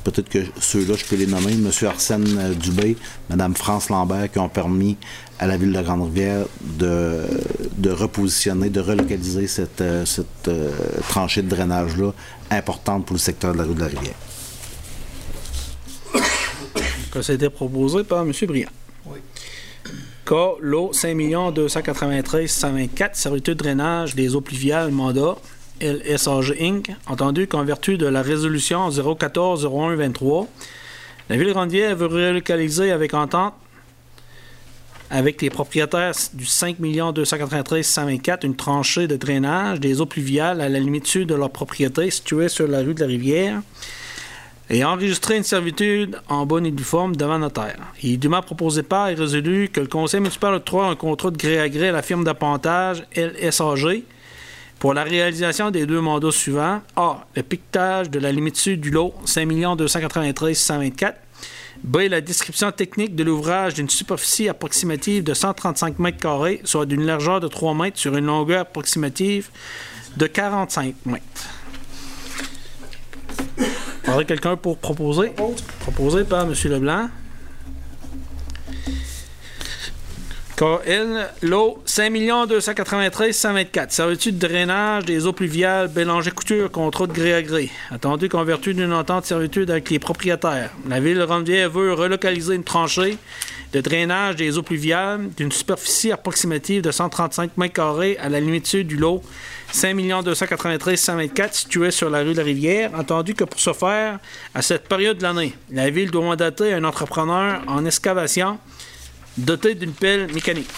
Peut-être 0.03 0.29
que 0.29 0.39
ceux-là, 0.59 0.95
je 0.97 1.05
peux 1.05 1.15
les 1.15 1.27
nommer. 1.27 1.53
M. 1.53 1.69
Arsène 1.87 2.25
euh, 2.37 2.53
Dubé, 2.53 2.97
Mme 3.29 3.55
France 3.55 3.89
Lambert, 3.89 4.31
qui 4.31 4.39
ont 4.39 4.49
permis 4.49 4.97
à 5.39 5.47
la 5.47 5.57
ville 5.57 5.73
de 5.73 5.81
Grande-Rivière 5.81 6.45
de, 6.61 7.21
de 7.77 7.89
repositionner, 7.89 8.69
de 8.69 8.79
relocaliser 8.79 9.47
cette, 9.47 9.81
euh, 9.81 10.05
cette 10.05 10.47
euh, 10.47 10.69
tranchée 11.09 11.41
de 11.41 11.49
drainage-là 11.49 12.11
importante 12.51 13.05
pour 13.05 13.15
le 13.15 13.19
secteur 13.19 13.53
de 13.53 13.57
la 13.59 13.63
rue 13.63 13.73
de 13.73 13.79
la 13.79 13.87
Rivière. 13.87 14.15
que 17.11 17.21
ça 17.21 17.33
a 17.33 17.35
été 17.35 17.49
proposé 17.49 18.03
par 18.03 18.21
M. 18.21 18.31
Briand. 18.47 18.69
Oui. 19.05 19.19
L'eau 20.31 20.91
5 20.93 21.53
293 21.53 22.49
124, 22.49 23.17
servitude 23.17 23.57
de 23.57 23.63
drainage 23.63 24.15
des 24.15 24.33
eaux 24.33 24.39
pluviales, 24.39 24.89
mandat 24.89 25.35
LSAG 25.81 26.55
Inc., 26.61 26.89
entendu 27.05 27.47
qu'en 27.47 27.65
vertu 27.65 27.97
de 27.97 28.05
la 28.05 28.21
résolution 28.21 28.89
014-01-23, 28.89 30.47
la 31.29 31.35
ville 31.35 31.47
de 31.47 31.53
Rondière 31.53 31.97
veut 31.97 32.05
relocaliser 32.05 32.93
avec 32.93 33.13
entente 33.13 33.53
avec 35.09 35.41
les 35.41 35.49
propriétaires 35.49 36.13
du 36.33 36.45
5 36.45 36.77
293 36.79 37.85
124 37.85 38.45
une 38.45 38.55
tranchée 38.55 39.07
de 39.07 39.17
drainage 39.17 39.81
des 39.81 39.99
eaux 39.99 40.05
pluviales 40.05 40.61
à 40.61 40.69
la 40.69 40.79
limite 40.79 41.07
sud 41.07 41.27
de 41.27 41.35
leur 41.35 41.49
propriété 41.49 42.09
située 42.09 42.47
sur 42.47 42.69
la 42.69 42.79
rue 42.79 42.93
de 42.93 43.01
la 43.01 43.07
Rivière 43.07 43.61
et 44.71 44.85
enregistré 44.85 45.35
une 45.35 45.43
servitude 45.43 46.17
en 46.29 46.45
bonne 46.45 46.65
et 46.65 46.71
due 46.71 46.85
forme 46.85 47.15
devant 47.15 47.37
notaire. 47.37 47.77
Il 48.01 48.13
est 48.13 48.17
dûment 48.17 48.41
proposé 48.41 48.83
par 48.83 49.09
et 49.09 49.15
résolu 49.15 49.67
que 49.67 49.81
le 49.81 49.87
conseil 49.87 50.21
municipal 50.21 50.53
octroie 50.53 50.87
un 50.87 50.95
contrat 50.95 51.29
de 51.29 51.37
gré 51.37 51.59
à 51.59 51.67
gré 51.67 51.89
à 51.89 51.91
la 51.91 52.01
firme 52.01 52.23
d'appontage 52.23 53.03
LSAG 53.13 54.03
pour 54.79 54.93
la 54.93 55.03
réalisation 55.03 55.71
des 55.71 55.85
deux 55.85 55.99
mandats 55.99 56.31
suivants. 56.31 56.81
A. 56.95 57.27
Le 57.35 57.43
piquetage 57.43 58.09
de 58.09 58.19
la 58.19 58.31
limite 58.31 58.55
sud 58.55 58.79
du 58.79 58.91
lot 58.91 59.13
5 59.25 59.75
293 59.75 60.57
124. 60.57 61.17
B. 61.83 61.97
La 62.09 62.21
description 62.21 62.71
technique 62.71 63.15
de 63.15 63.25
l'ouvrage 63.25 63.73
d'une 63.73 63.89
superficie 63.89 64.47
approximative 64.47 65.23
de 65.23 65.33
135 65.33 65.99
mètres 65.99 66.19
carrés, 66.19 66.61
soit 66.63 66.85
d'une 66.85 67.05
largeur 67.05 67.41
de 67.41 67.47
3 67.47 67.73
mètres 67.73 67.99
sur 67.99 68.15
une 68.15 68.25
longueur 68.25 68.61
approximative 68.61 69.49
de 70.15 70.27
45 70.27 70.95
mètres. 71.05 71.60
Faudrait 74.03 74.25
quelqu'un 74.25 74.55
pour 74.57 74.77
proposer. 74.77 75.33
Proposé 75.81 76.23
par 76.23 76.43
M. 76.43 76.53
Leblanc. 76.65 77.09
KL, 80.61 81.27
l'eau 81.41 81.81
5 81.85 82.47
293 82.47 83.35
124. 83.35 83.91
Servitude 83.91 84.37
de 84.37 84.47
drainage 84.47 85.05
des 85.05 85.25
eaux 85.25 85.33
pluviales, 85.33 85.87
Bélanger 85.87 86.29
Couture, 86.29 86.69
contrat 86.69 87.07
de 87.07 87.13
gré 87.13 87.33
à 87.33 87.41
gré? 87.41 87.71
Attendu 87.89 88.29
qu'en 88.29 88.43
vertu 88.43 88.75
d'une 88.75 88.93
entente 88.93 89.23
de 89.23 89.27
servitude 89.27 89.71
avec 89.71 89.89
les 89.89 89.97
propriétaires, 89.97 90.69
la 90.87 90.99
ville 90.99 91.17
de 91.17 91.23
Rondière 91.23 91.71
veut 91.71 91.93
relocaliser 91.93 92.53
une 92.53 92.63
tranchée 92.63 93.17
de 93.73 93.81
drainage 93.81 94.35
des 94.35 94.57
eaux 94.57 94.63
pluviales 94.63 95.29
d'une 95.37 95.51
superficie 95.51 96.11
approximative 96.11 96.81
de 96.81 96.91
135 96.91 97.57
mètres 97.57 97.73
carrés 97.73 98.17
à 98.19 98.29
la 98.29 98.39
limite 98.39 98.75
du 98.75 98.97
lot 98.97 99.23
5 99.71 99.95
293 100.23 100.99
124 100.99 101.53
situé 101.53 101.91
sur 101.91 102.09
la 102.09 102.19
rue 102.19 102.33
de 102.33 102.37
la 102.39 102.43
Rivière, 102.43 102.91
entendu 102.93 103.33
que 103.33 103.45
pour 103.45 103.59
ce 103.59 103.71
faire, 103.71 104.19
à 104.53 104.61
cette 104.61 104.87
période 104.87 105.17
de 105.17 105.23
l'année, 105.23 105.53
la 105.71 105.89
ville 105.89 106.11
doit 106.11 106.25
mandater 106.25 106.73
un 106.73 106.83
entrepreneur 106.83 107.61
en 107.67 107.85
excavation 107.85 108.59
doté 109.37 109.75
d'une 109.75 109.93
pelle 109.93 110.31
mécanique. 110.33 110.69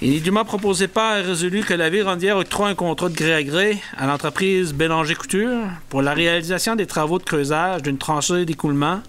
Il 0.00 0.14
est 0.14 0.20
dûment 0.20 0.44
proposé 0.44 0.86
par 0.86 1.18
et 1.18 1.22
résolu 1.22 1.62
que 1.62 1.74
la 1.74 1.90
ville 1.90 2.04
Rondière 2.04 2.36
octroie 2.36 2.68
un 2.68 2.76
contrat 2.76 3.08
de 3.08 3.16
gré 3.16 3.34
à 3.34 3.42
gré 3.42 3.78
à 3.96 4.06
l'entreprise 4.06 4.72
Bélanger 4.72 5.16
Couture 5.16 5.66
pour 5.88 6.02
la 6.02 6.14
réalisation 6.14 6.76
des 6.76 6.86
travaux 6.86 7.18
de 7.18 7.24
creusage 7.24 7.82
d'une 7.82 7.98
tranchée 7.98 8.44
d'écoulement 8.44 9.00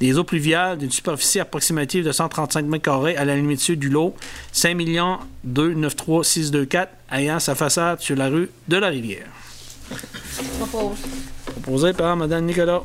des 0.00 0.18
eaux 0.18 0.24
pluviales 0.24 0.78
d'une 0.78 0.90
superficie 0.90 1.40
approximative 1.40 2.04
de 2.04 2.12
135 2.12 2.66
mètres 2.66 2.84
carrés 2.84 3.16
à 3.16 3.24
la 3.24 3.36
limite 3.36 3.60
sud 3.60 3.78
du 3.78 3.88
lot 3.88 4.14
5 4.52 4.76
293 5.44 6.22
624 6.26 6.92
ayant 7.12 7.40
sa 7.40 7.54
façade 7.54 8.00
sur 8.00 8.16
la 8.16 8.28
rue 8.28 8.50
de 8.68 8.76
la 8.76 8.88
Rivière. 8.88 9.26
Propose. 10.58 10.98
Proposé 11.46 11.92
par 11.92 12.16
Mme 12.16 12.46
Nicolas. 12.46 12.82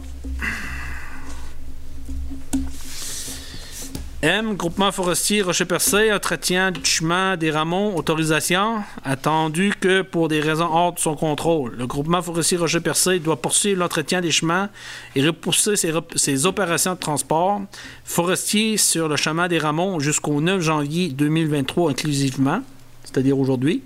M. 4.22 4.58
Groupement 4.58 4.92
forestier 4.92 5.42
Rocher-Percé, 5.42 6.12
entretien 6.12 6.72
du 6.72 6.84
chemin 6.84 7.38
des 7.38 7.52
Ramonts, 7.52 7.96
autorisation, 7.96 8.84
attendu 9.06 9.74
que 9.80 10.02
pour 10.02 10.28
des 10.28 10.42
raisons 10.42 10.70
hors 10.70 10.92
de 10.92 11.00
son 11.00 11.16
contrôle. 11.16 11.76
Le 11.78 11.88
groupement 11.88 12.22
forestier 12.22 12.58
Rocher-Percé 12.58 13.20
doit 13.20 13.42
poursuivre 13.42 13.80
l'entretien 13.80 14.20
des 14.20 14.32
chemins 14.32 14.70
et 15.16 15.26
repousser 15.26 15.78
ses, 15.78 16.46
opérations 16.46 16.96
de 16.96 17.00
transport 17.00 17.62
forestier 18.04 18.76
sur 18.76 19.08
le 19.08 19.16
chemin 19.16 19.48
des 19.48 19.58
Ramonts 19.58 20.02
jusqu'au 20.02 20.42
9 20.42 20.60
janvier 20.60 21.08
2023 21.12 21.92
inclusivement, 21.92 22.60
c'est-à-dire 23.06 23.40
aujourd'hui. 23.40 23.84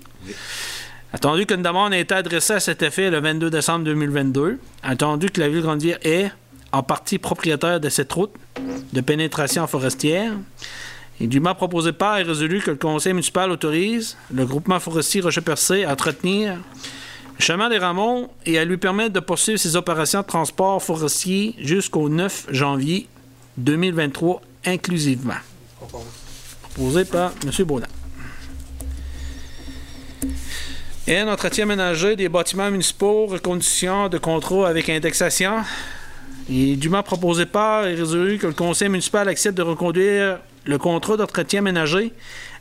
Attendu 1.12 1.46
qu'une 1.46 1.62
demande 1.62 1.92
a 1.92 1.98
été 1.98 2.12
adressée 2.12 2.54
à 2.54 2.60
cet 2.60 2.82
effet 2.82 3.08
le 3.08 3.20
22 3.20 3.50
décembre 3.50 3.84
2022, 3.84 4.58
attendu 4.82 5.30
que 5.30 5.40
la 5.40 5.46
ville 5.46 5.58
de 5.58 5.62
Grandière 5.62 5.98
est 6.02 6.32
en 6.74 6.82
partie 6.82 7.18
propriétaire 7.18 7.78
de 7.78 7.88
cette 7.88 8.12
route 8.12 8.32
de 8.92 9.00
pénétration 9.00 9.66
forestière, 9.68 10.32
et 11.20 11.28
dûment 11.28 11.54
proposé 11.54 11.92
par 11.92 12.18
et 12.18 12.24
résolu 12.24 12.60
que 12.60 12.72
le 12.72 12.76
conseil 12.76 13.12
municipal 13.12 13.50
autorise 13.52 14.16
le 14.32 14.44
groupement 14.44 14.80
forestier 14.80 15.20
Rocher-Percé 15.20 15.84
à 15.84 15.92
entretenir 15.92 16.56
le 17.38 17.44
chemin 17.44 17.68
des 17.68 17.78
Ramonts 17.78 18.28
et 18.44 18.58
à 18.58 18.64
lui 18.64 18.76
permettre 18.76 19.12
de 19.12 19.20
poursuivre 19.20 19.60
ses 19.60 19.76
opérations 19.76 20.22
de 20.22 20.26
transport 20.26 20.82
forestier 20.82 21.54
jusqu'au 21.58 22.08
9 22.08 22.46
janvier 22.50 23.06
2023 23.58 24.42
inclusivement. 24.66 25.34
Proposé 26.62 27.04
par 27.04 27.32
M. 27.44 27.64
Baudin. 27.64 27.86
N. 31.06 31.28
Entretien 31.28 31.66
ménager 31.66 32.16
des 32.16 32.28
bâtiments 32.28 32.70
municipaux, 32.70 33.26
recondition 33.26 34.08
de 34.08 34.18
contrat 34.18 34.68
avec 34.68 34.88
indexation. 34.88 35.62
Il 36.48 36.72
est 36.72 36.76
dûment 36.76 37.02
proposé 37.02 37.46
par 37.46 37.86
et 37.86 37.94
résolu 37.94 38.38
que 38.38 38.46
le 38.46 38.52
conseil 38.52 38.88
municipal 38.88 39.28
accepte 39.28 39.56
de 39.56 39.62
reconduire 39.62 40.40
le 40.66 40.78
contrat 40.78 41.16
d'entretien 41.16 41.62
ménager 41.62 42.12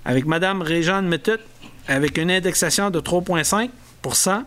avec 0.05 0.25
Mme 0.25 0.61
Réjeanne 0.61 1.07
Méthode 1.07 1.41
avec 1.87 2.17
une 2.17 2.31
indexation 2.31 2.89
de 2.89 2.99
3,5% 2.99 4.43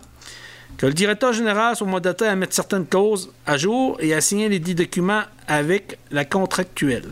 que 0.79 0.87
le 0.87 0.93
directeur 0.93 1.33
général 1.33 1.77
soit 1.77 1.87
mandaté 1.87 2.27
à 2.27 2.37
mettre 2.37 2.55
certaines 2.55 2.87
clauses 2.87 3.31
à 3.47 3.57
jour 3.57 3.97
et 4.01 4.15
à 4.15 4.21
signer 4.21 4.49
les 4.49 4.59
dix 4.59 4.75
documents 4.75 5.23
avec 5.47 5.99
la 6.11 6.25
contractuelle. 6.25 7.09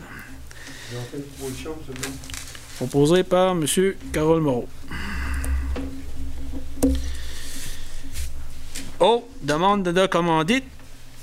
Proposé 2.77 3.23
par 3.23 3.51
M. 3.51 3.65
Carole 4.11 4.41
Moreau. 4.41 4.67
Oh, 8.99 9.27
demande 9.41 9.83
de 9.83 10.07
commandite 10.07 10.63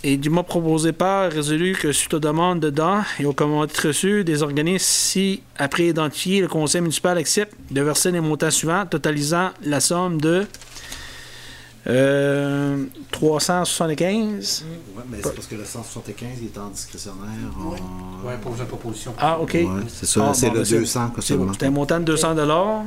et 0.04 0.16
du 0.16 0.30
mois 0.30 0.42
proposé 0.42 0.92
par 0.92 1.30
résolu 1.30 1.76
que 1.80 1.92
suite 1.92 2.14
aux 2.14 2.18
demandes 2.20 2.58
de 2.60 2.70
dons 2.70 3.02
et 3.20 3.24
aux 3.24 3.32
commandites 3.32 3.78
reçues 3.78 4.24
des 4.24 4.42
organismes 4.42 4.84
si, 4.84 5.42
après 5.58 5.86
identifié, 5.86 6.40
le 6.40 6.48
conseil 6.48 6.80
municipal 6.80 7.16
accepte 7.18 7.54
de 7.70 7.80
verser 7.82 8.10
les 8.10 8.20
montants 8.20 8.50
suivants, 8.50 8.84
totalisant 8.86 9.50
la 9.64 9.78
somme 9.80 10.20
de 10.20 10.44
euh, 11.88 12.84
375. 13.10 14.64
Ouais, 14.96 15.02
mais 15.10 15.18
c'est 15.22 15.34
parce 15.34 15.46
que 15.46 15.54
le 15.56 15.64
175 15.64 16.28
il 16.40 16.46
est 16.46 16.58
en 16.58 16.68
discrétionnaire. 16.68 17.18
on- 17.58 18.26
Ouais, 18.26 18.34
pose 18.40 18.58
une 18.60 18.66
proposition. 18.66 19.14
Ah, 19.18 19.40
OK. 19.40 19.54
Ouais, 19.54 19.66
c'est 19.88 20.06
ça, 20.06 20.26
Ah, 20.28 20.34
c'est 20.34 20.46
bon, 20.46 20.52
le 20.54 20.58
ben, 20.60 20.64
c'est- 20.64 20.78
200 20.78 21.10
que 21.10 21.20
C'est 21.22 21.34
un 21.66 21.70
montant 21.70 21.98
de 21.98 22.04
200 22.04 22.84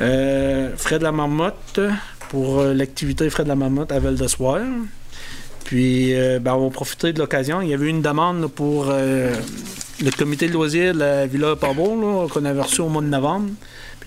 euh, 0.00 0.76
Frais 0.76 0.98
de 0.98 1.04
la 1.04 1.12
marmotte 1.12 1.80
pour 2.28 2.58
euh, 2.60 2.74
l'activité 2.74 3.30
Frais 3.30 3.44
de 3.44 3.48
la 3.48 3.54
marmotte 3.56 3.92
à 3.92 3.98
Val 4.00 4.16
de 4.16 4.26
Soir. 4.26 4.60
Puis, 5.66 6.14
euh, 6.14 6.38
ben, 6.38 6.54
on 6.54 6.68
va 6.68 6.70
profiter 6.70 7.12
de 7.12 7.18
l'occasion. 7.18 7.60
Il 7.60 7.68
y 7.68 7.74
avait 7.74 7.88
une 7.88 8.00
demande 8.00 8.46
pour 8.46 8.86
euh, 8.88 9.34
le 10.00 10.10
comité 10.12 10.46
de 10.46 10.52
loisirs 10.52 10.94
de 10.94 11.00
la 11.00 11.26
Villa 11.26 11.56
Parbon 11.56 12.00
là, 12.00 12.28
qu'on 12.28 12.44
avait 12.44 12.60
reçu 12.60 12.82
au 12.82 12.88
mois 12.88 13.02
de 13.02 13.08
novembre. 13.08 13.50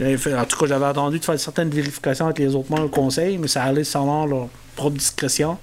En 0.02 0.46
tout 0.46 0.58
cas, 0.58 0.66
j'avais 0.66 0.86
attendu 0.86 1.20
de 1.20 1.26
faire 1.26 1.38
certaines 1.38 1.70
vérifications 1.70 2.28
avec 2.28 2.40
les 2.40 2.56
autres 2.56 2.72
membres 2.72 2.86
du 2.86 2.90
conseil, 2.92 3.38
mais 3.38 3.50
ça 3.50 3.64
allait 3.64 3.84
selon 3.84 4.26
leur 4.26 4.48
propre 4.78 4.96
discrétion. 4.96 5.58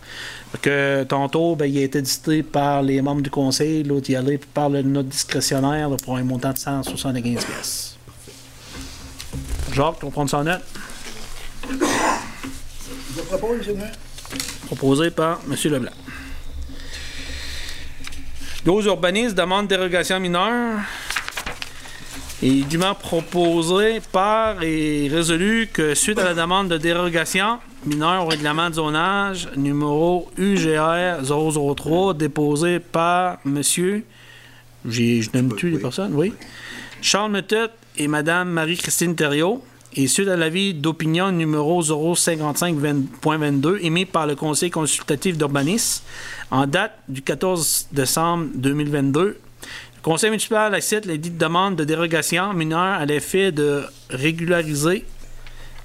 Que 0.60 1.02
tantôt, 1.04 1.56
ben, 1.56 1.64
il 1.64 1.78
a 1.78 1.84
été 1.84 2.02
dicté 2.02 2.42
par 2.42 2.82
les 2.82 3.00
membres 3.00 3.22
du 3.22 3.30
conseil, 3.30 3.82
l'autre 3.82 4.10
y 4.10 4.16
allait 4.16 4.38
par 4.52 4.68
le 4.68 4.82
note 4.82 5.08
discrétionnaire 5.08 5.88
pour 6.04 6.18
un 6.18 6.24
montant 6.24 6.52
de 6.52 6.58
175 6.58 7.44
pièces. 7.46 7.96
Jacques, 9.72 9.96
on 10.02 10.10
prend 10.10 10.26
ça 10.26 10.40
en 10.40 10.44
note. 10.44 10.60
Je 11.70 13.22
propose. 13.22 13.66
Proposé 14.66 15.10
par 15.10 15.40
M. 15.48 15.54
Leblanc. 15.72 15.92
12 18.64 18.86
urbanistes 18.86 19.34
demandent 19.36 19.68
dérogation 19.68 20.18
mineure. 20.20 20.80
Et 22.42 22.62
dûment 22.62 22.94
proposé 22.94 24.00
par 24.12 24.62
et 24.62 25.08
résolu 25.10 25.68
que 25.72 25.94
suite 25.94 26.18
à 26.18 26.24
la 26.24 26.34
demande 26.34 26.68
de 26.68 26.76
dérogation 26.76 27.58
mineure 27.86 28.24
au 28.24 28.26
règlement 28.26 28.68
de 28.68 28.74
zonage 28.74 29.48
numéro 29.56 30.30
UGR 30.36 31.22
003 31.24 32.12
déposé 32.12 32.78
par 32.78 33.38
monsieur, 33.46 34.04
j'ai- 34.86 35.22
je 35.22 35.30
nomme 35.32 35.48
plus 35.54 35.70
les 35.70 35.78
personnes, 35.78 36.12
oui, 36.14 36.34
Charles 37.00 37.30
Metut 37.32 37.70
et 37.96 38.06
madame 38.06 38.50
Marie-Christine 38.50 39.16
Thériault, 39.16 39.64
et 39.96 40.06
suite 40.08 40.28
à 40.28 40.36
l'avis 40.36 40.74
d'opinion 40.74 41.32
numéro 41.32 41.82
055.22 41.82 43.78
émis 43.82 44.04
par 44.04 44.26
le 44.26 44.36
Conseil 44.36 44.70
consultatif 44.70 45.38
d'urbanisme 45.38 46.02
en 46.50 46.66
date 46.66 46.98
du 47.08 47.22
14 47.22 47.88
décembre 47.92 48.46
2022, 48.54 49.22
le 49.22 50.02
Conseil 50.02 50.30
municipal 50.30 50.74
accepte 50.74 51.06
les 51.06 51.16
dites 51.18 51.38
demandes 51.38 51.76
de 51.76 51.84
dérogation 51.84 52.52
mineure 52.52 53.00
à 53.00 53.06
l'effet 53.06 53.52
de 53.52 53.84
régulariser 54.10 55.04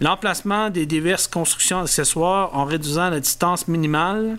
l'emplacement 0.01 0.69
des 0.69 0.85
diverses 0.85 1.27
constructions 1.27 1.79
accessoires 1.79 2.55
en 2.55 2.65
réduisant 2.65 3.09
la 3.09 3.19
distance 3.21 3.67
minimale 3.69 4.37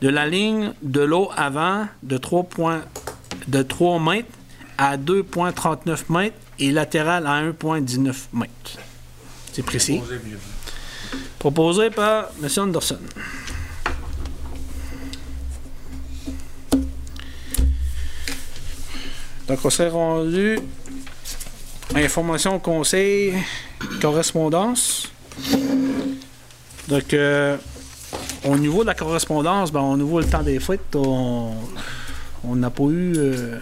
de 0.00 0.08
la 0.08 0.28
ligne 0.28 0.72
de 0.82 1.00
l'eau 1.00 1.28
avant 1.36 1.86
de 2.04 2.16
3, 2.18 2.44
points- 2.44 2.84
de 3.48 3.62
3 3.62 3.98
mètres 3.98 4.28
à 4.76 4.96
2,39 4.96 6.04
mètres 6.08 6.36
et 6.60 6.70
latérale 6.70 7.26
à 7.26 7.42
1,19 7.42 8.28
mètres. 8.32 8.78
Précis. 9.62 10.00
Proposé 11.38 11.90
par 11.90 12.30
M. 12.42 12.48
Anderson. 12.58 12.98
Donc, 19.46 19.58
on 19.64 19.70
s'est 19.70 19.88
rendu 19.88 20.58
à 21.94 21.98
information 21.98 22.58
conseil, 22.58 23.34
correspondance. 24.00 25.10
Donc, 26.88 27.14
euh, 27.14 27.56
au 28.44 28.56
niveau 28.56 28.82
de 28.82 28.88
la 28.88 28.94
correspondance, 28.94 29.72
ben, 29.72 29.80
au 29.80 29.96
niveau 29.96 30.20
du 30.22 30.28
temps 30.28 30.42
des 30.42 30.60
fêtes, 30.60 30.94
on 30.94 31.54
on 32.44 32.54
n'a 32.54 32.70
pas 32.70 32.84
eu. 32.84 33.14
euh, 33.16 33.58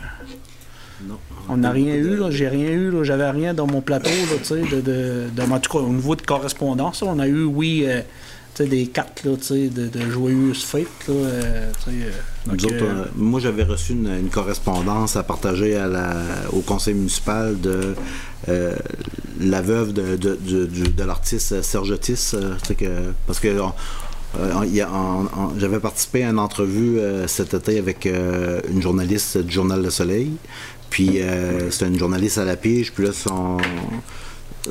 Non. 1.02 1.18
On 1.48 1.58
n'a 1.58 1.70
rien 1.70 1.94
eu, 1.94 2.16
là. 2.16 2.30
j'ai 2.30 2.48
rien 2.48 2.70
eu, 2.70 2.90
là. 2.90 3.02
j'avais 3.04 3.30
rien 3.30 3.54
dans 3.54 3.66
mon 3.66 3.80
plateau, 3.80 4.10
là, 4.10 4.36
tu 4.38 4.44
sais, 4.44 4.60
de, 4.60 4.80
de, 4.80 5.24
de- 5.34 5.42
en 5.52 5.58
tout 5.60 5.70
cas, 5.72 5.78
au 5.84 5.88
niveau 5.92 6.16
de 6.16 6.22
correspondance, 6.22 7.02
là, 7.02 7.08
on 7.14 7.18
a 7.18 7.26
eu, 7.26 7.44
oui, 7.44 7.84
euh, 7.86 8.00
tu 8.54 8.62
sais, 8.64 8.68
des 8.68 8.86
cartes, 8.86 9.22
là, 9.24 9.32
tu 9.36 9.44
sais, 9.44 9.68
de, 9.68 9.86
de 9.88 10.10
joyeuses 10.10 10.64
fêtes, 10.64 10.86
là, 11.08 11.14
euh, 11.14 11.70
euh, 11.88 12.10
Nous 12.46 12.56
donc, 12.56 12.72
autres, 12.72 13.08
moi, 13.16 13.40
j'avais 13.40 13.64
reçu 13.64 13.92
une, 13.92 14.08
une 14.08 14.28
correspondance 14.30 15.16
à 15.16 15.22
partager 15.22 15.76
à 15.76 15.86
la- 15.86 16.14
au 16.52 16.60
conseil 16.60 16.94
municipal 16.94 17.60
de 17.60 17.94
la 19.40 19.60
veuve 19.62 19.92
de, 19.92 21.04
l'artiste 21.04 21.62
Serge 21.62 21.90
Otis. 21.90 22.34
que- 22.78 23.12
parce 23.26 23.40
que 23.40 23.48
on- 23.60 23.72
euh, 24.38 24.52
j'avais 25.58 25.78
participé 25.80 26.24
à 26.24 26.30
une 26.30 26.38
entrevue 26.38 26.98
euh, 26.98 27.26
cet 27.26 27.54
été 27.54 27.78
avec 27.78 28.04
euh, 28.06 28.60
une 28.70 28.82
journaliste 28.82 29.38
du 29.38 29.50
Journal 29.52 29.82
Le 29.82 29.90
Soleil. 29.90 30.32
Puis 30.90 31.20
euh, 31.20 31.70
c'était 31.70 31.86
une 31.86 31.98
journaliste 31.98 32.38
à 32.38 32.44
la 32.44 32.56
pige. 32.56 32.92
Puis 32.92 33.04
là, 33.04 33.12
son, 33.12 33.58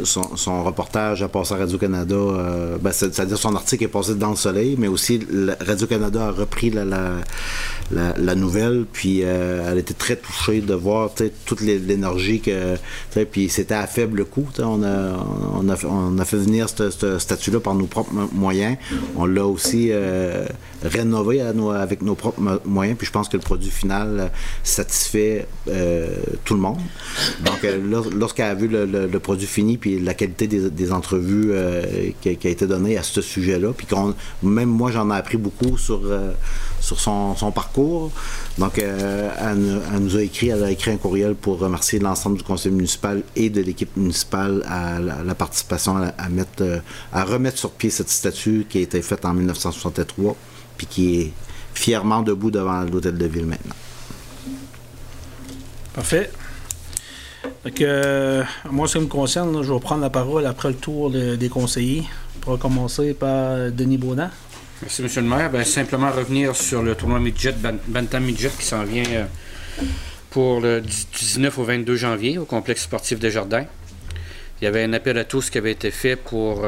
son, 0.03 0.35
reportage 0.63 1.23
a 1.23 1.27
passé 1.27 1.53
à 1.53 1.57
Radio-Canada, 1.57 2.15
euh, 2.15 2.77
ben, 2.79 2.91
c'est- 2.91 3.13
c'est-à-dire 3.13 3.37
son 3.37 3.55
article 3.55 3.83
est 3.85 3.87
passé 3.89 4.15
dans 4.15 4.31
le 4.31 4.35
soleil, 4.35 4.75
mais 4.77 4.87
aussi 4.87 5.19
Radio-Canada 5.61 6.27
a 6.27 6.31
repris 6.31 6.69
la, 6.69 6.85
nouvelle, 8.35 8.85
puis 8.91 9.21
euh, 9.23 9.69
elle 9.71 9.77
était 9.77 9.93
très 9.93 10.15
touchée 10.15 10.61
de 10.61 10.73
voir 10.73 11.11
toute 11.45 11.61
l'é- 11.61 11.79
l'énergie 11.79 12.41
que. 12.41 12.75
Puis 13.31 13.49
c'était 13.49 13.75
à 13.75 13.87
faible 13.87 14.25
coût. 14.25 14.47
On 14.59 14.83
a, 14.83 15.13
on, 15.53 15.69
a, 15.69 15.75
fait- 15.75 15.87
on 15.89 16.17
a 16.19 16.25
fait 16.25 16.37
venir 16.37 16.67
ce 16.69 17.19
statut-là 17.19 17.59
par 17.59 17.75
nos 17.75 17.85
propres 17.85 18.13
mo- 18.13 18.29
moyens. 18.33 18.77
On 19.15 19.25
l'a 19.25 19.45
aussi 19.45 19.89
euh, 19.91 20.45
rénové 20.83 21.41
avec 21.41 22.01
nos 22.01 22.15
propres 22.15 22.39
mo- 22.41 22.59
moyens, 22.65 22.97
puis 22.97 23.07
je 23.07 23.11
pense 23.11 23.29
que 23.29 23.37
le 23.37 23.43
produit 23.43 23.69
final 23.71 24.31
satisfait 24.63 25.47
euh, 25.69 26.07
tout 26.43 26.53
le 26.55 26.59
monde. 26.59 26.79
Donc, 27.43 27.65
lors- 27.89 28.09
lorsqu'elle 28.13 28.45
a 28.51 28.55
vu 28.55 28.67
le, 28.67 28.85
le- 28.85 29.07
le 29.07 29.19
produit 29.19 29.47
fini, 29.47 29.77
puis 29.85 29.99
la 29.99 30.15
qualité 30.15 30.47
des, 30.47 30.91
entrevues 30.91 31.51
euh, 31.51 32.09
qui, 32.19 32.29
a 32.29 32.49
été 32.49 32.65
donnée 32.65 32.97
à 32.97 33.03
ce 33.03 33.21
sujet-là, 33.21 33.71
puis 33.71 33.85
qu'on, 33.85 34.15
même 34.41 34.67
moi, 34.67 34.89
j'en 34.89 35.11
ai 35.11 35.13
appris 35.15 35.37
beaucoup 35.37 35.77
sur, 35.77 36.01
euh, 36.05 36.31
sur 36.79 36.99
son, 36.99 37.35
son 37.35 37.51
parcours. 37.51 38.09
Donc, 38.57 38.79
euh, 38.79 39.29
elle, 39.39 40.01
nous- 40.01 40.17
a 40.17 40.23
écrit, 40.23 40.47
elle 40.47 40.63
a 40.63 40.71
écrit 40.71 40.89
un 40.89 40.97
courriel 40.97 41.35
pour 41.35 41.59
remercier 41.59 41.99
l'ensemble 41.99 42.37
du 42.37 42.43
conseil 42.43 42.71
municipal 42.71 43.21
et 43.35 43.51
de 43.51 43.61
l'équipe 43.61 43.95
municipale 43.95 44.63
à 44.67 44.99
la, 44.99 45.35
participation 45.35 45.97
à, 45.97 46.29
mettre, 46.29 46.81
à 47.13 47.23
remettre 47.23 47.59
sur 47.59 47.69
pied 47.69 47.91
cette 47.91 48.09
statue 48.09 48.65
qui 48.67 48.79
a 48.79 48.81
été 48.81 49.03
faite 49.03 49.23
en 49.23 49.35
1963, 49.35 50.35
puis 50.77 50.87
qui 50.87 51.21
est 51.21 51.31
fièrement 51.75 52.23
debout 52.23 52.49
devant 52.49 52.81
l'hôtel 52.81 53.19
de 53.19 53.25
ville 53.27 53.45
maintenant. 53.45 53.75
Parfait. 55.93 56.31
Donc, 57.63 57.81
euh, 57.81 58.43
moi, 58.69 58.87
ce 58.87 58.97
qui 58.97 59.03
me 59.03 59.09
concerne, 59.09 59.61
je 59.63 59.73
vais 59.73 59.79
prendre 59.79 60.01
la 60.01 60.09
parole 60.09 60.45
après 60.45 60.69
le 60.69 60.75
tour 60.75 61.09
de- 61.09 61.35
des 61.35 61.49
conseillers. 61.49 62.03
On 62.47 62.51
va 62.51 62.57
commencer 62.57 63.13
par 63.13 63.51
euh, 63.53 63.69
Denis 63.71 63.97
Baudin. 63.97 64.29
Merci, 64.81 65.01
M. 65.01 65.09
le 65.15 65.21
maire. 65.23 65.49
Ben, 65.51 65.63
simplement 65.63 66.11
revenir 66.11 66.55
sur 66.55 66.83
le 66.83 66.93
tournoi 66.95 67.19
midget, 67.19 67.53
Ban- 67.53 67.79
Bantam 67.87 68.23
Midget 68.23 68.51
qui 68.57 68.65
s'en 68.65 68.83
vient 68.83 69.03
euh, 69.09 69.25
pour 70.29 70.59
le 70.61 70.81
10 70.81 71.07
19 71.17 71.57
au 71.57 71.63
22 71.63 71.95
janvier 71.95 72.37
au 72.37 72.45
complexe 72.45 72.83
sportif 72.83 73.17
des 73.19 73.31
Jardins. 73.31 73.65
Il 74.61 74.65
y 74.65 74.67
avait 74.67 74.83
un 74.83 74.93
appel 74.93 75.17
à 75.17 75.23
tous 75.23 75.49
qui 75.49 75.57
avait 75.57 75.71
été 75.71 75.91
fait 75.91 76.15
pour 76.15 76.65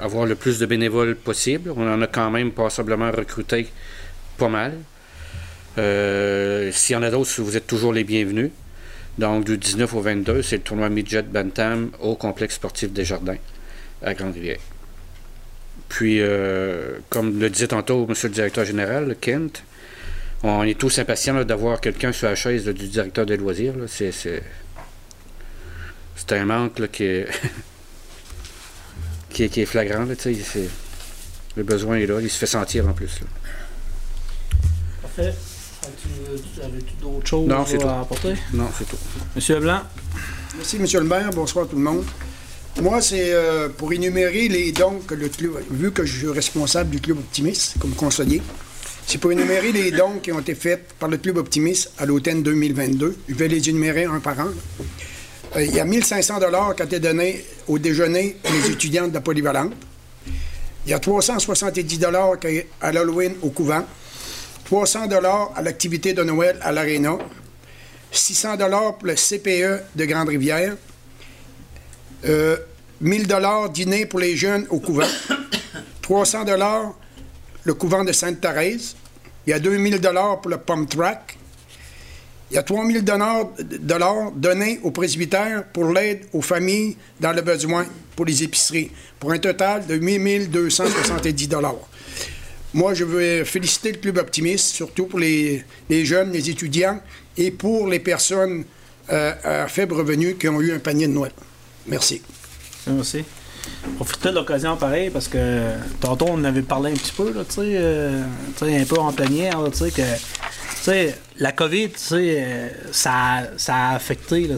avoir 0.00 0.26
le 0.26 0.34
plus 0.34 0.58
de 0.58 0.66
bénévoles 0.66 1.14
possible. 1.14 1.72
On 1.76 1.86
en 1.88 2.02
a 2.02 2.06
quand 2.08 2.30
même 2.32 2.50
passablement 2.50 3.12
recruté 3.12 3.68
pas 4.38 4.48
mal. 4.48 4.72
S'il 5.76 6.94
y 6.94 6.96
en 6.96 7.02
a 7.04 7.10
d'autres, 7.10 7.30
vous 7.42 7.56
êtes 7.56 7.66
toujours 7.68 7.92
les 7.92 8.02
bienvenus. 8.02 8.50
Donc, 9.18 9.44
du 9.44 9.58
19 9.58 9.94
au 9.94 10.00
22, 10.00 10.42
c'est 10.42 10.58
le 10.58 10.62
tournoi 10.62 10.88
Midget 10.88 11.22
Bantam 11.22 11.90
au 12.00 12.14
complexe 12.14 12.54
sportif 12.54 12.92
des 12.92 13.04
Jardins 13.04 13.36
à 14.02 14.14
Grande-Rivière. 14.14 14.60
Puis, 15.88 16.20
euh, 16.20 16.98
comme 17.10 17.40
le 17.40 17.50
disait 17.50 17.66
tantôt 17.68 18.06
M. 18.08 18.14
le 18.22 18.28
directeur 18.28 18.64
général, 18.64 19.16
Kent, 19.20 19.64
on 20.44 20.62
est 20.62 20.78
tous 20.78 21.00
impatients 21.00 21.42
d'avoir 21.44 21.80
quelqu'un 21.80 22.12
sur 22.12 22.28
la 22.28 22.36
chaise 22.36 22.66
du 22.66 22.86
directeur 22.86 23.26
des 23.26 23.36
loisirs. 23.36 23.74
C'est, 23.88 24.12
c'est, 24.12 24.42
un 26.30 26.44
manque 26.44 26.78
là, 26.78 26.86
qui, 26.86 27.04
est 27.04 27.28
qui, 29.30 29.42
est, 29.42 29.66
flagrant. 29.66 30.06
le 31.56 31.62
besoin 31.64 31.96
est 31.96 32.06
là, 32.06 32.20
il 32.20 32.30
se 32.30 32.38
fait 32.38 32.46
sentir 32.46 32.86
en 32.86 32.92
plus. 32.92 33.20
là. 35.18 35.32
Parfait. 35.92 36.64
Avais-tu 36.64 36.94
d'autres 37.00 37.26
choses 37.26 37.48
Non, 37.48 37.64
c'est 37.66 37.78
tout. 37.78 37.86
à 37.88 38.00
apporter? 38.00 38.34
Non, 38.52 38.68
c'est 38.76 38.88
tout. 38.88 38.96
Monsieur 39.34 39.54
Leblanc? 39.56 39.80
Merci, 40.56 40.78
Monsieur 40.78 41.00
le 41.00 41.06
maire. 41.06 41.30
Bonsoir 41.34 41.66
tout 41.68 41.76
le 41.76 41.82
monde. 41.82 42.04
Moi, 42.80 43.00
c'est 43.00 43.32
euh, 43.32 43.68
pour 43.68 43.92
énumérer 43.92 44.48
les 44.48 44.70
dons 44.72 45.00
que 45.06 45.14
le 45.14 45.28
club, 45.28 45.52
vu 45.70 45.90
que 45.90 46.04
je 46.04 46.18
suis 46.18 46.28
responsable 46.28 46.90
du 46.90 47.00
club 47.00 47.18
Optimiste 47.18 47.74
comme 47.80 47.92
conseiller, 47.94 48.40
c'est 49.06 49.18
pour 49.18 49.32
énumérer 49.32 49.72
les 49.72 49.90
dons 49.90 50.18
qui 50.22 50.30
ont 50.32 50.38
été 50.40 50.54
faits 50.54 50.92
par 50.98 51.08
le 51.08 51.16
club 51.16 51.38
Optimiste 51.38 51.90
à 51.98 52.06
l'automne 52.06 52.42
2022. 52.42 53.16
Je 53.28 53.34
vais 53.34 53.48
les 53.48 53.68
énumérer 53.68 54.04
un 54.04 54.20
par 54.20 54.38
un. 54.38 54.52
Euh, 55.56 55.64
il 55.64 55.74
y 55.74 55.80
a 55.80 55.84
1500 55.84 56.38
dollars 56.40 56.76
qui 56.76 56.82
ont 56.82 56.86
été 56.86 57.00
donnés 57.00 57.44
au 57.66 57.78
déjeuner 57.78 58.36
aux 58.44 58.68
étudiants 58.70 59.08
de 59.08 59.14
la 59.14 59.20
polyvalente. 59.22 59.72
Il 60.86 60.90
y 60.90 60.94
a 60.94 60.98
370 61.00 61.98
dollars 61.98 62.34
à 62.80 62.92
l'Halloween 62.92 63.34
au 63.42 63.50
couvent. 63.50 63.84
300 64.68 65.06
dollars 65.06 65.50
à 65.56 65.62
l'activité 65.62 66.12
de 66.12 66.22
Noël 66.22 66.58
à 66.60 66.70
l'Arena. 66.72 67.16
600 68.12 68.58
dollars 68.58 68.98
pour 68.98 69.08
le 69.08 69.14
CPE 69.14 69.96
de 69.96 70.04
Grande-Rivière. 70.04 70.76
Euh, 72.26 72.58
1000 73.00 73.26
dollars 73.26 73.70
dîner 73.70 74.04
pour 74.04 74.18
les 74.18 74.36
jeunes 74.36 74.66
au 74.68 74.78
couvent. 74.78 75.08
300 76.02 76.44
dollars 76.44 76.94
le 77.64 77.72
couvent 77.72 78.04
de 78.04 78.12
Sainte-Thérèse. 78.12 78.94
Il 79.46 79.50
y 79.50 79.52
a 79.54 79.58
2000 79.58 80.02
dollars 80.02 80.42
pour 80.42 80.50
le 80.50 80.58
pump 80.58 80.90
track. 80.90 81.38
Il 82.50 82.56
y 82.56 82.58
a 82.58 82.62
3000 82.62 83.02
dollars 83.80 84.32
donnés 84.32 84.80
au 84.82 84.90
presbytère 84.90 85.64
pour 85.72 85.90
l'aide 85.94 86.26
aux 86.34 86.42
familles 86.42 86.94
dans 87.18 87.32
le 87.32 87.40
besoin 87.40 87.86
pour 88.14 88.26
les 88.26 88.42
épiceries, 88.42 88.90
pour 89.18 89.32
un 89.32 89.38
total 89.38 89.86
de 89.86 89.94
8270 89.94 91.48
dollars. 91.48 91.88
Moi, 92.74 92.92
je 92.94 93.04
veux 93.04 93.44
féliciter 93.44 93.92
le 93.92 93.98
Club 93.98 94.18
Optimiste, 94.18 94.74
surtout 94.74 95.06
pour 95.06 95.18
les, 95.18 95.64
jeunes, 95.90 96.32
les 96.32 96.50
étudiants 96.50 97.00
et 97.36 97.50
pour 97.50 97.86
les 97.86 97.98
personnes 97.98 98.64
euh, 99.10 99.32
à 99.42 99.68
faible 99.68 99.94
revenu 99.94 100.34
qui 100.34 100.48
ont 100.48 100.60
eu 100.60 100.72
un 100.72 100.78
panier 100.78 101.06
de 101.06 101.12
Noël. 101.12 101.32
Merci. 101.86 102.20
Merci. 102.86 103.24
Profitez 103.96 104.30
de 104.30 104.34
l'occasion 104.34 104.76
pareil 104.76 105.10
parce 105.10 105.28
que 105.28 105.72
tantôt 106.00 106.26
on 106.28 106.44
avait 106.44 106.62
parlé 106.62 106.92
un 106.92 106.94
petit 106.94 107.12
peu, 107.12 107.32
euh, 107.58 108.22
un 108.62 108.84
peu 108.84 108.98
en 108.98 109.12
plénière, 109.12 109.60
que 109.94 111.10
la 111.38 111.52
COVID, 111.52 111.90
euh, 112.12 112.68
ça, 112.92 113.42
ça 113.56 113.76
a 113.76 113.94
affecté, 113.94 114.48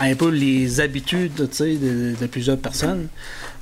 un 0.00 0.14
peu 0.14 0.28
les 0.28 0.80
habitudes, 0.80 1.34
de 1.34 2.26
plusieurs 2.26 2.58
personnes. 2.58 3.08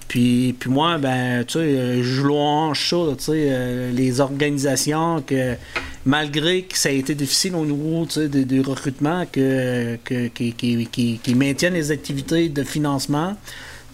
Puis, 0.09 0.54
puis 0.59 0.70
moi, 0.70 0.98
ben, 0.98 1.44
tu 1.44 1.54
sais, 1.54 1.59
euh, 1.59 2.02
je 2.02 2.22
louange 2.22 2.88
ça, 2.90 2.96
tu 3.18 3.24
sais, 3.24 3.32
euh, 3.50 3.90
les 3.92 4.20
organisations 4.20 5.20
que, 5.22 5.54
malgré 6.04 6.62
que 6.62 6.78
ça 6.78 6.90
a 6.90 6.92
été 6.92 7.14
difficile 7.14 7.57
au 7.57 7.64
niveau, 7.66 8.07
tu 8.07 8.12
sais, 8.20 8.28
du 8.28 8.44
du 8.44 8.61
recrutement, 8.61 9.24
que, 9.30 9.96
que- 10.04 10.28
qui, 10.28 10.52
qui- 10.52 10.86
qui- 10.86 11.20
qui 11.22 11.34
maintiennent 11.34 11.74
les 11.74 11.90
activités 11.90 12.48
de 12.48 12.62
financement. 12.62 13.36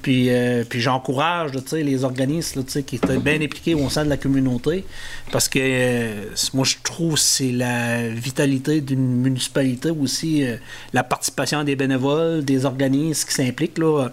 Puis, 0.03 0.31
euh, 0.31 0.65
puis 0.69 0.81
j'encourage 0.81 1.53
les 1.73 2.05
organismes 2.05 2.65
qui 2.65 2.97
étaient 2.97 3.19
bien 3.19 3.41
impliqués 3.41 3.75
au 3.75 3.89
sein 3.89 4.05
de 4.05 4.11
la 4.11 4.17
communauté 4.17 4.85
parce 5.31 5.49
que 5.49 5.61
euh, 5.63 6.25
moi 6.55 6.65
je 6.65 6.77
trouve 6.83 7.15
que 7.15 7.21
c'est 7.21 7.53
la 7.53 8.09
vitalité 8.09 8.81
d'une 8.81 9.23
municipalité 9.23 9.91
aussi, 9.91 10.45
euh, 10.45 10.57
la 10.93 11.05
participation 11.05 11.63
des 11.63 11.77
bénévoles, 11.77 12.45
des 12.45 12.65
organismes 12.67 13.29
qui 13.29 13.35
s'impliquent. 13.35 13.79
Là. 13.79 14.09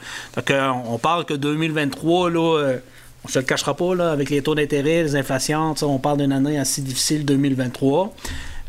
On 0.88 1.00
parle 1.00 1.26
que 1.26 1.34
2023, 1.34 2.30
là, 2.30 2.76
on 3.26 3.28
se 3.28 3.40
le 3.40 3.46
cachera 3.46 3.76
pas, 3.76 3.96
là, 3.96 4.12
avec 4.12 4.30
les 4.30 4.42
taux 4.42 4.56
d'intérêt, 4.56 5.04
les 5.04 5.16
inflations, 5.16 5.74
on 5.82 5.98
parle 5.98 6.20
d'une 6.20 6.32
année 6.32 6.60
assez 6.60 6.82
difficile 6.82 7.26
2023. 7.26 8.14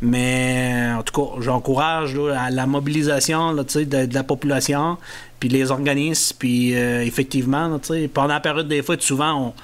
Mais 0.02 0.88
en 0.96 1.02
tout 1.02 1.12
cas, 1.12 1.40
j'encourage 1.40 2.18
à 2.34 2.50
la 2.50 2.66
mobilisation 2.66 3.52
de 3.52 4.14
la 4.14 4.24
population, 4.24 4.96
puis 5.41 5.49
les 5.49 5.70
organismes, 5.70 6.36
puis 6.38 6.76
euh, 6.76 7.03
effectivement, 7.03 7.80
pendant 8.14 8.28
la 8.34 8.41
période 8.41 8.68
des 8.68 8.82
fêtes, 8.82 9.03
souvent, 9.03 9.55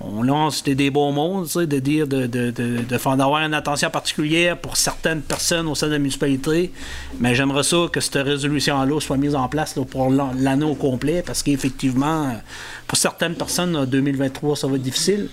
on, 0.00 0.22
lance 0.22 0.62
des, 0.62 0.74
des 0.74 0.90
beaux 0.90 1.10
mots, 1.12 1.46
de 1.46 1.78
dire 1.78 2.06
de, 2.06 2.26
de, 2.26 2.50
de, 2.50 2.80
de 2.86 2.98
faire 2.98 3.16
d'avoir 3.16 3.40
une 3.42 3.54
attention 3.54 3.88
particulière 3.88 4.58
pour 4.58 4.76
certaines 4.76 5.22
personnes 5.22 5.66
au 5.66 5.74
sein 5.74 5.86
de 5.86 5.92
la 5.92 5.98
municipalité. 5.98 6.70
Mais 7.20 7.34
j'aimerais 7.34 7.62
ça 7.62 7.86
que 7.90 8.00
cette 8.00 8.22
résolution-là 8.22 9.00
soit 9.00 9.16
mise 9.16 9.34
en 9.34 9.48
place 9.48 9.74
pour 9.90 10.10
l'an- 10.10 10.32
l'année 10.38 10.66
au 10.66 10.74
complet, 10.74 11.22
parce 11.24 11.42
qu'effectivement, 11.42 12.24
euh, 12.24 12.32
pour 12.86 12.98
certaines 12.98 13.34
personnes, 13.34 13.74
en 13.76 13.86
2023, 13.86 14.56
ça 14.56 14.66
va 14.66 14.76
être 14.76 14.82
difficile. 14.82 15.28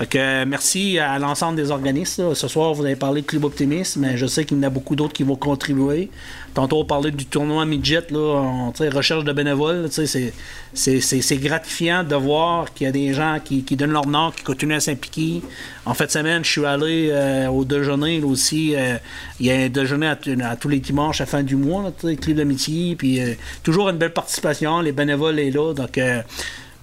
Fait 0.00 0.06
que, 0.06 0.16
euh, 0.16 0.44
merci 0.48 0.98
à 0.98 1.18
l'ensemble 1.18 1.56
des 1.56 1.70
organismes. 1.70 2.34
Ce 2.34 2.48
soir, 2.48 2.72
vous 2.72 2.86
avez 2.86 2.96
parlé 2.96 3.20
de 3.20 3.26
Club 3.26 3.44
Optimiste, 3.44 3.98
mais 3.98 4.16
je 4.16 4.24
sais 4.24 4.46
qu'il 4.46 4.56
y 4.56 4.60
en 4.60 4.62
a 4.62 4.70
beaucoup 4.70 4.96
d'autres 4.96 5.12
qui 5.12 5.24
vont 5.24 5.36
contribuer. 5.36 6.08
Tantôt, 6.54 6.78
on 6.78 6.86
parlait 6.86 7.10
du 7.10 7.26
tournoi 7.26 7.66
midget, 7.66 8.10
là, 8.10 8.40
en, 8.40 8.72
recherche 8.94 9.24
de 9.24 9.32
bénévoles. 9.34 9.90
C'est, 9.92 11.36
gratifiant 11.36 12.02
de 12.02 12.16
voir 12.16 12.72
qu'il 12.72 12.86
y 12.86 12.88
a 12.88 12.92
des 12.92 13.12
gens 13.12 13.40
qui, 13.44 13.60
donnent 13.76 13.92
leur 13.92 14.06
nom, 14.06 14.30
qui 14.30 14.42
continuent 14.42 14.76
à 14.76 14.80
s'impliquer. 14.80 15.42
En 15.84 15.92
fin 15.92 16.06
de 16.06 16.10
semaine, 16.10 16.42
je 16.46 16.50
suis 16.50 16.64
allé 16.64 17.10
euh, 17.12 17.48
au 17.48 17.66
déjeuner 17.66 18.22
aussi. 18.22 18.74
euh, 18.74 18.96
il 19.38 19.46
y 19.46 19.50
a 19.50 19.56
un 19.56 19.68
déjeuner 19.68 20.06
à, 20.06 20.56
tous 20.56 20.68
les 20.70 20.80
dimanches 20.80 21.20
à 21.20 21.26
fin 21.26 21.42
du 21.42 21.56
mois, 21.56 21.92
Club 22.00 22.36
d'amitié. 22.38 22.96
Puis 22.96 23.20
toujours 23.62 23.90
une 23.90 23.98
belle 23.98 24.14
participation. 24.14 24.80
Les 24.80 24.92
bénévoles 24.92 25.38
sont 25.52 25.58
là. 25.58 25.74
Donc, 25.74 26.00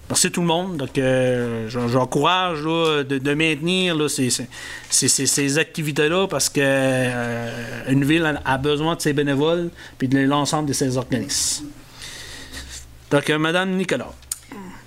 Merci 0.10 0.32
tout 0.32 0.40
le 0.42 0.48
monde. 0.48 0.78
Donc, 0.78 0.98
euh, 0.98 1.68
j'en- 1.70 1.90
j'encourage 1.90 2.62
de, 2.62 3.34
maintenir 3.34 4.10
ces, 4.10 5.58
activités-là 5.58 6.28
parce 6.28 6.48
que 6.48 6.62
euh, 6.64 7.84
une 7.90 8.06
ville 8.06 8.40
a, 8.46 8.58
besoin 8.58 8.96
de 8.96 9.02
ses 9.02 9.12
bénévoles 9.12 9.70
puis 9.98 10.08
de 10.08 10.20
l'ensemble 10.20 10.70
de 10.70 10.74
ses 10.74 10.96
organismes. 10.98 11.66
Donc, 13.12 13.30
euh, 13.30 13.38
Madame 13.38 13.72
Nicolas. 13.76 14.14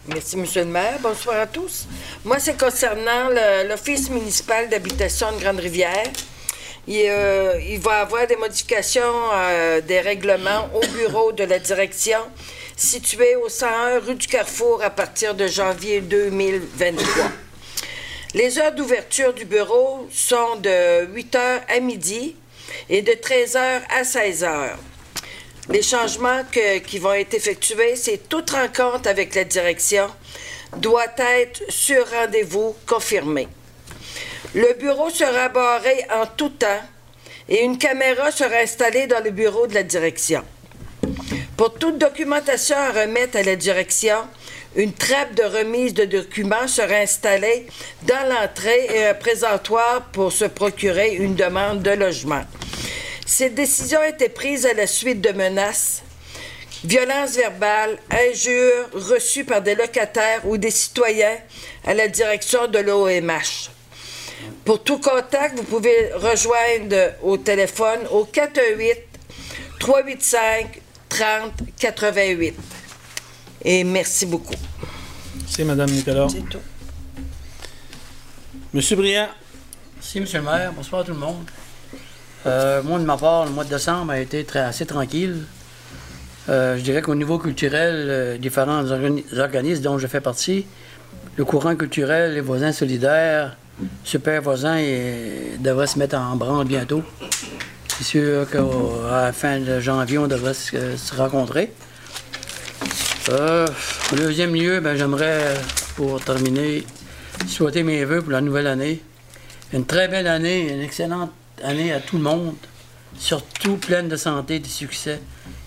Merci, 0.09 0.39
Monsieur 0.39 0.63
le 0.65 0.71
maire. 0.71 0.99
Bonsoir 1.03 1.41
à 1.41 1.47
tous. 1.47 1.87
Moi, 2.25 2.39
c'est 2.39 2.59
concernant 2.59 3.29
l'Office 3.69 4.09
municipal 4.09 4.71
d'habitation 4.71 5.31
de 5.37 5.41
Grande-Rivière. 5.43 6.07
Il, 6.89 7.05
euh, 7.07 7.61
il 7.61 7.79
va 7.79 7.99
y 7.99 8.01
avoir 8.01 8.27
des 8.27 8.37
modifications 8.37 9.13
des 9.87 10.01
règlements 10.01 10.71
au 10.75 10.81
bureau 10.97 11.31
de 11.33 11.45
la 11.45 11.59
direction 11.59 12.21
situé 12.81 13.37
au 13.37 13.51
101 13.51 13.99
rue 13.99 14.15
du 14.15 14.27
Carrefour 14.27 14.83
à 14.83 14.89
partir 14.89 15.35
de 15.35 15.47
janvier 15.47 16.01
2023. 16.01 17.05
Les 18.33 18.59
heures 18.59 18.73
d'ouverture 18.73 19.35
du 19.35 19.45
bureau 19.45 20.09
sont 20.11 20.57
de 20.57 21.05
8 21.13 21.35
h 21.35 21.61
à 21.69 21.81
midi 21.81 22.35
et 22.89 23.03
de 23.03 23.13
13 23.13 23.55
h 23.55 23.81
à 23.91 24.03
16 24.03 24.45
h. 24.45 24.71
Les 25.69 25.83
changements 25.83 26.43
qui 26.87 26.99
vont 26.99 27.13
être 27.13 27.35
effectués, 27.35 27.97
c'est 27.97 28.29
toute 28.31 28.51
rencontre 28.51 29.09
avec 29.11 29.35
la 29.35 29.45
direction 29.45 30.09
doit 30.79 31.13
être 31.19 31.63
sur 31.69 32.09
rendez-vous 32.11 32.75
confirmé. 32.87 33.47
Le 34.55 34.73
bureau 34.79 35.11
sera 35.11 35.51
barré 35.51 36.07
en 36.11 36.25
tout 36.27 36.49
temps 36.49 36.81
et 37.47 37.63
une 37.63 37.77
caméra 37.77 38.31
sera 38.31 38.57
installée 38.57 39.07
dans 39.07 39.23
le 39.23 39.31
bureau 39.31 39.67
de 39.67 39.75
la 39.75 39.83
direction. 39.83 40.43
Pour 41.61 41.75
toute 41.75 41.99
documentation 41.99 42.75
à 42.75 42.91
remettre 42.91 43.37
à 43.37 43.43
la 43.43 43.55
direction, 43.55 44.17
une 44.77 44.95
trappe 44.95 45.35
de 45.35 45.43
remise 45.43 45.93
de 45.93 46.07
documents 46.07 46.67
sera 46.67 46.95
installée 46.95 47.67
dans 48.05 48.27
l'entrée 48.31 48.87
et 48.91 49.09
un 49.09 49.13
présentoir 49.13 50.07
pour 50.11 50.33
se 50.33 50.47
procurer 50.47 51.17
une 51.17 51.35
demande 51.35 51.83
de 51.83 51.91
logement. 51.91 52.41
Cette 53.27 53.55
décision 53.55 54.01
a 54.01 54.09
été 54.09 54.31
prise 54.31 54.65
à 54.65 54.73
la 54.73 54.87
suite 54.87 55.21
de 55.21 55.33
menaces, 55.33 56.03
violences 56.83 57.37
verbales, 57.37 57.99
injures 58.11 58.89
reçues 58.95 59.45
par 59.45 59.61
des 59.61 59.75
locataires 59.75 60.41
ou 60.47 60.57
des 60.57 60.71
citoyens 60.71 61.37
à 61.85 61.93
la 61.93 62.09
direction 62.09 62.69
de 62.69 62.79
l'OMH. 62.79 63.69
Pour 64.65 64.83
tout 64.83 64.99
contact, 64.99 65.59
vous 65.59 65.65
pouvez 65.65 66.11
rejoindre 66.15 67.13
au 67.23 67.37
téléphone 67.37 68.01
au 68.11 68.25
418 68.25 68.97
385 69.79 70.81
30 71.21 71.53
88. 71.79 72.55
Et 73.63 73.85
merci 73.85 74.25
beaucoup. 74.25 74.55
C'est 75.47 75.65
Madame 75.65 75.91
Nicolas. 75.91 76.29
C'est 76.31 76.49
tout. 76.49 76.59
Monsieur 78.73 78.97
Briand. 78.97 79.29
Merci, 79.97 80.17
M. 80.19 80.25
le 80.33 80.41
maire. 80.41 80.73
Bonsoir 80.73 81.03
à 81.03 81.05
tout 81.05 81.13
le 81.13 81.19
monde. 81.19 81.45
Euh, 82.47 82.83
moi, 82.83 82.99
de 82.99 83.05
ma 83.05 83.19
part, 83.19 83.45
le 83.45 83.51
mois 83.51 83.65
de 83.65 83.69
décembre 83.69 84.13
a 84.13 84.19
été 84.19 84.45
très, 84.45 84.61
assez 84.61 84.87
tranquille. 84.87 85.43
Euh, 86.49 86.79
je 86.79 86.83
dirais 86.83 87.03
qu'au 87.03 87.15
niveau 87.15 87.39
culturel, 87.39 88.07
euh, 88.09 88.39
différents 88.39 88.83
organi- 88.85 89.25
organismes 89.39 89.83
dont 89.83 89.99
je 89.99 90.07
fais 90.07 90.23
partie, 90.23 90.65
le 91.37 91.45
courant 91.45 91.77
culturel, 91.77 92.33
les 92.33 92.41
voisins 92.41 92.73
solidaires, 92.73 93.59
super 94.05 94.41
voisins, 94.41 94.79
et, 94.79 95.59
devraient 95.59 95.87
se 95.87 95.99
mettre 95.99 96.17
en 96.17 96.35
branle 96.37 96.67
bientôt. 96.67 97.03
C'est 98.01 98.19
sûr 98.19 98.49
qu'à 98.49 98.63
la 99.11 99.31
fin 99.31 99.61
de 99.61 99.79
janvier, 99.79 100.17
on 100.17 100.27
devrait 100.27 100.55
se, 100.55 100.97
se 100.97 101.15
rencontrer. 101.15 101.71
Euh, 103.29 103.67
en 104.11 104.17
deuxième 104.17 104.55
lieu, 104.55 104.81
ben, 104.81 104.97
j'aimerais, 104.97 105.53
pour 105.97 106.19
terminer, 106.19 106.87
souhaiter 107.47 107.83
mes 107.83 108.07
voeux 108.07 108.23
pour 108.23 108.33
la 108.33 108.41
nouvelle 108.41 108.69
année. 108.69 109.03
Une 109.75 109.85
très 109.85 110.09
belle 110.09 110.29
année, 110.29 110.73
une 110.73 110.81
excellente 110.81 111.31
année 111.63 111.93
à 111.93 112.01
tout 112.01 112.17
le 112.17 112.23
monde, 112.23 112.55
surtout 113.19 113.77
pleine 113.77 114.09
de 114.09 114.17
santé, 114.17 114.61
de 114.61 114.67
succès 114.67 115.21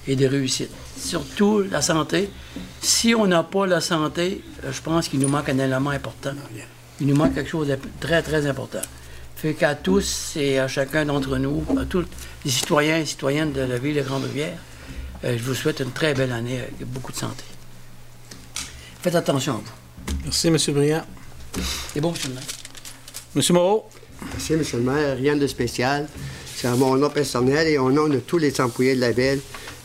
et 0.07 0.15
de 0.15 0.25
réussite. 0.25 0.71
Surtout 0.97 1.63
la 1.69 1.83
santé. 1.83 2.31
Si 2.81 3.13
on 3.13 3.27
n'a 3.27 3.43
pas 3.43 3.67
la 3.67 3.79
santé, 3.79 4.43
euh, 4.63 4.71
je 4.71 4.81
pense 4.81 5.07
qu'il 5.07 5.19
nous 5.19 5.29
manque 5.29 5.49
un 5.49 5.59
élément 5.59 5.91
important. 5.91 6.33
Il 6.99 7.05
nous 7.05 7.15
manque 7.15 7.35
quelque 7.35 7.51
chose 7.51 7.67
de 7.67 7.77
très, 7.99 8.23
très 8.23 8.47
important. 8.47 8.81
Fait 9.43 9.55
qu'à 9.55 9.75
tous 9.75 10.37
et 10.37 10.57
à 10.57 10.69
chacun 10.69 11.03
d'entre 11.03 11.35
nous, 11.37 11.65
à 11.77 11.83
tous 11.83 12.05
les 12.45 12.49
citoyens 12.49 12.99
et 12.99 13.05
citoyennes 13.05 13.51
de 13.51 13.59
la 13.59 13.77
ville 13.77 13.97
de 13.97 14.01
Grande-Rivière, 14.01 14.57
euh, 15.25 15.35
je 15.37 15.43
vous 15.43 15.53
souhaite 15.53 15.81
une 15.81 15.91
très 15.91 16.13
belle 16.13 16.31
année 16.31 16.61
avec 16.61 16.87
beaucoup 16.87 17.11
de 17.11 17.17
santé. 17.17 17.43
Faites 19.01 19.15
attention 19.15 19.55
à 19.55 19.57
vous. 19.57 20.13
Merci, 20.23 20.49
Monsieur 20.49 20.71
Briand. 20.71 21.03
C'est 21.93 21.99
bon, 21.99 22.11
monsieur 22.11 22.29
le 22.29 22.35
maire. 22.35 22.43
Monsieur 23.35 23.53
Moreau. 23.53 23.89
Merci, 24.31 24.53
M. 24.53 24.63
le 24.75 24.79
maire. 24.79 25.17
Rien 25.17 25.35
de 25.35 25.45
spécial. 25.45 26.07
C'est 26.55 26.69
à 26.69 26.75
mon 26.77 26.95
nom 26.95 27.09
personnel 27.09 27.67
et 27.67 27.77
au 27.77 27.91
nom 27.91 28.07
de 28.07 28.19
tous 28.19 28.37
les 28.37 28.61
employés 28.61 28.95
de 28.95 29.01
la 29.01 29.11
ville, 29.11 29.41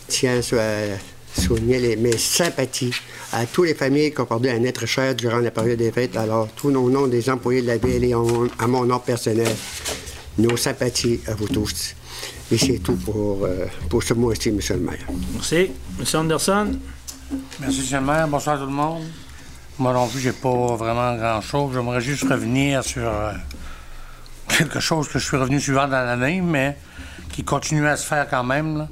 tiens 0.06 0.38
à 0.38 0.98
souligner 1.36 1.78
les- 1.78 1.96
mes 1.96 2.16
sympathies 2.16 2.94
à 3.32 3.46
toutes 3.46 3.66
les 3.66 3.74
familles 3.74 4.12
qui 4.12 4.20
ont 4.20 4.26
perdu 4.26 4.48
un 4.48 4.62
être 4.64 4.86
cher 4.86 5.14
durant 5.14 5.38
la 5.38 5.50
période 5.50 5.78
des 5.78 5.92
fêtes. 5.92 6.16
Alors, 6.16 6.48
tout 6.56 6.68
au 6.68 6.90
nom 6.90 7.06
des 7.06 7.28
employés 7.30 7.62
de 7.62 7.66
la 7.68 7.76
ville 7.78 8.04
et 8.04 8.12
à 8.12 8.66
mon 8.66 8.84
nom 8.84 8.98
personnel, 8.98 9.54
nos 10.38 10.56
sympathies 10.56 11.20
à 11.26 11.34
vous 11.34 11.48
tous. 11.48 11.94
Et 12.50 12.56
c'est 12.58 12.78
tout 12.78 12.96
pour, 12.96 13.44
euh, 13.44 13.66
pour 13.90 14.02
ce 14.02 14.14
mois-ci, 14.14 14.48
M. 14.48 14.58
le 14.70 14.76
maire. 14.78 15.06
Merci. 15.34 15.70
Monsieur 15.98 16.18
Anderson. 16.18 16.78
Merci, 17.60 17.80
M. 17.92 18.00
le 18.00 18.06
maire. 18.06 18.28
Bonsoir 18.28 18.56
à 18.56 18.58
tout 18.58 18.64
le 18.66 18.72
monde. 18.72 19.02
Moi 19.78 19.92
non 19.92 20.08
plus, 20.08 20.20
j'ai 20.20 20.32
pas 20.32 20.74
vraiment 20.76 21.14
grand-chose. 21.16 21.72
J'aimerais 21.74 22.00
juste 22.00 22.24
revenir 22.24 22.82
sur 22.82 23.06
euh, 23.06 23.32
quelque 24.48 24.80
chose 24.80 25.08
que 25.08 25.18
je 25.18 25.24
suis 25.24 25.36
revenu 25.36 25.60
souvent 25.60 25.86
dans 25.86 26.04
l'année, 26.04 26.40
mais 26.40 26.76
qui 27.32 27.44
continue 27.44 27.86
à 27.86 27.96
se 27.96 28.06
faire 28.06 28.26
quand 28.28 28.42
même. 28.44 28.78
là. 28.78 28.88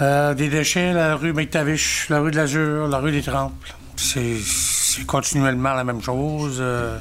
Euh, 0.00 0.34
des 0.34 0.48
déchets, 0.48 0.92
la 0.92 1.16
rue 1.16 1.32
McTavish, 1.32 2.08
la 2.10 2.20
rue 2.20 2.30
de 2.30 2.36
l'Azur, 2.36 2.88
la 2.88 2.98
rue 2.98 3.12
des 3.12 3.22
Temples. 3.22 3.74
C'est 3.96 5.06
continuellement 5.06 5.72
la 5.72 5.84
même 5.84 6.02
chose. 6.02 6.58
Euh, 6.60 6.98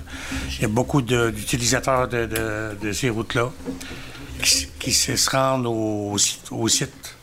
Il 0.57 0.61
y 0.61 0.65
a 0.65 0.69
beaucoup 0.69 1.01
d'utilisateurs 1.01 2.07
de, 2.07 2.91
ces 2.93 3.09
routes-là. 3.09 3.51
qui, 4.41 4.93
se 4.93 5.29
rendre 5.29 5.71
au, 5.71 6.17
site-. 6.17 7.15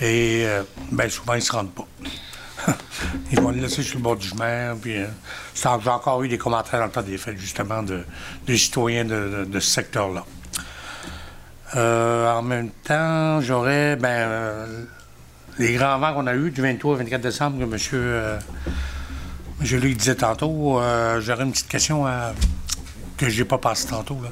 Et 0.00 0.44
euh, 0.46 0.62
ben, 0.90 1.10
souvent, 1.10 1.34
ils 1.34 1.38
ne 1.38 1.42
se 1.42 1.52
rendent 1.52 1.74
pas. 1.74 1.86
ils 3.32 3.40
vont 3.40 3.50
le 3.50 3.60
laisser 3.60 3.82
sur 3.82 3.96
le 3.96 4.02
bord 4.02 4.16
du 4.16 4.28
chemin. 4.28 4.76
J'ai 4.82 5.68
encore 5.68 6.22
eu 6.22 6.28
des 6.28 6.38
commentaires 6.38 6.80
dans 6.80 6.86
le 6.86 6.92
temps 6.92 7.02
des 7.02 7.18
fêtes, 7.18 7.38
justement, 7.38 7.82
de, 7.82 8.04
citoyens 8.56 9.04
de 9.04 9.60
ce 9.60 9.60
secteur-là. 9.60 10.24
Euh, 11.76 12.30
en 12.32 12.42
même 12.42 12.70
temps, 12.84 13.40
j'aurais 13.40 13.96
ben, 13.96 14.08
euh, 14.08 14.84
les 15.58 15.72
grands 15.74 15.98
vents 15.98 16.12
qu'on 16.14 16.26
a 16.26 16.34
eus 16.34 16.50
du 16.50 16.60
23 16.60 16.92
au 16.94 16.96
24 16.96 17.20
décembre 17.20 17.58
que 17.60 17.64
monsieur, 17.64 17.98
euh, 18.02 18.38
monsieur 19.60 19.78
Luc 19.78 19.96
disait 19.96 20.14
tantôt. 20.16 20.78
euh, 20.80 21.20
j'aurais 21.20 21.44
une 21.44 21.52
petite 21.52 21.68
question 21.68 22.06
à- 22.06 22.32
que 23.16 23.28
je 23.28 23.38
n'ai 23.38 23.44
pas 23.48 23.58
passée 23.58 23.88
tantôt 23.88 24.18
là, 24.22 24.30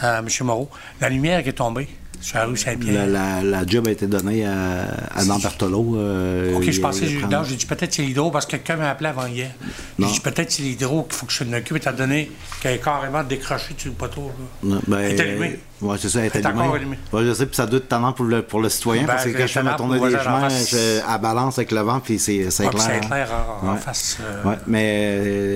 à 0.00 0.18
M. 0.20 0.26
Moreau. 0.42 0.70
La 1.00 1.08
lumière 1.08 1.42
qui 1.42 1.50
est 1.50 1.52
tombée 1.52 1.88
sur 2.20 2.38
la 2.38 2.44
rue 2.46 2.56
Saint-Pierre. 2.56 3.06
la- 3.06 3.42
la 3.42 3.66
job 3.66 3.86
a 3.86 3.90
été 3.90 4.06
donnée 4.06 4.44
à, 4.46 4.84
à 5.14 5.24
Dan 5.24 5.40
Berthelot. 5.40 5.96
euh, 5.96 6.56
OK, 6.56 6.70
je 6.70 6.80
pensais, 6.80 7.06
j'ai 7.06 7.18
prend- 7.18 7.28
non, 7.28 7.44
j'ai 7.44 7.56
dit 7.56 7.66
peut-être 7.66 7.92
c'est 7.94 8.02
l'hydro 8.02 8.30
parce 8.30 8.46
que 8.46 8.52
quelqu'un 8.52 8.76
m'a 8.76 8.90
appelé 8.90 9.08
avant 9.10 9.26
hier. 9.26 9.50
J'ai 9.98 10.06
dit 10.06 10.20
peut-être 10.20 10.50
c'est 10.50 10.62
l'hydro 10.62 11.02
qu'il 11.04 11.14
faut 11.14 11.26
que 11.26 11.32
je 11.32 11.44
m'en 11.44 11.56
occupe, 11.58 11.76
étant 11.76 11.92
donné 11.92 12.30
qu'elle 12.60 12.74
est 12.74 12.82
carrément 12.84 13.22
décrochée 13.22 13.74
sur 13.76 13.90
le 13.90 13.96
poteau. 13.96 14.30
là. 14.62 14.68
Non, 14.74 14.80
ben, 14.86 14.98
Elle 14.98 15.12
est 15.12 15.20
allumée. 15.20 15.60
Ouais, 15.82 15.96
c'est 16.00 16.08
ça, 16.08 16.20
elle 16.20 16.26
est 16.26 16.46
allumée. 16.46 16.96
Ouais, 17.12 17.24
je 17.24 17.34
sais, 17.34 17.44
puis 17.46 17.56
ça 17.56 17.66
doit 17.66 17.78
être 17.78 17.88
tendant 17.88 18.12
pour 18.12 18.24
le, 18.24 18.42
pour 18.42 18.60
le 18.60 18.68
citoyen, 18.68 19.02
Ben, 19.02 19.08
parce 19.08 19.24
que 19.24 19.30
quand 19.30 19.46
je 19.46 19.52
fais 19.52 19.62
ma 19.62 19.74
tournée 19.74 19.98
des 19.98 20.16
face. 20.16 20.70
je, 20.70 21.00
à 21.06 21.18
balance 21.18 21.58
avec 21.58 21.72
le 21.72 21.80
vent, 21.80 21.98
puis 22.00 22.18
c'est 22.20 22.50
c'est 22.50 22.64
Ouais, 22.64 22.70
puis 22.70 22.78
clair. 22.78 22.98
c'est 23.02 23.08
clair 23.08 23.28
en, 23.62 23.68
en 23.68 23.76
face. 23.76 24.18
euh, 24.20 24.54
mais 24.68 25.06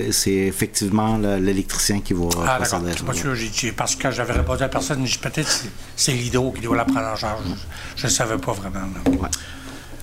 euh, 0.09 0.13
c'est 0.13 0.33
effectivement 0.33 1.17
le- 1.17 1.37
l'électricien 1.39 2.01
qui 2.01 2.13
va 2.13 2.25
Ah, 2.47 2.59
d'accord. 2.61 2.81
suis 2.95 3.05
pas 3.05 3.13
sûr. 3.15 3.35
J'ai 3.35 3.73
parce 3.73 3.95
que 3.95 4.11
j'avais 4.11 4.33
répondu 4.33 4.63
à 4.65 4.69
personne, 4.69 5.07
j'ai 5.07 5.19
peut-être 5.19 5.49
c'est- 5.49 5.71
c'est 5.95 6.13
l'hydro 6.13 6.51
qui 6.53 6.61
doit 6.63 6.77
la 6.77 6.85
prendre 6.85 7.07
en 7.07 7.17
charge. 7.17 7.43
Je 7.97 8.07
ne 8.07 8.11
savais 8.11 8.37
pas 8.39 8.53
vraiment. 8.53 8.81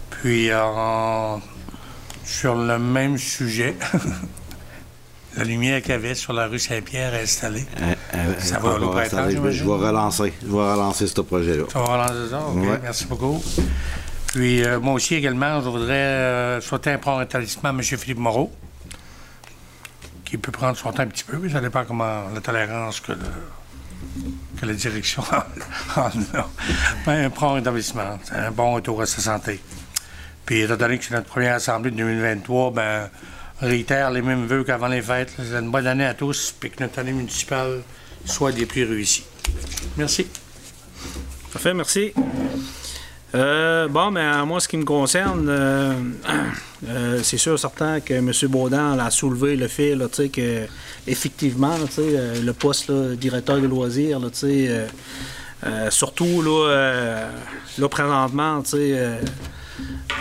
Puis, 0.10 0.50
euh, 0.52 1.36
sur 2.24 2.56
le 2.56 2.80
même 2.80 3.18
sujet, 3.18 3.76
la 5.38 5.44
lumière 5.44 5.82
qu'il 5.82 5.92
y 5.92 5.96
avait 5.96 6.16
sur 6.16 6.34
la 6.34 6.48
rue 6.48 6.60
Saint-Pierre 6.60 7.14
est 7.16 7.24
installée. 7.24 7.66
Euh, 7.82 7.94
euh, 8.16 8.34
Ça 8.40 8.60
va 8.60 8.72
printemps, 8.76 8.98
installé. 8.98 9.36
je, 9.36 9.42
vais, 9.42 9.52
je 9.52 9.58
j'imagine? 9.60 9.82
vais 9.82 9.88
relancer. 9.88 10.34
Je 10.42 10.48
vais 10.48 10.54
relancer 10.72 11.08
ce 11.08 11.22
projet-là. 11.22 11.64
Ça 11.72 11.80
va 11.80 11.86
relancer 11.86 12.30
ça? 12.30 12.40
OK, 12.48 12.56
Ouais. 12.56 12.80
merci 12.82 13.06
beaucoup. 13.06 13.44
Puis, 14.28 14.64
euh, 14.64 14.80
moi 14.80 14.94
aussi, 14.94 15.16
également, 15.16 15.62
je 15.62 15.70
voudrais 15.70 15.94
euh, 15.94 16.62
souhaiter 16.62 16.92
un 16.92 16.98
prompt 16.98 17.18
rétablissement 17.18 17.70
à 17.70 17.74
M. 17.74 17.82
Philippe 17.84 18.18
Moreau, 18.18 18.52
qui 20.26 20.38
peut 20.38 20.52
prendre 20.52 20.78
son 20.78 20.92
temps 20.92 21.04
un 21.04 21.08
petit 21.08 21.24
peu, 21.24 21.38
mais 21.38 21.50
ça 21.50 21.60
dépend 21.62 21.84
comment 21.86 22.24
la 22.34 22.42
tolérance 22.42 23.00
que, 23.00 23.12
le- 23.12 23.20
que 24.60 24.66
la 24.66 24.74
direction 24.74 25.24
en 25.96 26.00
a. 26.00 26.48
Mais 27.08 27.26
un 27.26 27.54
rétablissement, 27.54 28.20
c'est 28.24 28.36
un 28.36 28.52
bon 28.52 28.74
retour 28.74 29.02
à 29.02 29.06
sa 29.06 29.22
santé. 29.22 29.60
Puis, 30.46 30.62
étant 30.62 30.76
donné 30.78 30.98
que 30.98 31.06
c'est 31.06 31.14
notre 31.14 31.28
première 31.28 31.56
assemblée 31.56 31.92
de 31.92 31.98
2023, 31.98 32.72
ben, 32.72 33.10
réitère 33.62 34.12
les 34.12 34.22
mêmes 34.22 34.46
vœux 34.46 34.64
qu'avant 34.64 34.88
les 34.88 35.02
fêtes. 35.02 35.34
une 35.40 35.72
bonne 35.72 35.88
année 35.88 36.06
à 36.06 36.14
tous, 36.14 36.54
puis 36.60 36.70
que 36.70 36.84
notre 36.84 37.00
année 37.00 37.14
municipale 37.14 37.82
soit 38.26 38.52
des 38.52 38.66
plus 38.66 38.84
réussies. 38.84 39.26
Merci. 39.98 40.28
Parfait, 41.52 41.74
merci. 41.74 42.14
Euh, 43.36 43.88
bon, 43.88 44.12
mais 44.12 44.46
moi, 44.46 44.60
ce 44.60 44.68
qui 44.68 44.78
me 44.78 44.86
concerne, 44.86 45.48
euh, 45.50 45.94
euh, 46.88 47.20
c'est 47.24 47.38
sûr 47.38 47.58
certain 47.58 48.00
que 48.00 48.14
M. 48.14 48.32
Baudin 48.50 48.98
a 49.00 49.10
soulevé 49.10 49.56
le 49.56 49.68
fait, 49.68 49.96
là, 49.96 50.08
que 50.08 50.68
effectivement, 51.08 51.76
le 51.98 52.52
poste 52.52 52.92
directeur 52.92 53.60
de 53.60 53.68
loisirs, 53.68 54.20
là, 54.20 54.30
surtout 55.90 56.42
là, 56.42 57.28
là, 57.78 57.90
présentement, 57.90 58.62
tu 58.62 58.72
sais, 58.72 59.20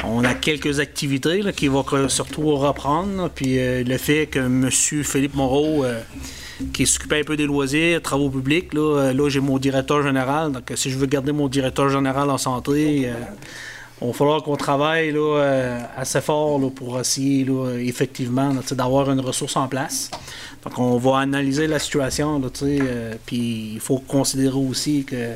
on 0.05 0.24
a 0.24 0.34
quelques 0.34 0.80
activités 0.80 1.42
là, 1.42 1.53
qui 1.53 1.68
vont 1.68 1.84
surtout 2.09 2.57
reprendre. 2.57 3.30
puis 3.34 3.59
euh, 3.59 3.84
le 3.84 3.98
fait 3.98 4.26
que 4.26 4.38
M. 4.38 4.70
Philippe 4.70 5.34
Moreau, 5.34 5.84
euh, 5.84 6.00
qui 6.72 6.86
s'occupait 6.86 7.20
un 7.20 7.24
peu 7.24 7.36
des 7.36 7.46
loisirs, 7.46 8.00
travaux 8.03 8.30
publics, 8.30 8.72
là, 8.74 9.12
euh, 9.14 9.28
j'ai 9.28 9.40
mon 9.40 9.59
directeur 9.59 10.03
général. 10.03 10.53
Donc, 10.53 10.72
si 10.74 10.90
je 10.90 10.98
veux 10.98 11.07
garder 11.07 11.32
mon 11.32 11.48
directeur 11.48 11.88
général 11.88 12.30
en 12.30 12.38
santé, 12.38 13.12
il 14.00 14.07
va 14.07 14.12
falloir 14.12 14.42
qu'on 14.42 14.57
travaille 14.57 15.14
assez 15.96 16.20
fort 16.20 16.61
pour 16.74 16.98
essayer 16.98 17.44
là, 17.44 17.76
effectivement 17.78 18.53
d'avoir 18.72 19.11
une 19.11 19.20
ressource 19.20 19.57
en 19.57 19.68
place. 19.68 20.11
Donc, 20.64 20.78
on 20.78 20.96
va 20.98 21.18
analyser 21.18 21.66
la 21.66 21.78
situation. 21.78 22.40
puis 23.26 23.72
il 23.74 23.80
faut 23.80 23.98
considérer 23.98 24.57
aussi 24.57 25.05
que 25.05 25.34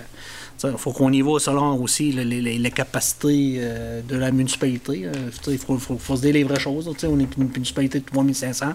il 0.72 0.78
faut 0.78 0.92
qu'on 0.92 1.12
y 1.12 1.22
va 1.22 1.38
selon 1.38 1.80
aussi 1.82 2.12
le- 2.12 2.22
les, 2.22 2.70
capacités 2.70 3.56
euh, 3.58 4.00
de 4.02 4.16
la 4.16 4.30
municipalité. 4.30 5.02
euh, 5.06 5.12
Il 5.48 5.58
faut, 5.58 5.78
se 6.16 6.20
dire 6.20 6.32
les 6.34 6.44
vraies 6.44 6.60
choses. 6.60 6.88
On 6.88 7.18
est 7.20 7.36
une 7.36 7.48
municipalité 7.52 8.00
de 8.00 8.04
3500. 8.06 8.66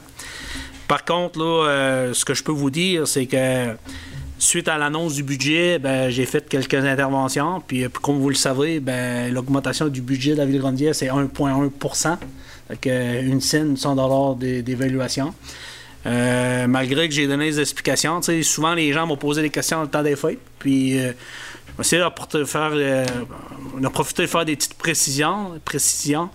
Par 0.88 1.06
contre, 1.06 1.40
là, 1.40 1.68
euh, 1.70 2.14
ce 2.14 2.26
que 2.26 2.34
je 2.34 2.44
peux 2.44 2.52
vous 2.52 2.70
dire, 2.70 3.08
c'est 3.08 3.26
que 3.26 3.76
suite 4.38 4.68
à 4.68 4.78
l'annonce 4.78 5.14
du 5.16 5.24
budget, 5.24 5.80
ben, 5.80 6.10
j'ai 6.10 6.26
fait 6.26 6.48
quelques 6.50 6.74
interventions. 6.74 7.62
Puis, 7.66 7.86
comme 8.02 8.18
vous 8.20 8.30
le 8.30 8.36
savez, 8.36 8.80
ben, 8.80 9.34
l'augmentation 9.34 9.88
du 9.88 10.02
budget 10.02 10.32
de 10.34 10.38
la 10.40 10.46
Ville-Grandière, 10.46 10.94
c'est 10.96 11.10
1,1 11.10 12.18
Fait 12.68 12.78
que, 12.78 12.90
euh, 12.90 13.22
Une 13.22 13.40
scène, 13.42 13.78
100 13.78 13.96
dollars 13.96 14.36
d'é- 14.36 14.62
d'évaluation. 14.64 15.34
Malgré 16.04 17.08
que 17.08 17.14
j'ai 17.14 17.28
donné 17.28 17.46
des 17.52 17.60
explications, 17.60 18.20
souvent 18.42 18.74
les 18.74 18.92
gens 18.92 19.06
m'ont 19.06 19.18
posé 19.18 19.42
des 19.44 19.50
questions 19.52 19.82
le 19.84 19.88
temps 19.88 20.02
des 20.04 20.16
fêtes. 20.16 20.40
Puis, 20.60 20.98
vais 21.78 22.46
faire, 22.46 22.72
euh, 22.74 23.06
on 23.78 23.84
a 23.84 23.90
profité 23.90 24.24
de 24.24 24.28
faire 24.28 24.46
des 24.46 24.56
petites 24.56 24.76
précisions. 24.76 26.30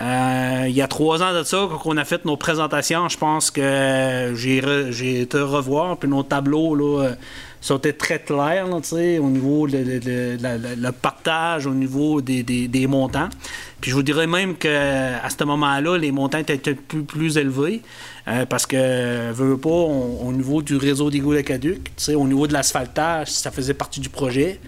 Euh, 0.00 0.64
il 0.66 0.74
y 0.74 0.82
a 0.82 0.88
trois 0.88 1.22
ans 1.22 1.32
de 1.32 1.44
ça, 1.44 1.68
quand 1.70 1.82
on 1.84 1.96
a 1.96 2.04
fait 2.04 2.24
nos 2.24 2.36
présentations, 2.36 3.08
je 3.08 3.16
pense 3.16 3.50
que 3.50 4.32
j'ai 4.34 5.20
été 5.20 5.38
revoir, 5.38 5.96
puis 5.98 6.08
nos 6.08 6.24
tableaux 6.24 6.74
là, 6.74 7.10
euh, 7.64 7.66
sont 7.66 7.78
été 7.78 7.92
très 7.94 8.18
clairs 8.20 8.66
là, 8.66 8.76
au 9.20 9.30
niveau 9.30 9.66
de, 9.66 9.76
le 9.76 10.90
partage, 10.92 11.66
au 11.66 11.74
niveau 11.74 12.20
des, 12.20 12.42
des- 12.42 12.86
montants. 12.86 13.28
Puis 13.80 13.90
je 13.90 13.96
vous 13.96 14.02
dirais 14.02 14.26
même 14.26 14.54
qu'à 14.56 15.28
ce 15.28 15.44
moment-là, 15.44 15.96
les 15.98 16.12
montants 16.12 16.38
étaient 16.38 16.74
plus, 16.74 17.02
plus 17.02 17.36
élevés. 17.36 17.82
euh, 18.28 18.46
parce 18.46 18.66
que, 18.66 19.32
veux, 19.32 19.58
pas, 19.58 19.68
au 19.68 20.32
niveau 20.32 20.62
du 20.62 20.76
réseau 20.76 21.10
d'égouts 21.10 21.34
de 21.34 21.40
Caduc, 21.42 21.90
au 22.14 22.26
niveau 22.26 22.46
de 22.46 22.52
l'asphaltage, 22.52 23.28
ça 23.28 23.50
faisait 23.50 23.74
partie 23.74 24.00
du 24.00 24.08
projet. 24.08 24.60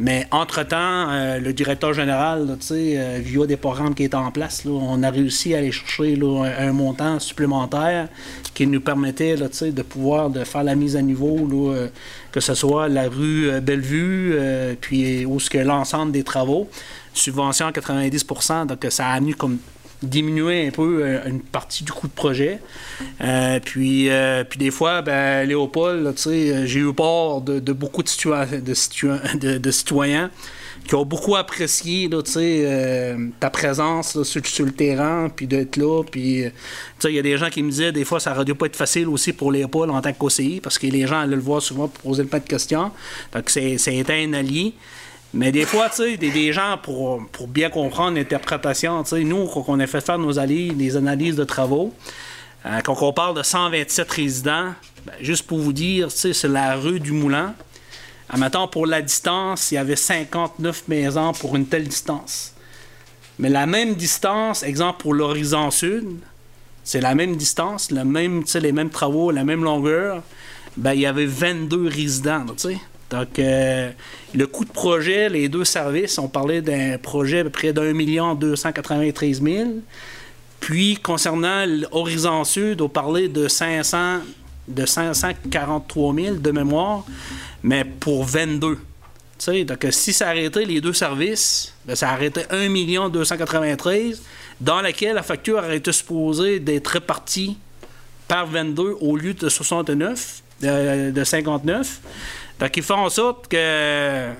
Mais 0.00 0.28
entre-temps, 0.30 1.10
euh, 1.10 1.40
le 1.40 1.52
directeur 1.52 1.92
général, 1.92 2.56
euh, 2.70 3.18
via 3.20 3.46
des 3.46 3.56
programmes 3.56 3.96
qui 3.96 4.04
étaient 4.04 4.14
en 4.14 4.30
place, 4.30 4.62
on 4.64 5.02
a 5.02 5.10
réussi 5.10 5.56
à 5.56 5.58
aller 5.58 5.72
chercher 5.72 6.16
un, 6.58 6.72
montant 6.72 7.18
supplémentaire 7.18 8.08
qui 8.54 8.68
nous 8.68 8.80
permettait 8.80 9.34
de 9.34 9.82
pouvoir 9.82 10.30
de 10.30 10.44
faire 10.44 10.62
la 10.62 10.76
mise 10.76 10.94
à 10.94 11.02
niveau, 11.02 11.36
euh, 11.74 11.88
que 12.30 12.38
ce 12.38 12.54
soit 12.54 12.86
la 12.86 13.08
rue 13.08 13.60
Bellevue, 13.60 14.36
puis 14.80 15.26
où 15.26 15.40
ce 15.40 15.50
que 15.50 15.58
l'ensemble 15.58 16.12
des 16.12 16.22
travaux, 16.22 16.68
subvention 17.12 17.66
à 17.66 17.72
90% 17.72 18.66
donc 18.66 18.86
ça 18.90 19.08
a 19.08 19.14
amené 19.14 19.32
comme 19.32 19.58
diminuer 20.02 20.66
un 20.66 20.70
peu 20.70 21.00
euh, 21.02 21.20
une 21.26 21.40
partie 21.40 21.84
du 21.84 21.92
coût 21.92 22.06
de 22.06 22.12
projet. 22.12 22.60
Euh, 23.20 23.60
puis, 23.64 24.08
euh, 24.10 24.44
puis 24.44 24.58
des 24.58 24.70
fois, 24.70 25.02
ben, 25.02 25.46
Léopold, 25.46 26.14
j'ai 26.16 26.78
eu 26.78 26.92
peur 26.92 27.40
de, 27.40 27.58
de 27.58 27.72
beaucoup 27.72 28.02
de, 28.02 28.60
de, 28.60 29.58
de- 29.58 29.70
citoyens 29.70 30.30
qui 30.86 30.94
ont 30.94 31.04
beaucoup 31.04 31.36
apprécié 31.36 32.08
ta 33.40 33.50
présence 33.50 34.22
sur, 34.22 34.46
sur 34.46 34.64
le 34.64 34.72
terrain, 34.72 35.28
puis 35.34 35.46
d'être 35.46 35.76
là. 35.76 36.02
Il 36.14 36.50
y 37.04 37.18
a 37.18 37.22
des 37.22 37.36
gens 37.36 37.50
qui 37.50 37.62
me 37.62 37.70
disaient, 37.70 37.92
des 37.92 38.04
fois, 38.04 38.20
ça 38.20 38.32
aurait 38.32 38.44
dû 38.44 38.54
pas 38.54 38.66
être 38.66 38.76
facile 38.76 39.08
aussi 39.08 39.32
pour 39.32 39.52
Léopold 39.52 39.90
en 39.90 40.00
tant 40.00 40.12
qu'OCI, 40.12 40.60
parce 40.62 40.78
que 40.78 40.86
les 40.86 41.06
gens 41.06 41.20
allaient 41.20 41.36
le 41.36 41.42
voir 41.42 41.60
souvent 41.60 41.88
pour 41.88 42.02
poser 42.02 42.22
le 42.22 42.28
pas 42.28 42.40
de 42.40 42.48
questions. 42.48 42.90
Donc, 43.34 43.50
c'est, 43.50 43.76
un 44.08 44.32
allié. 44.32 44.74
Mais 45.34 45.52
des 45.52 45.66
fois, 45.66 45.90
tu 45.90 45.96
sais, 45.96 46.16
des, 46.16 46.52
gens, 46.52 46.78
pour, 46.82 47.26
pour 47.32 47.48
bien 47.48 47.68
comprendre 47.68 48.16
l'interprétation, 48.16 49.02
tu 49.02 49.10
sais, 49.10 49.24
nous, 49.24 49.46
quand 49.46 49.64
on 49.68 49.78
a 49.78 49.86
fait 49.86 50.00
faire 50.00 50.18
nos 50.18 50.32
des 50.32 50.96
analyses 50.96 51.36
de 51.36 51.44
travaux, 51.44 51.92
euh, 52.64 52.80
quand 52.82 52.96
on 53.02 53.12
parle 53.12 53.36
de 53.36 53.42
127 53.42 54.10
résidents, 54.10 54.72
ben, 55.04 55.12
juste 55.20 55.46
pour 55.46 55.58
vous 55.58 55.72
dire, 55.72 56.08
tu 56.08 56.16
sais, 56.16 56.32
c'est 56.32 56.48
la 56.48 56.76
rue 56.76 56.98
du 56.98 57.12
Moulin. 57.12 57.54
Admettons, 58.30 58.68
pour 58.68 58.86
la 58.86 59.02
distance, 59.02 59.70
il 59.70 59.76
y 59.76 59.78
avait 59.78 59.96
59 59.96 60.88
maisons 60.88 61.32
pour 61.32 61.56
une 61.56 61.66
telle 61.66 61.86
distance. 61.86 62.54
Mais 63.38 63.48
la 63.48 63.66
même 63.66 63.94
distance, 63.94 64.62
exemple 64.62 65.00
pour 65.02 65.14
l'horizon 65.14 65.70
sud, 65.70 66.18
c'est 66.84 67.00
la 67.00 67.14
même 67.14 67.36
distance, 67.36 67.90
le 67.90 68.04
même, 68.04 68.44
les 68.60 68.72
mêmes 68.72 68.90
travaux, 68.90 69.30
la 69.30 69.44
même 69.44 69.62
longueur, 69.62 70.22
ben, 70.76 70.94
il 70.94 71.00
y 71.00 71.06
avait 71.06 71.26
22 71.26 71.86
résidents, 71.86 72.46
tu 72.46 72.70
sais. 72.70 72.78
Donc, 73.10 73.38
euh, 73.38 73.90
le 74.34 74.46
coût 74.46 74.64
de 74.64 74.70
projet, 74.70 75.28
les 75.28 75.48
deux 75.48 75.64
services, 75.64 76.18
on 76.18 76.28
parlait 76.28 76.60
d'un 76.60 76.98
projet 76.98 77.42
peu 77.42 77.50
près 77.50 77.72
d'un 77.72 77.92
million 77.92 78.34
293 78.34 79.42
000. 79.42 79.68
Puis, 80.60 80.96
concernant 80.96 81.64
l'Horizon 81.66 82.44
Sud, 82.44 82.80
on 82.80 82.88
parlait 82.88 83.28
de 83.28 83.48
500, 83.48 84.18
de 84.66 84.84
543 84.84 86.14
000 86.14 86.34
de 86.36 86.50
mémoire, 86.50 87.04
mais 87.62 87.84
pour 87.84 88.24
22. 88.24 88.74
tu 88.74 88.80
sais. 89.38 89.64
Donc, 89.64 89.86
si 89.90 90.12
ça 90.12 90.28
arrêtait 90.28 90.64
les 90.64 90.80
deux 90.80 90.92
services, 90.92 91.72
ben, 91.86 91.94
ça 91.94 92.10
arrêtait 92.10 92.46
1 92.50 93.08
293 93.08 94.22
dans 94.60 94.82
laquelle 94.82 95.14
la 95.14 95.22
facture 95.22 95.58
aurait 95.58 95.76
été 95.78 95.92
supposée 95.92 96.60
d'être 96.60 96.88
répartie 96.88 97.56
par 98.26 98.46
22 98.46 98.96
au 99.00 99.16
lieu 99.16 99.32
de 99.32 99.48
69, 99.48 100.42
de, 100.60 101.10
de 101.10 101.24
59. 101.24 102.00
Fait 102.58 102.70
qu'ils 102.70 102.82
font 102.82 102.96
en 102.96 103.10
sorte 103.10 103.48
que 103.48 104.30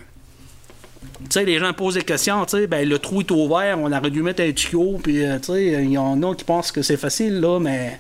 tu 1.18 1.26
sais, 1.30 1.44
les 1.44 1.58
gens 1.58 1.72
posent 1.72 1.94
des 1.94 2.02
questions, 2.02 2.44
tu 2.44 2.58
sais, 2.58 2.66
ben, 2.66 2.88
le 2.88 2.98
trou 2.98 3.20
est 3.20 3.30
ouvert, 3.30 3.78
on 3.78 3.92
aurait 3.92 4.10
dû 4.10 4.22
mettre 4.22 4.42
un 4.42 4.52
tuyau, 4.52 4.98
puis, 5.02 5.24
euh, 5.24 5.38
tu 5.38 5.52
sais, 5.52 5.64
il 5.84 5.90
y 5.90 5.98
en 5.98 6.22
a 6.22 6.34
qui 6.34 6.44
pensent 6.44 6.70
que 6.70 6.82
c'est 6.82 6.96
facile, 6.96 7.40
là, 7.40 7.58
mais 7.58 7.98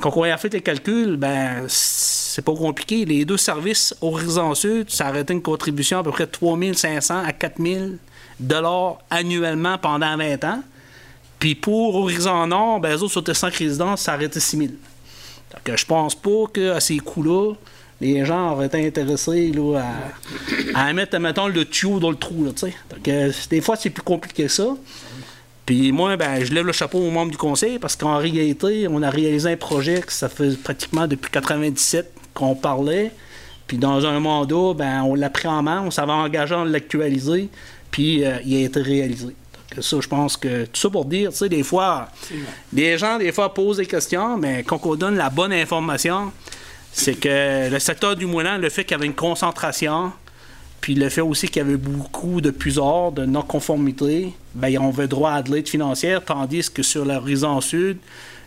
quand 0.00 0.12
on 0.16 0.22
a 0.24 0.36
fait 0.36 0.52
les 0.52 0.60
calculs, 0.60 1.16
ben, 1.16 1.64
c'est 1.68 2.44
pas 2.44 2.54
compliqué. 2.54 3.04
Les 3.04 3.24
deux 3.24 3.36
services 3.36 3.94
Horizon 4.00 4.54
Sud, 4.54 4.90
ça 4.90 5.10
aurait 5.10 5.20
été 5.20 5.32
une 5.32 5.42
contribution 5.42 5.98
à 5.98 6.02
peu 6.02 6.10
près 6.10 6.26
de 6.26 6.30
3500 6.30 7.22
à 7.24 7.32
4000 7.32 7.98
dollars 8.38 8.98
annuellement 9.10 9.76
pendant 9.78 10.16
20 10.16 10.44
ans. 10.44 10.62
Puis 11.38 11.54
pour 11.54 11.94
Horizon 11.96 12.46
Nord, 12.46 12.80
ben, 12.80 12.96
eux 12.96 13.02
autres, 13.02 13.12
sur 13.12 13.24
tes 13.24 13.34
5 13.34 13.54
résidences, 13.54 14.02
ça 14.02 14.14
aurait 14.14 14.24
été 14.24 14.40
6000. 14.40 14.70
Donc, 14.70 15.76
je 15.76 15.84
pense 15.84 16.14
pas 16.14 16.46
qu'à 16.52 16.80
ces 16.80 16.98
coûts-là, 16.98 17.54
les 18.00 18.24
gens 18.24 18.52
auraient 18.52 18.66
été 18.66 18.86
intéressés 18.86 19.52
là, 19.52 19.82
à, 20.74 20.86
à 20.86 20.92
mettre, 20.92 21.18
mettons, 21.18 21.48
le 21.48 21.64
tuyau 21.64 22.00
dans 22.00 22.10
le 22.10 22.16
trou. 22.16 22.44
Là. 22.44 22.50
Donc, 22.50 23.08
euh, 23.08 23.32
des 23.50 23.60
fois, 23.60 23.76
c'est 23.76 23.90
plus 23.90 24.02
compliqué 24.02 24.44
que 24.44 24.48
ça. 24.48 24.76
Puis 25.66 25.92
moi, 25.92 26.16
ben, 26.16 26.44
je 26.44 26.52
lève 26.52 26.66
le 26.66 26.72
chapeau 26.72 26.98
aux 26.98 27.10
membres 27.10 27.30
du 27.30 27.36
conseil 27.36 27.78
parce 27.78 27.94
qu'en 27.94 28.16
réalité, 28.18 28.88
on 28.90 29.02
a 29.02 29.10
réalisé 29.10 29.52
un 29.52 29.56
projet 29.56 30.00
que 30.00 30.12
ça 30.12 30.28
fait 30.28 30.60
pratiquement 30.60 31.06
depuis 31.06 31.30
97 31.30 32.12
qu'on 32.34 32.54
parlait. 32.54 33.12
Puis 33.66 33.78
dans 33.78 34.04
un 34.04 34.18
mandat, 34.18 34.74
ben, 34.74 35.02
on 35.02 35.14
l'a 35.14 35.30
pris 35.30 35.46
en 35.46 35.62
main, 35.62 35.82
on 35.86 35.92
s'avait 35.92 36.10
engagé 36.10 36.54
à 36.54 36.64
l'actualiser, 36.64 37.48
puis 37.92 38.24
euh, 38.24 38.38
il 38.44 38.56
a 38.56 38.66
été 38.66 38.80
réalisé. 38.80 39.26
Donc, 39.26 39.84
ça, 39.84 39.98
je 40.00 40.08
pense 40.08 40.36
que 40.36 40.64
tout 40.64 40.80
ça 40.80 40.90
pour 40.90 41.04
dire, 41.04 41.30
tu 41.30 41.36
sais, 41.36 41.48
des 41.48 41.62
fois, 41.62 42.08
les 42.72 42.98
gens, 42.98 43.18
des 43.18 43.30
fois, 43.30 43.54
posent 43.54 43.76
des 43.76 43.86
questions, 43.86 44.36
mais 44.36 44.64
quand 44.64 44.80
on 44.84 44.96
donne 44.96 45.16
la 45.16 45.30
bonne 45.30 45.52
information, 45.52 46.32
c'est 46.92 47.14
que 47.14 47.70
le 47.70 47.78
secteur 47.78 48.16
du 48.16 48.26
moulin, 48.26 48.58
le 48.58 48.68
fait 48.68 48.84
qu'il 48.84 48.92
y 48.92 48.94
avait 48.94 49.06
une 49.06 49.14
concentration, 49.14 50.12
puis 50.80 50.94
le 50.94 51.08
fait 51.08 51.20
aussi 51.20 51.48
qu'il 51.48 51.62
y 51.62 51.64
avait 51.64 51.76
beaucoup 51.76 52.40
de 52.40 52.50
puisards, 52.50 53.12
de 53.12 53.26
non-conformité, 53.26 54.32
ben, 54.54 54.76
on 54.78 54.88
avait 54.88 55.08
droit 55.08 55.32
à 55.32 55.42
de 55.42 55.52
l'aide 55.52 55.68
financière, 55.68 56.24
tandis 56.24 56.70
que 56.70 56.82
sur 56.82 57.04
l'horizon 57.04 57.60
sud, 57.60 57.98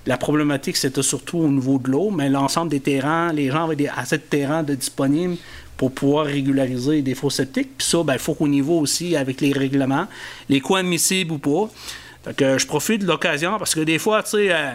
la 0.06 0.18
problématique, 0.18 0.76
c'était 0.76 1.04
surtout 1.04 1.38
au 1.38 1.48
niveau 1.48 1.78
de 1.78 1.90
l'eau, 1.90 2.10
mais 2.10 2.30
l'ensemble 2.30 2.70
des 2.70 2.82
terrains, 2.82 3.32
les 3.32 3.50
gens 3.50 3.70
avaient 3.70 3.88
assez 3.88 4.18
de 4.18 4.24
terrains 4.24 4.64
de 4.64 4.76
disponibles 4.76 5.38
pour 5.78 5.92
pouvoir 5.92 6.26
régulariser 6.26 7.02
des 7.02 7.16
faux 7.16 7.30
sceptiques. 7.30 7.78
Puis 7.78 7.88
ça, 7.88 8.04
ben, 8.04 8.14
il 8.14 8.20
faut 8.20 8.34
qu'au 8.34 8.48
niveau 8.48 8.80
aussi, 8.80 9.16
avec 9.16 9.40
les 9.40 9.54
règlements, 9.54 10.08
les 10.50 10.60
coûts 10.60 10.76
admissibles 10.76 11.34
ou 11.34 11.38
pas. 11.38 11.70
Donc, 12.26 12.42
euh, 12.42 12.58
je 12.58 12.68
profite 12.68 13.02
de 13.02 13.08
l'occasion 13.08 13.58
parce 13.58 13.76
que 13.76 13.82
des 13.82 14.00
fois, 14.00 14.24
tu 14.24 14.32
sais, 14.32 14.48
euh, 14.52 14.72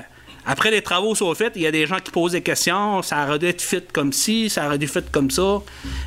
après 0.51 0.71
les 0.71 0.81
travaux 0.81 1.15
sont 1.15 1.35
faits, 1.35 1.53
il 1.57 1.63
y 1.63 1.67
a 1.67 1.71
des 1.71 1.87
gens 1.87 1.99
qui 1.99 2.11
posent 2.11 2.33
des 2.33 2.41
questions. 2.41 3.03
Ça 3.03 3.27
aurait 3.27 3.39
dû 3.39 3.45
être 3.45 3.61
fait 3.61 3.93
comme 3.93 4.15
ci, 4.15 4.49
ça 4.49 4.67
aurait 4.67 4.79
dû 4.79 4.87
être 4.87 4.91
fait 4.91 5.11
comme 5.11 5.31
ça. 5.31 5.61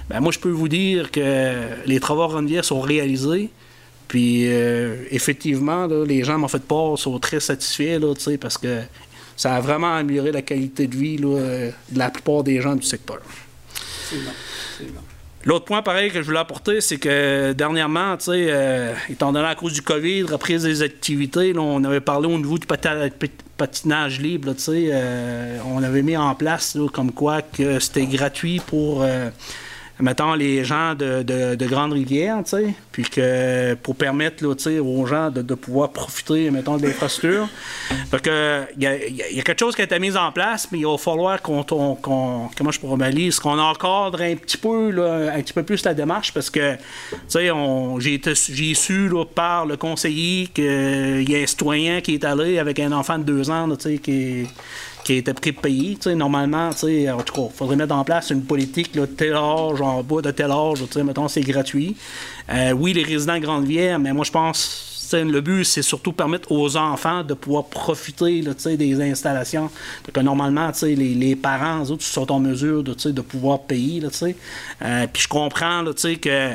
Ben, 0.09 0.19
moi, 0.19 0.31
je 0.31 0.39
peux 0.39 0.49
vous 0.49 0.67
dire 0.67 1.11
que 1.11 1.53
les 1.85 1.99
travaux 1.99 2.27
Renvière 2.27 2.65
sont 2.65 2.81
réalisés. 2.81 3.51
Puis, 4.07 4.47
euh, 4.47 4.95
effectivement, 5.11 5.85
là, 5.85 6.03
les 6.03 6.23
gens 6.23 6.39
m'ont 6.39 6.47
fait 6.47 6.63
part, 6.63 6.97
sont 6.97 7.19
très 7.19 7.39
satisfaits, 7.39 7.99
là, 7.99 8.13
parce 8.41 8.57
que 8.57 8.81
ça 9.37 9.53
a 9.53 9.61
vraiment 9.61 9.93
amélioré 9.93 10.31
la 10.31 10.41
qualité 10.41 10.87
de 10.87 10.97
vie 10.97 11.17
là, 11.17 11.27
euh, 11.27 11.71
de 11.91 11.99
la 11.99 12.09
plupart 12.09 12.43
des 12.43 12.61
gens 12.61 12.75
du 12.75 12.85
secteur. 12.85 13.19
C'est 14.09 14.15
bon. 14.17 14.31
C'est 14.79 14.91
bon. 14.91 15.01
L'autre 15.45 15.65
point, 15.65 15.81
pareil, 15.81 16.11
que 16.11 16.21
je 16.21 16.25
voulais 16.25 16.39
apporter, 16.39 16.81
c'est 16.81 16.97
que 16.97 17.53
dernièrement, 17.53 18.17
tu 18.17 18.25
sais, 18.25 18.47
euh, 18.49 18.93
étant 19.09 19.31
donné 19.31 19.47
à 19.47 19.55
cause 19.55 19.73
du 19.73 19.81
COVID, 19.81 20.23
reprise 20.23 20.63
des 20.63 20.81
activités, 20.81 21.53
là, 21.53 21.61
on 21.61 21.83
avait 21.83 22.01
parlé 22.01 22.27
au 22.27 22.37
niveau 22.37 22.57
du 22.57 22.67
patinage 23.61 24.19
libre, 24.19 24.55
euh, 24.69 25.59
on 25.67 25.83
avait 25.83 26.01
mis 26.01 26.17
en 26.17 26.33
place, 26.33 26.75
comme 26.91 27.11
quoi, 27.11 27.43
que 27.43 27.79
c'était 27.79 28.07
gratuit 28.07 28.59
pour, 28.59 29.03
euh, 29.03 29.29
mettons, 29.99 30.33
les 30.33 30.63
gens 30.63 30.95
de, 30.95 31.23
de, 31.23 31.55
de 31.55 31.65
Grande-Rivière, 31.65 32.37
tu 32.43 32.49
sais, 32.51 32.73
puis 32.91 33.03
que 33.03 33.75
pour 33.75 33.95
permettre, 33.95 34.45
aux 34.45 35.05
gens 35.05 35.29
de, 35.29 35.53
pouvoir 35.55 35.91
profiter, 35.91 36.49
mettons, 36.51 36.77
de 36.77 36.85
l'infrastructure. 36.87 37.47
Que, 38.23 38.63
il 38.77 38.83
y 38.83 38.87
a, 38.87 39.43
quelque 39.43 39.59
chose 39.59 39.75
qui 39.75 39.81
a 39.81 39.85
été 39.85 39.99
mis 39.99 40.15
en 40.17 40.31
place, 40.31 40.67
mais 40.71 40.79
il 40.79 40.85
va 40.85 40.97
falloir 40.97 41.41
qu'on, 41.41 41.63
qu'on- 41.63 42.49
comment 42.57 42.71
je 42.71 42.79
qu'on 43.39 43.59
encadre 43.59 44.21
un 44.21 44.35
petit 44.35 44.57
peu, 44.57 44.89
là, 44.91 45.33
un 45.35 45.41
petit 45.41 45.53
peu 45.53 45.63
plus 45.63 45.83
la 45.85 45.93
démarche, 45.93 46.33
parce 46.33 46.49
que, 46.49 46.75
tu 46.75 47.17
sais, 47.27 47.49
j'ai, 47.99 48.21
j'ai 48.49 48.73
su, 48.73 49.09
par 49.35 49.65
le 49.65 49.77
conseiller 49.77 50.47
qu'il 50.47 51.29
y 51.29 51.35
a 51.35 51.39
un 51.39 51.45
citoyen 51.47 52.01
qui 52.01 52.15
est 52.15 52.23
allé 52.23 52.59
avec 52.59 52.79
un 52.79 52.91
enfant 52.91 53.17
de 53.17 53.23
deux 53.23 53.49
ans, 53.49 53.67
tu 53.75 53.83
sais, 53.83 53.97
qui 53.97 54.47
qui 55.03 55.15
était 55.15 55.33
sais, 56.01 56.15
normalement, 56.15 56.69
en 56.69 56.73
tout 56.73 57.33
cas, 57.33 57.41
il 57.51 57.55
faudrait 57.55 57.75
mettre 57.75 57.95
en 57.95 58.03
place 58.03 58.29
une 58.29 58.43
politique 58.43 58.95
là, 58.95 59.01
de 59.01 59.11
tel 59.11 59.33
âge, 59.33 59.81
en 59.81 60.03
bas 60.03 60.21
de 60.21 60.31
tel 60.31 60.51
âge, 60.51 60.79
mettons, 61.03 61.27
c'est 61.27 61.41
gratuit. 61.41 61.95
Euh, 62.49 62.71
oui, 62.71 62.93
les 62.93 63.03
résidents 63.03 63.35
de 63.35 63.39
Grande-Vière, 63.39 63.99
mais 63.99 64.13
moi, 64.13 64.25
je 64.25 64.31
pense 64.31 64.91
le 65.13 65.41
but, 65.41 65.65
c'est 65.65 65.81
surtout 65.81 66.13
permettre 66.13 66.51
aux 66.51 66.77
enfants 66.77 67.23
de 67.23 67.33
pouvoir 67.33 67.65
profiter 67.65 68.41
là, 68.41 68.53
des 68.75 69.01
installations. 69.01 69.69
Euh, 70.15 70.21
normalement, 70.21 70.71
les, 70.81 70.95
les 70.95 71.35
parents, 71.35 71.83
eux 71.91 71.97
sont 71.99 72.31
en 72.31 72.39
mesure 72.39 72.83
de, 72.83 72.93
de 72.93 73.21
pouvoir 73.21 73.59
payer. 73.61 74.01
Euh, 74.01 75.07
Puis 75.11 75.23
je 75.23 75.27
comprends 75.27 75.81
là, 75.81 75.91
que 75.93 76.51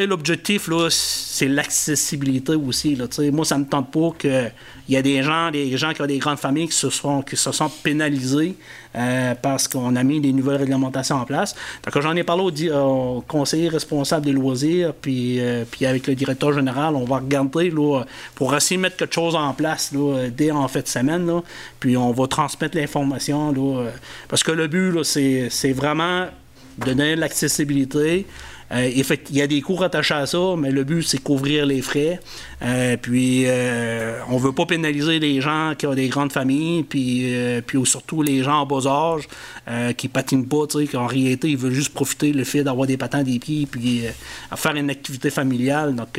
sais, 0.00 0.06
l'objectif, 0.06 0.68
là, 0.68 0.88
c'est 0.90 1.48
l'accessibilité 1.48 2.54
aussi. 2.54 2.94
Là, 2.94 3.06
moi, 3.32 3.44
ça 3.44 3.58
me 3.58 3.64
tente 3.64 3.90
pas 3.90 4.10
qu'il 4.18 4.52
y 4.88 4.96
a 4.96 5.02
des 5.02 5.22
gens, 5.22 5.50
des 5.50 5.76
gens 5.76 5.92
qui 5.92 6.02
ont 6.02 6.06
des 6.06 6.18
grandes 6.18 6.38
familles 6.38 6.68
qui 6.68 6.76
se 6.76 6.88
sont, 6.88 7.22
qui 7.22 7.36
se 7.36 7.50
pénalisés 7.82 8.54
euh, 8.96 9.34
parce 9.40 9.68
qu'on 9.68 9.94
a 9.96 10.02
mis 10.02 10.20
des 10.20 10.32
nouvelles 10.32 10.56
réglementations 10.56 11.16
en 11.16 11.24
place. 11.24 11.54
Donc, 11.84 12.02
j'en 12.02 12.16
ai 12.16 12.22
parlé 12.22 12.70
au, 12.70 13.24
conseiller 13.26 13.68
responsable 13.68 14.24
des 14.24 14.32
loisirs, 14.32 14.94
puis, 14.94 15.40
euh, 15.40 15.64
puis 15.70 15.84
avec 15.84 16.06
le 16.06 16.14
directeur 16.14 16.52
général, 16.52 16.96
on 16.96 17.04
va 17.04 17.16
regarder 17.16 17.70
là, 17.70 18.04
pour 18.34 18.54
essayer 18.54 18.76
de 18.76 18.82
mettre 18.82 18.96
quelque 18.96 19.14
chose 19.14 19.34
en 19.34 19.52
place 19.52 19.92
là, 19.92 20.28
dès 20.30 20.50
en 20.50 20.68
fait 20.68 20.82
de 20.82 20.88
semaine. 20.88 21.26
Là, 21.26 21.42
puis 21.80 21.96
on 21.96 22.12
va 22.12 22.26
transmettre 22.26 22.76
l'information. 22.76 23.52
Euh, 23.52 23.90
parce 24.28 24.42
que 24.42 24.52
le 24.52 24.68
but, 24.68 25.02
c'est 25.04 25.72
vraiment 25.72 26.26
donner 26.78 27.16
l'accessibilité. 27.16 28.26
Euh, 28.72 28.88
il 28.88 29.36
y 29.36 29.42
a 29.42 29.46
des 29.46 29.60
coûts 29.60 29.74
rattachés 29.74 30.14
à 30.14 30.26
ça, 30.26 30.54
mais 30.56 30.70
le 30.70 30.84
but, 30.84 31.02
c'est 31.02 31.18
couvrir 31.18 31.66
les 31.66 31.82
frais. 31.82 32.20
Euh, 32.62 32.96
puis, 32.96 33.44
euh, 33.46 34.20
on 34.28 34.38
veut 34.38 34.52
pas 34.52 34.64
pénaliser 34.64 35.18
les 35.18 35.40
gens 35.40 35.74
qui 35.76 35.86
ont 35.86 35.94
des 35.94 36.08
grandes 36.08 36.32
familles, 36.32 36.82
puis, 36.82 37.32
puis 37.66 37.86
surtout 37.86 38.22
les 38.22 38.42
gens 38.42 38.60
en 38.60 38.66
bas 38.66 38.86
âge 38.86 39.28
qui 39.96 40.08
patinent 40.08 40.46
pas, 40.46 40.64
sais, 40.70 40.86
qu'en 40.86 41.06
réalité, 41.06 41.50
ils 41.50 41.56
veulent 41.56 41.72
juste 41.72 41.92
profiter 41.92 42.32
le 42.32 42.44
fait 42.44 42.64
d'avoir 42.64 42.86
des 42.86 42.96
patins 42.96 43.22
des 43.22 43.38
pieds, 43.38 43.66
puis 43.66 44.04
faire 44.56 44.74
une 44.74 44.90
activité 44.90 45.30
familiale. 45.30 45.94
Donc, 45.94 46.18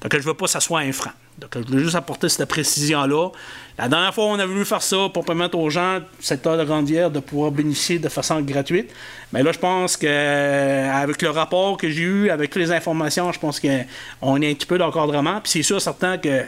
donc 0.00 0.12
je 0.16 0.22
veux 0.22 0.34
pas 0.34 0.46
que 0.46 0.50
ça 0.50 0.60
soit 0.60 0.80
un 0.80 0.92
frein. 0.92 1.12
Donc, 1.38 1.50
je 1.54 1.66
voulais 1.66 1.82
juste 1.82 1.94
apporter 1.94 2.28
cette 2.28 2.48
précision-là. 2.48 3.30
La 3.78 3.88
dernière 3.88 4.12
fois, 4.12 4.24
on 4.26 4.38
a 4.38 4.44
voulu 4.44 4.64
faire 4.66 4.82
ça 4.82 5.08
pour 5.12 5.24
permettre 5.24 5.56
aux 5.56 5.70
gens 5.70 5.98
du 5.98 6.06
secteur 6.20 6.58
de 6.58 6.64
Grandière 6.64 7.10
de 7.10 7.20
pouvoir 7.20 7.50
bénéficier 7.50 7.98
de 7.98 8.08
façon 8.08 8.40
gratuite. 8.42 8.90
Mais 9.32 9.42
là, 9.42 9.50
je 9.52 9.58
pense 9.58 9.96
que 9.96 10.90
avec 10.90 11.22
le 11.22 11.30
rapport 11.30 11.78
que 11.78 11.88
j'ai 11.88 12.02
eu, 12.02 12.30
avec 12.30 12.54
les 12.54 12.70
informations, 12.70 13.32
je 13.32 13.38
pense 13.38 13.58
qu'on 13.58 14.42
est 14.42 14.50
un 14.50 14.54
petit 14.54 14.66
peu 14.66 14.76
d'encadrement. 14.76 15.40
Puis 15.40 15.52
c'est 15.52 15.62
sûr, 15.62 15.80
certain 15.80 16.18
que 16.18 16.44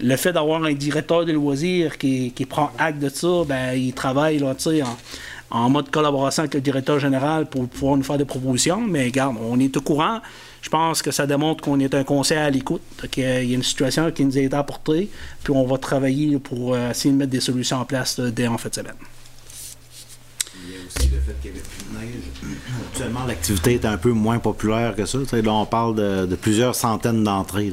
le 0.00 0.16
fait 0.16 0.32
d'avoir 0.32 0.62
un 0.62 0.72
directeur 0.72 1.24
de 1.24 1.32
loisirs 1.32 1.98
qui, 1.98 2.30
qui 2.30 2.46
prend 2.46 2.70
acte 2.78 3.00
de 3.00 3.08
ça, 3.08 3.44
ben, 3.44 3.72
il 3.72 3.92
travaille 3.92 4.38
là, 4.38 4.54
en, 4.54 4.96
en 5.50 5.70
mode 5.70 5.90
collaboration 5.90 6.42
avec 6.42 6.54
le 6.54 6.60
directeur 6.60 6.98
général 6.98 7.46
pour 7.46 7.68
pouvoir 7.68 7.96
nous 7.96 8.02
faire 8.02 8.18
des 8.18 8.24
propositions. 8.24 8.80
Mais 8.80 9.04
regarde, 9.04 9.36
on 9.40 9.58
est 9.60 9.76
au 9.76 9.80
courant. 9.80 10.20
Je 10.60 10.68
pense 10.68 11.02
que 11.02 11.10
ça 11.10 11.26
démontre 11.26 11.62
qu'on 11.62 11.78
est 11.80 11.94
un 11.94 12.04
conseil 12.04 12.38
à 12.38 12.50
l'écoute, 12.50 12.82
qu'il 13.10 13.22
y 13.22 13.26
a 13.26 13.40
une 13.40 13.62
situation 13.62 14.10
qui 14.10 14.24
nous 14.24 14.36
a 14.36 14.40
été 14.40 14.56
apportée, 14.56 15.08
puis 15.44 15.52
on 15.52 15.64
va 15.64 15.78
travailler 15.78 16.38
pour 16.38 16.74
euh, 16.74 16.90
essayer 16.90 17.12
de 17.12 17.18
mettre 17.18 17.30
des 17.30 17.40
solutions 17.40 17.78
en 17.78 17.84
place 17.84 18.18
là, 18.18 18.30
dès 18.30 18.48
en 18.48 18.58
fait 18.58 18.70
de 18.70 18.74
semaine. 18.74 18.94
Il 20.66 20.72
y 20.72 20.74
a 20.74 20.78
aussi 20.84 21.08
le 21.08 21.20
fait 21.20 21.36
qu'il 21.40 21.52
n'y 21.52 21.58
avait 21.58 21.68
plus 21.68 21.84
de 21.84 21.98
neige. 21.98 22.58
Actuellement, 22.90 23.24
l'activité 23.26 23.74
est 23.74 23.84
un 23.84 23.96
peu 23.96 24.10
moins 24.10 24.38
populaire 24.40 24.96
que 24.96 25.06
ça. 25.06 25.18
Là, 25.32 25.52
on 25.52 25.66
parle 25.66 25.94
de, 25.94 26.26
de 26.26 26.36
plusieurs 26.36 26.74
centaines 26.74 27.22
d'entrées. 27.22 27.72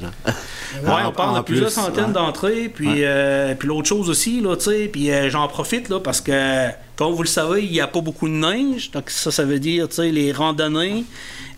Oui, 0.84 0.92
on 1.06 1.12
parle 1.12 1.38
de 1.38 1.44
plusieurs 1.44 1.68
plus, 1.68 1.74
centaines 1.74 2.06
hein. 2.06 2.10
d'entrées. 2.10 2.70
Puis, 2.70 3.04
euh, 3.04 3.56
puis 3.56 3.68
l'autre 3.68 3.88
chose 3.88 4.10
aussi, 4.10 4.42
là, 4.42 4.56
puis 4.92 5.12
euh, 5.12 5.30
j'en 5.30 5.48
profite 5.48 5.90
là, 5.90 6.00
parce 6.00 6.22
que, 6.22 6.70
comme 6.96 7.14
vous 7.14 7.24
le 7.24 7.28
savez, 7.28 7.64
il 7.64 7.72
n'y 7.72 7.82
a 7.82 7.88
pas 7.88 8.02
beaucoup 8.02 8.28
de 8.28 8.34
neige. 8.34 8.92
Donc, 8.92 9.10
ça, 9.10 9.32
ça 9.32 9.44
veut 9.44 9.60
dire, 9.60 9.90
tu 9.90 9.96
sais, 9.96 10.12
les 10.12 10.32
randonnées, 10.32 11.04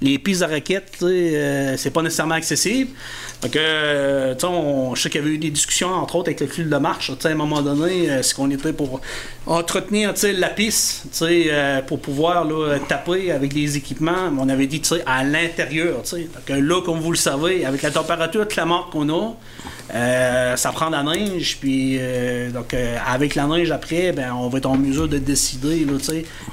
les 0.01 0.17
pistes 0.19 0.41
de 0.41 0.47
raquettes, 0.47 0.97
euh, 1.03 1.75
c'est 1.77 1.91
pas 1.91 2.01
nécessairement 2.01 2.35
accessible. 2.35 2.91
Que, 3.41 3.59
euh, 3.59 4.95
je 4.95 5.01
sais 5.01 5.09
qu'il 5.09 5.21
y 5.21 5.23
avait 5.23 5.33
eu 5.35 5.37
des 5.37 5.51
discussions, 5.51 5.93
entre 5.93 6.15
autres, 6.15 6.29
avec 6.29 6.39
le 6.39 6.47
club 6.47 6.69
de 6.69 6.77
marche. 6.77 7.11
À 7.11 7.27
un 7.27 7.35
moment 7.35 7.61
donné, 7.61 8.09
euh, 8.09 8.23
c'est 8.23 8.35
qu'on 8.35 8.49
était 8.49 8.73
pour 8.73 8.99
entretenir, 9.45 10.13
la 10.23 10.49
piste, 10.49 11.05
euh, 11.21 11.81
pour 11.83 11.99
pouvoir 11.99 12.45
là, 12.45 12.77
taper 12.87 13.31
avec 13.31 13.53
des 13.53 13.77
équipements. 13.77 14.31
On 14.39 14.49
avait 14.49 14.65
dit, 14.65 14.81
à 15.05 15.23
l'intérieur, 15.23 16.01
que 16.45 16.53
là, 16.53 16.81
comme 16.81 16.99
vous 16.99 17.11
le 17.11 17.17
savez, 17.17 17.63
avec 17.63 17.83
la 17.83 17.91
température 17.91 18.47
clamante 18.47 18.89
qu'on 18.91 19.07
a, 19.09 19.35
euh, 19.93 20.55
ça 20.55 20.71
prend 20.71 20.87
de 20.87 20.93
la 20.93 21.03
neige, 21.03 21.59
puis 21.61 21.97
euh, 21.97 22.51
donc 22.51 22.73
avec 22.73 23.35
la 23.35 23.45
neige 23.45 23.71
après, 23.71 24.11
ben, 24.11 24.33
on 24.33 24.49
va 24.49 24.57
être 24.57 24.65
en 24.65 24.77
mesure 24.77 25.07
de 25.07 25.17
décider 25.17 25.87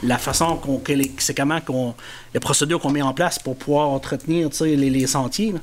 la 0.05 0.19
façon 0.19 0.57
qu'on, 0.57 0.81
c'est 1.19 1.35
comment 1.35 1.61
qu'on, 1.61 1.95
les 2.35 2.41
procédures 2.41 2.81
qu'on 2.81 2.91
met 2.91 3.01
en 3.01 3.15
place 3.15 3.39
pour 3.39 3.57
pouvoir 3.57 3.89
entretenir 3.91 4.49
les, 4.61 5.07
sentiers. 5.07 5.55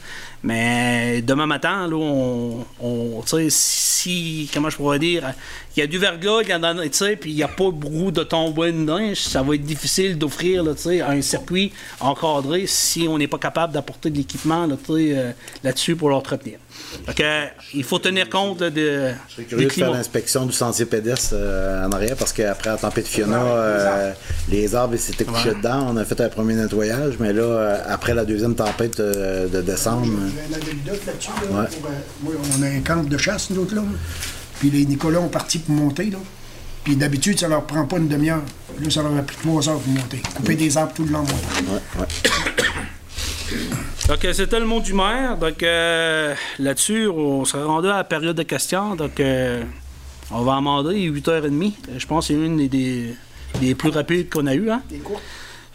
Mais 0.42 1.22
demain 1.22 1.46
matin, 1.46 1.88
là, 1.88 1.98
on, 1.98 2.66
on- 2.80 3.24
si, 3.50 4.50
comment 4.54 4.70
je 4.70 4.78
pourrais 4.78 5.00
dire, 5.00 5.34
il 5.76 5.80
y 5.80 5.84
a 5.84 5.88
du 5.88 5.98
verglas, 5.98 6.42
il 6.44 6.50
y 6.50 6.54
en 6.54 6.64
a, 6.64 6.74
tu 6.76 6.90
sais, 6.94 7.16
puis 7.16 7.32
il 7.32 7.36
n'y 7.36 7.44
a 7.44 7.48
pas 7.48 7.72
beaucoup 7.72 8.12
de 8.12 8.24
tombées 8.24 8.72
de 8.72 8.78
neige, 8.78 9.22
ça 9.22 9.42
va 9.42 9.56
être 9.56 9.64
difficile 9.64 10.18
d'offrir 10.18 10.64
là, 10.64 10.74
tu 10.74 10.82
sais, 10.84 11.02
un 11.02 11.22
circuit 11.22 11.72
encadré 12.00 12.66
si 12.68 13.08
on 13.08 13.18
n'est 13.18 13.28
pas 13.28 13.38
capable 13.38 13.74
d'apporter 13.74 14.10
de 14.10 14.18
l'équipement 14.18 14.68
là, 14.68 14.76
tu 14.76 14.94
sais, 14.94 15.18
euh, 15.18 15.32
là-dessus 15.64 15.96
pour 15.96 16.10
l'entretenir. 16.10 16.58
Fait 17.06 17.14
que, 17.14 17.46
il 17.74 17.84
faut 17.84 18.00
tenir 18.00 18.30
compte 18.30 18.62
là, 18.62 18.70
de, 18.70 19.12
Je 19.28 19.34
suis 19.34 19.44
du 19.44 19.48
curieux 19.50 19.68
de 19.68 19.74
faire 19.74 19.92
l'inspection 19.92 20.46
du 20.46 20.54
sentier 20.54 20.86
pédestre 20.86 21.34
euh, 21.34 21.86
en 21.86 21.92
arrière 21.92 22.16
parce 22.18 22.34
qu'après 22.34 22.70
la 22.70 22.78
tempête 22.78 23.08
Fiona, 23.08 23.42
euh, 23.42 24.12
les 24.50 24.74
arbres 24.76 24.96
ils 24.96 25.00
s'étaient 25.00 25.24
couchés 25.26 25.54
dedans. 25.54 25.88
On 25.90 25.98
a 25.98 26.06
fait 26.06 26.20
un 26.22 26.30
premier 26.30 26.54
nettoyage, 26.56 27.16
mais 27.20 27.34
là, 27.34 27.44
euh, 27.44 27.78
après 27.88 28.14
la 28.14 28.26
deuxième 28.26 28.56
tempête 28.56 29.00
euh, 29.00 29.48
de 29.48 29.62
décembre, 29.62 30.06
J'ai 30.06 30.48
une 30.48 30.54
anecdote 30.56 31.02
là-dessus. 31.06 31.30
Là, 31.30 31.62
Ouais. 31.62 31.68
pour, 31.68 31.90
euh, 31.90 31.94
moi, 32.24 32.34
on 32.60 32.64
a 32.64 32.68
un 32.68 32.82
camp 32.82 33.08
de 33.08 33.18
chasse, 33.18 33.50
nous 33.50 33.62
autres, 33.62 33.76
là. 33.76 33.84
Puis 34.62 34.70
les 34.70 34.86
Nicolas 34.86 35.20
ont 35.20 35.28
parti 35.28 35.58
pour 35.58 35.74
monter, 35.74 36.06
là. 36.12 36.20
Puis 36.84 36.96
d'habitude, 36.96 37.40
ça 37.40 37.48
leur 37.48 37.64
prend 37.66 37.86
pas 37.86 37.98
une 37.98 38.08
demi-heure. 38.08 38.44
Là, 38.80 38.90
ça 38.92 39.02
leur 39.02 39.16
a 39.18 39.22
pris 39.24 39.36
trois 39.38 39.68
heures 39.68 39.80
pour 39.80 39.92
monter. 39.92 40.22
Couper 40.36 40.56
des 40.56 40.78
arbres 40.78 40.94
tout 40.94 41.04
le 41.04 41.12
lendemain. 41.12 41.34
ouais, 41.68 41.82
ouais. 42.00 42.08
Donc, 44.08 44.20
c'était 44.34 44.60
le 44.60 44.66
mot 44.68 44.80
du 44.80 44.94
maire. 44.94 45.36
Donc, 45.38 45.64
euh, 45.64 46.36
là-dessus, 46.60 47.08
on 47.08 47.44
serait 47.44 47.64
rendu 47.64 47.88
à 47.88 47.98
la 47.98 48.04
période 48.04 48.36
de 48.38 48.44
questions. 48.44 48.96
Donc, 48.96 49.20
euh, 49.20 49.64
on 50.30 50.44
va 50.44 50.58
amender 50.58 51.10
8h30. 51.10 51.74
Euh, 51.90 51.98
Je 51.98 52.06
pense 52.06 52.28
que 52.28 52.34
c'est 52.34 52.40
une 52.40 52.58
des, 52.58 52.68
des, 52.70 53.16
des 53.60 53.74
plus 53.76 53.90
rapides 53.90 54.30
qu'on 54.30 54.46
a 54.46 54.54
eues. 54.54 54.70
Hein? 54.70 54.84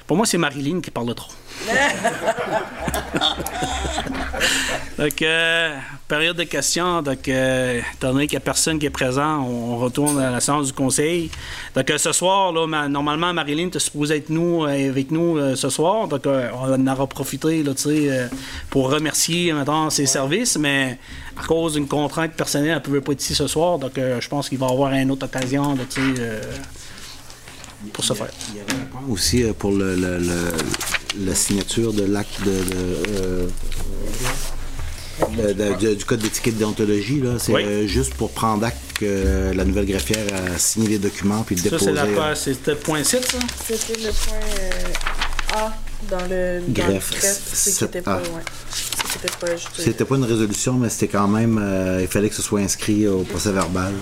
Pour 0.07 0.17
moi, 0.17 0.27
c'est 0.27 0.39
Marilyn 0.39 0.81
qui 0.81 0.93
parle 0.93 1.13
trop. 1.15 1.33
donc, 4.99 5.21
euh, 5.23 5.77
période 6.09 6.37
de 6.37 6.45
questions. 6.45 7.03
Donc, 7.03 7.29
euh, 7.29 7.81
étant 7.95 8.13
donné 8.13 8.27
qu'il 8.27 8.37
n'y 8.37 8.43
a 8.43 8.45
personne 8.45 8.79
qui 8.79 8.87
est 8.87 8.91
présent, 8.91 9.41
on 9.45 9.77
retourne 9.77 10.19
à 10.19 10.31
la 10.31 10.41
séance 10.41 10.69
du 10.69 10.73
conseil. 10.73 11.31
Donc, 11.75 11.91
euh, 11.91 11.99
ce 11.99 12.13
soir, 12.13 12.53
là, 12.53 12.67
ma- 12.67 12.89
normalement, 12.89 13.33
Marilyn 13.35 13.67
était 13.69 13.79
supposée 13.79 14.17
être 14.17 14.31
nous, 14.31 14.65
euh, 14.65 14.89
avec 14.91 15.11
nous 15.11 15.37
euh, 15.37 15.55
ce 15.55 15.69
soir. 15.69 16.09
Donc, 16.09 16.23
on 16.27 16.73
en 16.73 16.87
aura 16.87 17.07
profité 17.07 17.63
là, 17.63 17.73
pour 18.71 18.91
remercier 18.91 19.53
maintenant 19.53 19.91
ses 19.91 20.07
services. 20.07 20.57
Mais 20.59 20.99
à 21.37 21.45
cause 21.47 21.75
d'une 21.75 21.89
contrainte 21.89 22.33
personnelle, 22.33 22.69
elle 22.71 22.75
ne 22.77 22.81
pouvait 22.81 23.01
pas 23.03 23.13
être 23.13 23.21
ici 23.23 23.35
ce 23.35 23.47
soir. 23.47 23.79
Donc, 23.79 23.93
je 23.97 24.29
pense 24.29 24.49
qu'il 24.49 24.59
va 24.59 24.69
y 24.69 24.71
avoir 24.73 24.93
une 24.93 25.11
autre 25.11 25.27
occasion 25.27 25.75
là, 25.75 25.83
pour 27.93 28.03
ce 28.05 28.15
faire. 28.15 28.29
Il 28.51 28.57
y 28.57 28.61
avait 28.61 28.73
un 28.83 28.87
point 28.87 29.03
aussi 29.11 29.45
pour 29.59 29.73
le, 29.73 29.95
le- 29.95 30.19
le- 30.19 31.27
la 31.27 31.35
signature 31.35 31.93
de 31.93 32.05
l'acte 32.05 32.41
de. 32.45 32.51
de, 32.51 33.49
de- 35.37 35.53
de- 35.53 35.75
de- 35.89 35.95
du 35.95 36.05
code 36.05 36.21
d'étiquette 36.21 36.55
et 36.55 36.59
déontologie, 36.59 37.21
là, 37.21 37.33
c'est 37.39 37.53
Oui. 37.53 37.63
euh, 37.65 37.87
juste 37.87 38.15
pour 38.15 38.31
prendre 38.31 38.65
acte 38.65 38.79
que 38.95 39.53
la 39.55 39.65
nouvelle 39.65 39.87
greffière 39.87 40.25
a 40.55 40.59
signé 40.59 40.89
les 40.89 40.99
documents 40.99 41.43
puis 41.43 41.55
le 41.57 41.63
Ça, 41.63 41.71
déposer. 41.71 41.85
c'est 41.87 41.93
la 41.93 42.03
euh, 42.05 42.35
c'était 42.35 42.71
le 42.73 42.77
point 42.79 43.03
7, 43.05 43.25
ça? 43.33 43.39
C'était 43.67 44.01
le 44.01 44.11
point 44.13 44.39
euh, 44.61 45.57
A 45.57 45.77
dans 46.11 46.27
le 46.29 46.61
Greffe, 46.69 47.13
le 47.13 47.19
greffe, 47.21 47.41
c'est 47.53 47.73
qui 47.79 47.85
était 47.85 48.01
pas, 48.03 48.19
7A. 48.21 48.23
ouais. 48.23 48.43
C'était 49.79 50.05
pas 50.05 50.05
pas 50.05 50.17
une 50.17 50.25
résolution, 50.25 50.75
mais 50.75 50.89
c'était 50.91 51.09
quand 51.09 51.29
même. 51.29 51.59
euh, 51.63 52.01
il 52.03 52.09
fallait 52.09 52.29
que 52.29 52.35
ce 52.35 52.43
soit 52.43 52.61
inscrit 52.61 53.07
au 53.09 53.21
procès 53.23 53.53
verbal. 53.53 53.95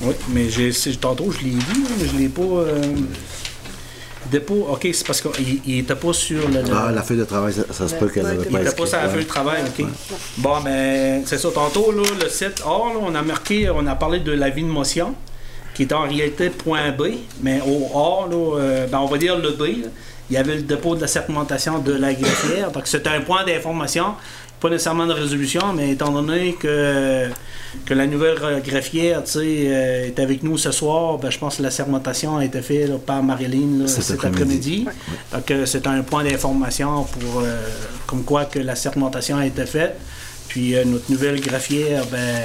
Oui, 0.00 0.14
mais 0.30 0.50
j'ai, 0.50 0.72
tantôt, 0.96 1.30
je 1.30 1.44
l'ai 1.44 1.50
vu, 1.50 1.84
mais 2.00 2.08
je 2.08 2.16
l'ai 2.18 2.28
pas. 2.28 2.42
euh, 2.42 2.82
dépôt, 4.32 4.66
ok, 4.70 4.88
c'est 4.92 5.06
parce 5.06 5.20
qu'il 5.20 5.60
il 5.64 5.78
était 5.80 5.94
pas 5.94 6.12
sur 6.12 6.48
le. 6.48 6.62
le- 6.62 6.74
Ah, 6.74 6.90
la 6.92 7.02
feuille 7.02 7.18
de 7.18 7.24
travail, 7.24 7.52
ça, 7.52 7.62
ça 7.70 7.86
se 7.86 7.94
peut 7.94 8.08
qu'elle 8.08 8.24
Ouais, 8.24 8.30
avait 8.30 8.40
il 8.50 8.58
il 8.58 8.64
pas 8.64 8.72
pas 8.72 8.86
sur 8.86 8.98
la 8.98 9.08
feuille 9.08 9.24
de 9.24 9.28
travail, 9.28 9.62
ok. 9.66 9.86
Bon, 10.38 10.60
mais 10.64 11.22
c'est 11.26 11.38
ça, 11.38 11.48
tantôt, 11.54 11.92
là, 11.92 12.02
le 12.20 12.28
7 12.28 12.62
A, 12.64 12.68
là, 12.68 12.98
on 13.00 13.14
a 13.14 13.22
marqué, 13.22 13.70
on 13.70 13.86
a 13.86 13.94
parlé 13.94 14.18
de 14.20 14.32
l'avis 14.32 14.62
de 14.64 14.68
motion, 14.68 15.14
qui 15.74 15.82
est 15.84 15.92
en 15.92 16.02
réalité 16.08 16.50
point 16.50 16.90
B, 16.90 17.02
mais 17.42 17.60
au 17.66 17.86
A, 17.96 18.28
là, 18.28 18.58
euh, 18.58 18.86
ben, 18.88 18.98
on 18.98 19.06
va 19.06 19.16
dire 19.18 19.36
le 19.38 19.50
B, 19.52 19.60
là, 19.84 19.88
il 20.30 20.34
y 20.34 20.38
avait 20.38 20.56
le 20.56 20.62
dépôt 20.62 20.94
de 20.94 21.00
la 21.02 21.06
sermentation 21.06 21.78
de 21.78 21.92
la 21.92 22.12
greffière, 22.14 22.70
donc 22.72 22.86
c'était 22.86 23.10
un 23.10 23.20
point 23.20 23.44
d'information, 23.44 24.14
pas 24.62 24.70
nécessairement 24.70 25.06
de 25.06 25.12
résolution, 25.12 25.72
mais 25.74 25.90
étant 25.90 26.10
donné 26.12 26.54
que, 26.54 27.28
que 27.84 27.94
la 27.94 28.06
nouvelle 28.06 28.38
greffière, 28.64 29.24
tu 29.24 29.32
sais, 29.32 29.38
euh, 29.66 30.06
est 30.06 30.18
avec 30.20 30.42
nous 30.44 30.56
ce 30.56 30.70
soir, 30.70 31.18
ben, 31.18 31.30
je 31.30 31.38
pense 31.38 31.56
que 31.56 31.62
la 31.62 31.70
sermentation 31.70 32.36
a 32.38 32.44
été 32.44 32.62
faite 32.62 32.88
là, 32.88 32.96
par 33.04 33.22
Marilyn 33.22 33.80
là, 33.80 33.88
Cet 33.88 34.04
cet 34.04 34.24
après-midi. 34.24 34.86
Donc, 35.32 35.52
c'est 35.66 35.86
un 35.86 36.02
point 36.02 36.22
d'information 36.24 37.02
pour 37.04 37.40
euh, 37.40 37.56
comme 38.06 38.22
quoi 38.24 38.44
que 38.44 38.60
la 38.60 38.76
sermentation 38.76 39.36
a 39.38 39.46
été 39.46 39.66
faite. 39.66 39.98
Puis 40.48 40.76
euh, 40.76 40.84
notre 40.84 41.10
nouvelle 41.10 41.40
greffière, 41.40 42.04
ben, 42.12 42.42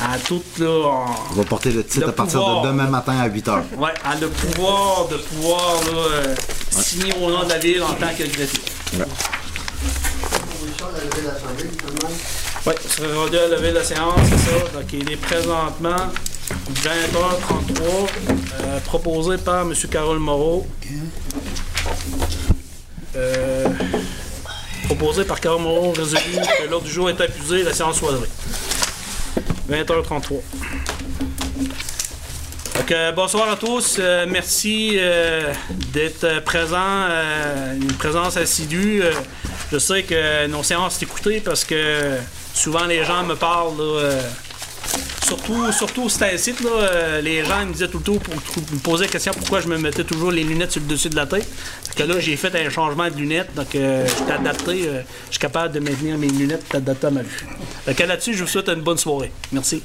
a 0.00 0.16
toute 0.18 0.58
là, 0.58 0.70
en- 0.86 1.06
On 1.32 1.34
va 1.34 1.44
porter 1.44 1.70
le 1.72 1.82
titre 1.84 2.06
Le 2.06 2.10
à 2.10 2.12
partir 2.12 2.38
pouvoir. 2.38 2.62
de 2.62 2.68
demain 2.68 2.86
matin 2.86 3.18
à 3.18 3.26
8 3.26 3.46
h. 3.48 3.60
ouais, 3.78 3.90
a 4.04 4.14
le 4.20 4.28
pouvoir 4.28 5.08
de 5.08 5.16
pouvoir 5.16 5.74
là, 5.92 5.98
euh, 5.98 6.34
signer 6.70 7.12
au 7.20 7.30
nom 7.30 7.42
de 7.44 7.48
la 7.50 7.58
ville 7.58 7.82
en 7.82 7.94
tant 7.94 8.10
que 8.16 8.22
greffier. 8.22 8.60
Oui, 12.66 12.72
serait 12.88 13.14
rendu 13.14 13.36
à 13.36 13.48
lever 13.48 13.72
la 13.72 13.82
séance, 13.82 14.20
c'est 14.28 14.36
ça. 14.38 14.58
Donc, 14.74 14.92
il 14.92 15.10
est 15.10 15.16
présentement 15.16 15.96
20h33, 16.72 18.08
euh, 18.60 18.80
proposé 18.84 19.38
par 19.38 19.62
M. 19.62 19.72
Carole 19.90 20.18
Moreau. 20.18 20.66
Euh, 23.16 23.66
proposé 24.86 25.24
par 25.24 25.40
Carole 25.40 25.62
Moreau, 25.62 25.92
résolu 25.92 26.20
que 26.58 26.68
l'ordre 26.68 26.86
du 26.86 26.92
jour 26.92 27.10
est 27.10 27.20
abusé, 27.20 27.62
la 27.62 27.72
séance 27.72 27.98
soit 27.98 28.12
levée. 28.12 28.28
20h33. 29.70 30.40
Donc, 32.76 32.94
bonsoir 33.16 33.50
à 33.50 33.56
tous. 33.56 33.96
Euh, 33.98 34.26
merci 34.28 34.98
d'être 35.92 36.42
présents. 36.44 37.06
euh, 37.10 37.74
une 37.74 37.92
présence 37.94 38.36
assidue. 38.36 39.02
Je 39.70 39.78
sais 39.78 40.02
que 40.02 40.46
nos 40.46 40.62
séances 40.62 41.00
écoutées 41.02 41.40
parce 41.40 41.64
que 41.64 42.16
souvent 42.54 42.86
les 42.86 43.04
gens 43.04 43.24
me 43.24 43.34
parlent. 43.34 43.80
euh, 43.80 44.20
surtout, 45.28 45.72
surtout 45.72 46.08
c'était 46.08 46.36
là, 46.36 46.70
euh, 46.70 47.20
les 47.20 47.44
gens 47.44 47.66
me 47.66 47.72
disaient 47.72 47.88
tout 47.88 47.98
le 47.98 48.04
temps 48.04 48.16
pour, 48.18 48.34
me 48.34 48.78
poser 48.78 49.04
la 49.04 49.10
question 49.10 49.32
pourquoi 49.36 49.60
je 49.60 49.68
me 49.68 49.76
mettais 49.76 50.04
toujours 50.04 50.30
les 50.30 50.42
lunettes 50.42 50.72
sur 50.72 50.80
le 50.80 50.86
dessus 50.86 51.10
de 51.10 51.16
la 51.16 51.26
tête. 51.26 51.46
Fait 51.84 52.02
que 52.02 52.08
là, 52.08 52.18
j'ai 52.18 52.36
fait 52.36 52.54
un 52.54 52.70
changement 52.70 53.08
de 53.10 53.16
lunettes, 53.16 53.54
donc 53.54 53.74
euh, 53.74 54.06
je 54.06 54.12
suis 54.12 54.32
adapté. 54.32 54.88
euh, 54.88 55.02
je 55.26 55.32
suis 55.32 55.38
capable 55.38 55.74
de 55.74 55.80
maintenir 55.80 56.16
mes 56.16 56.28
lunettes 56.28 56.74
adaptées 56.74 57.06
à 57.06 57.10
ma 57.10 57.22
vue. 57.22 57.46
Donc 57.86 57.98
là-dessus, 57.98 58.34
je 58.34 58.44
vous 58.44 58.50
souhaite 58.50 58.68
une 58.68 58.82
bonne 58.82 58.98
soirée. 58.98 59.32
Merci. 59.52 59.82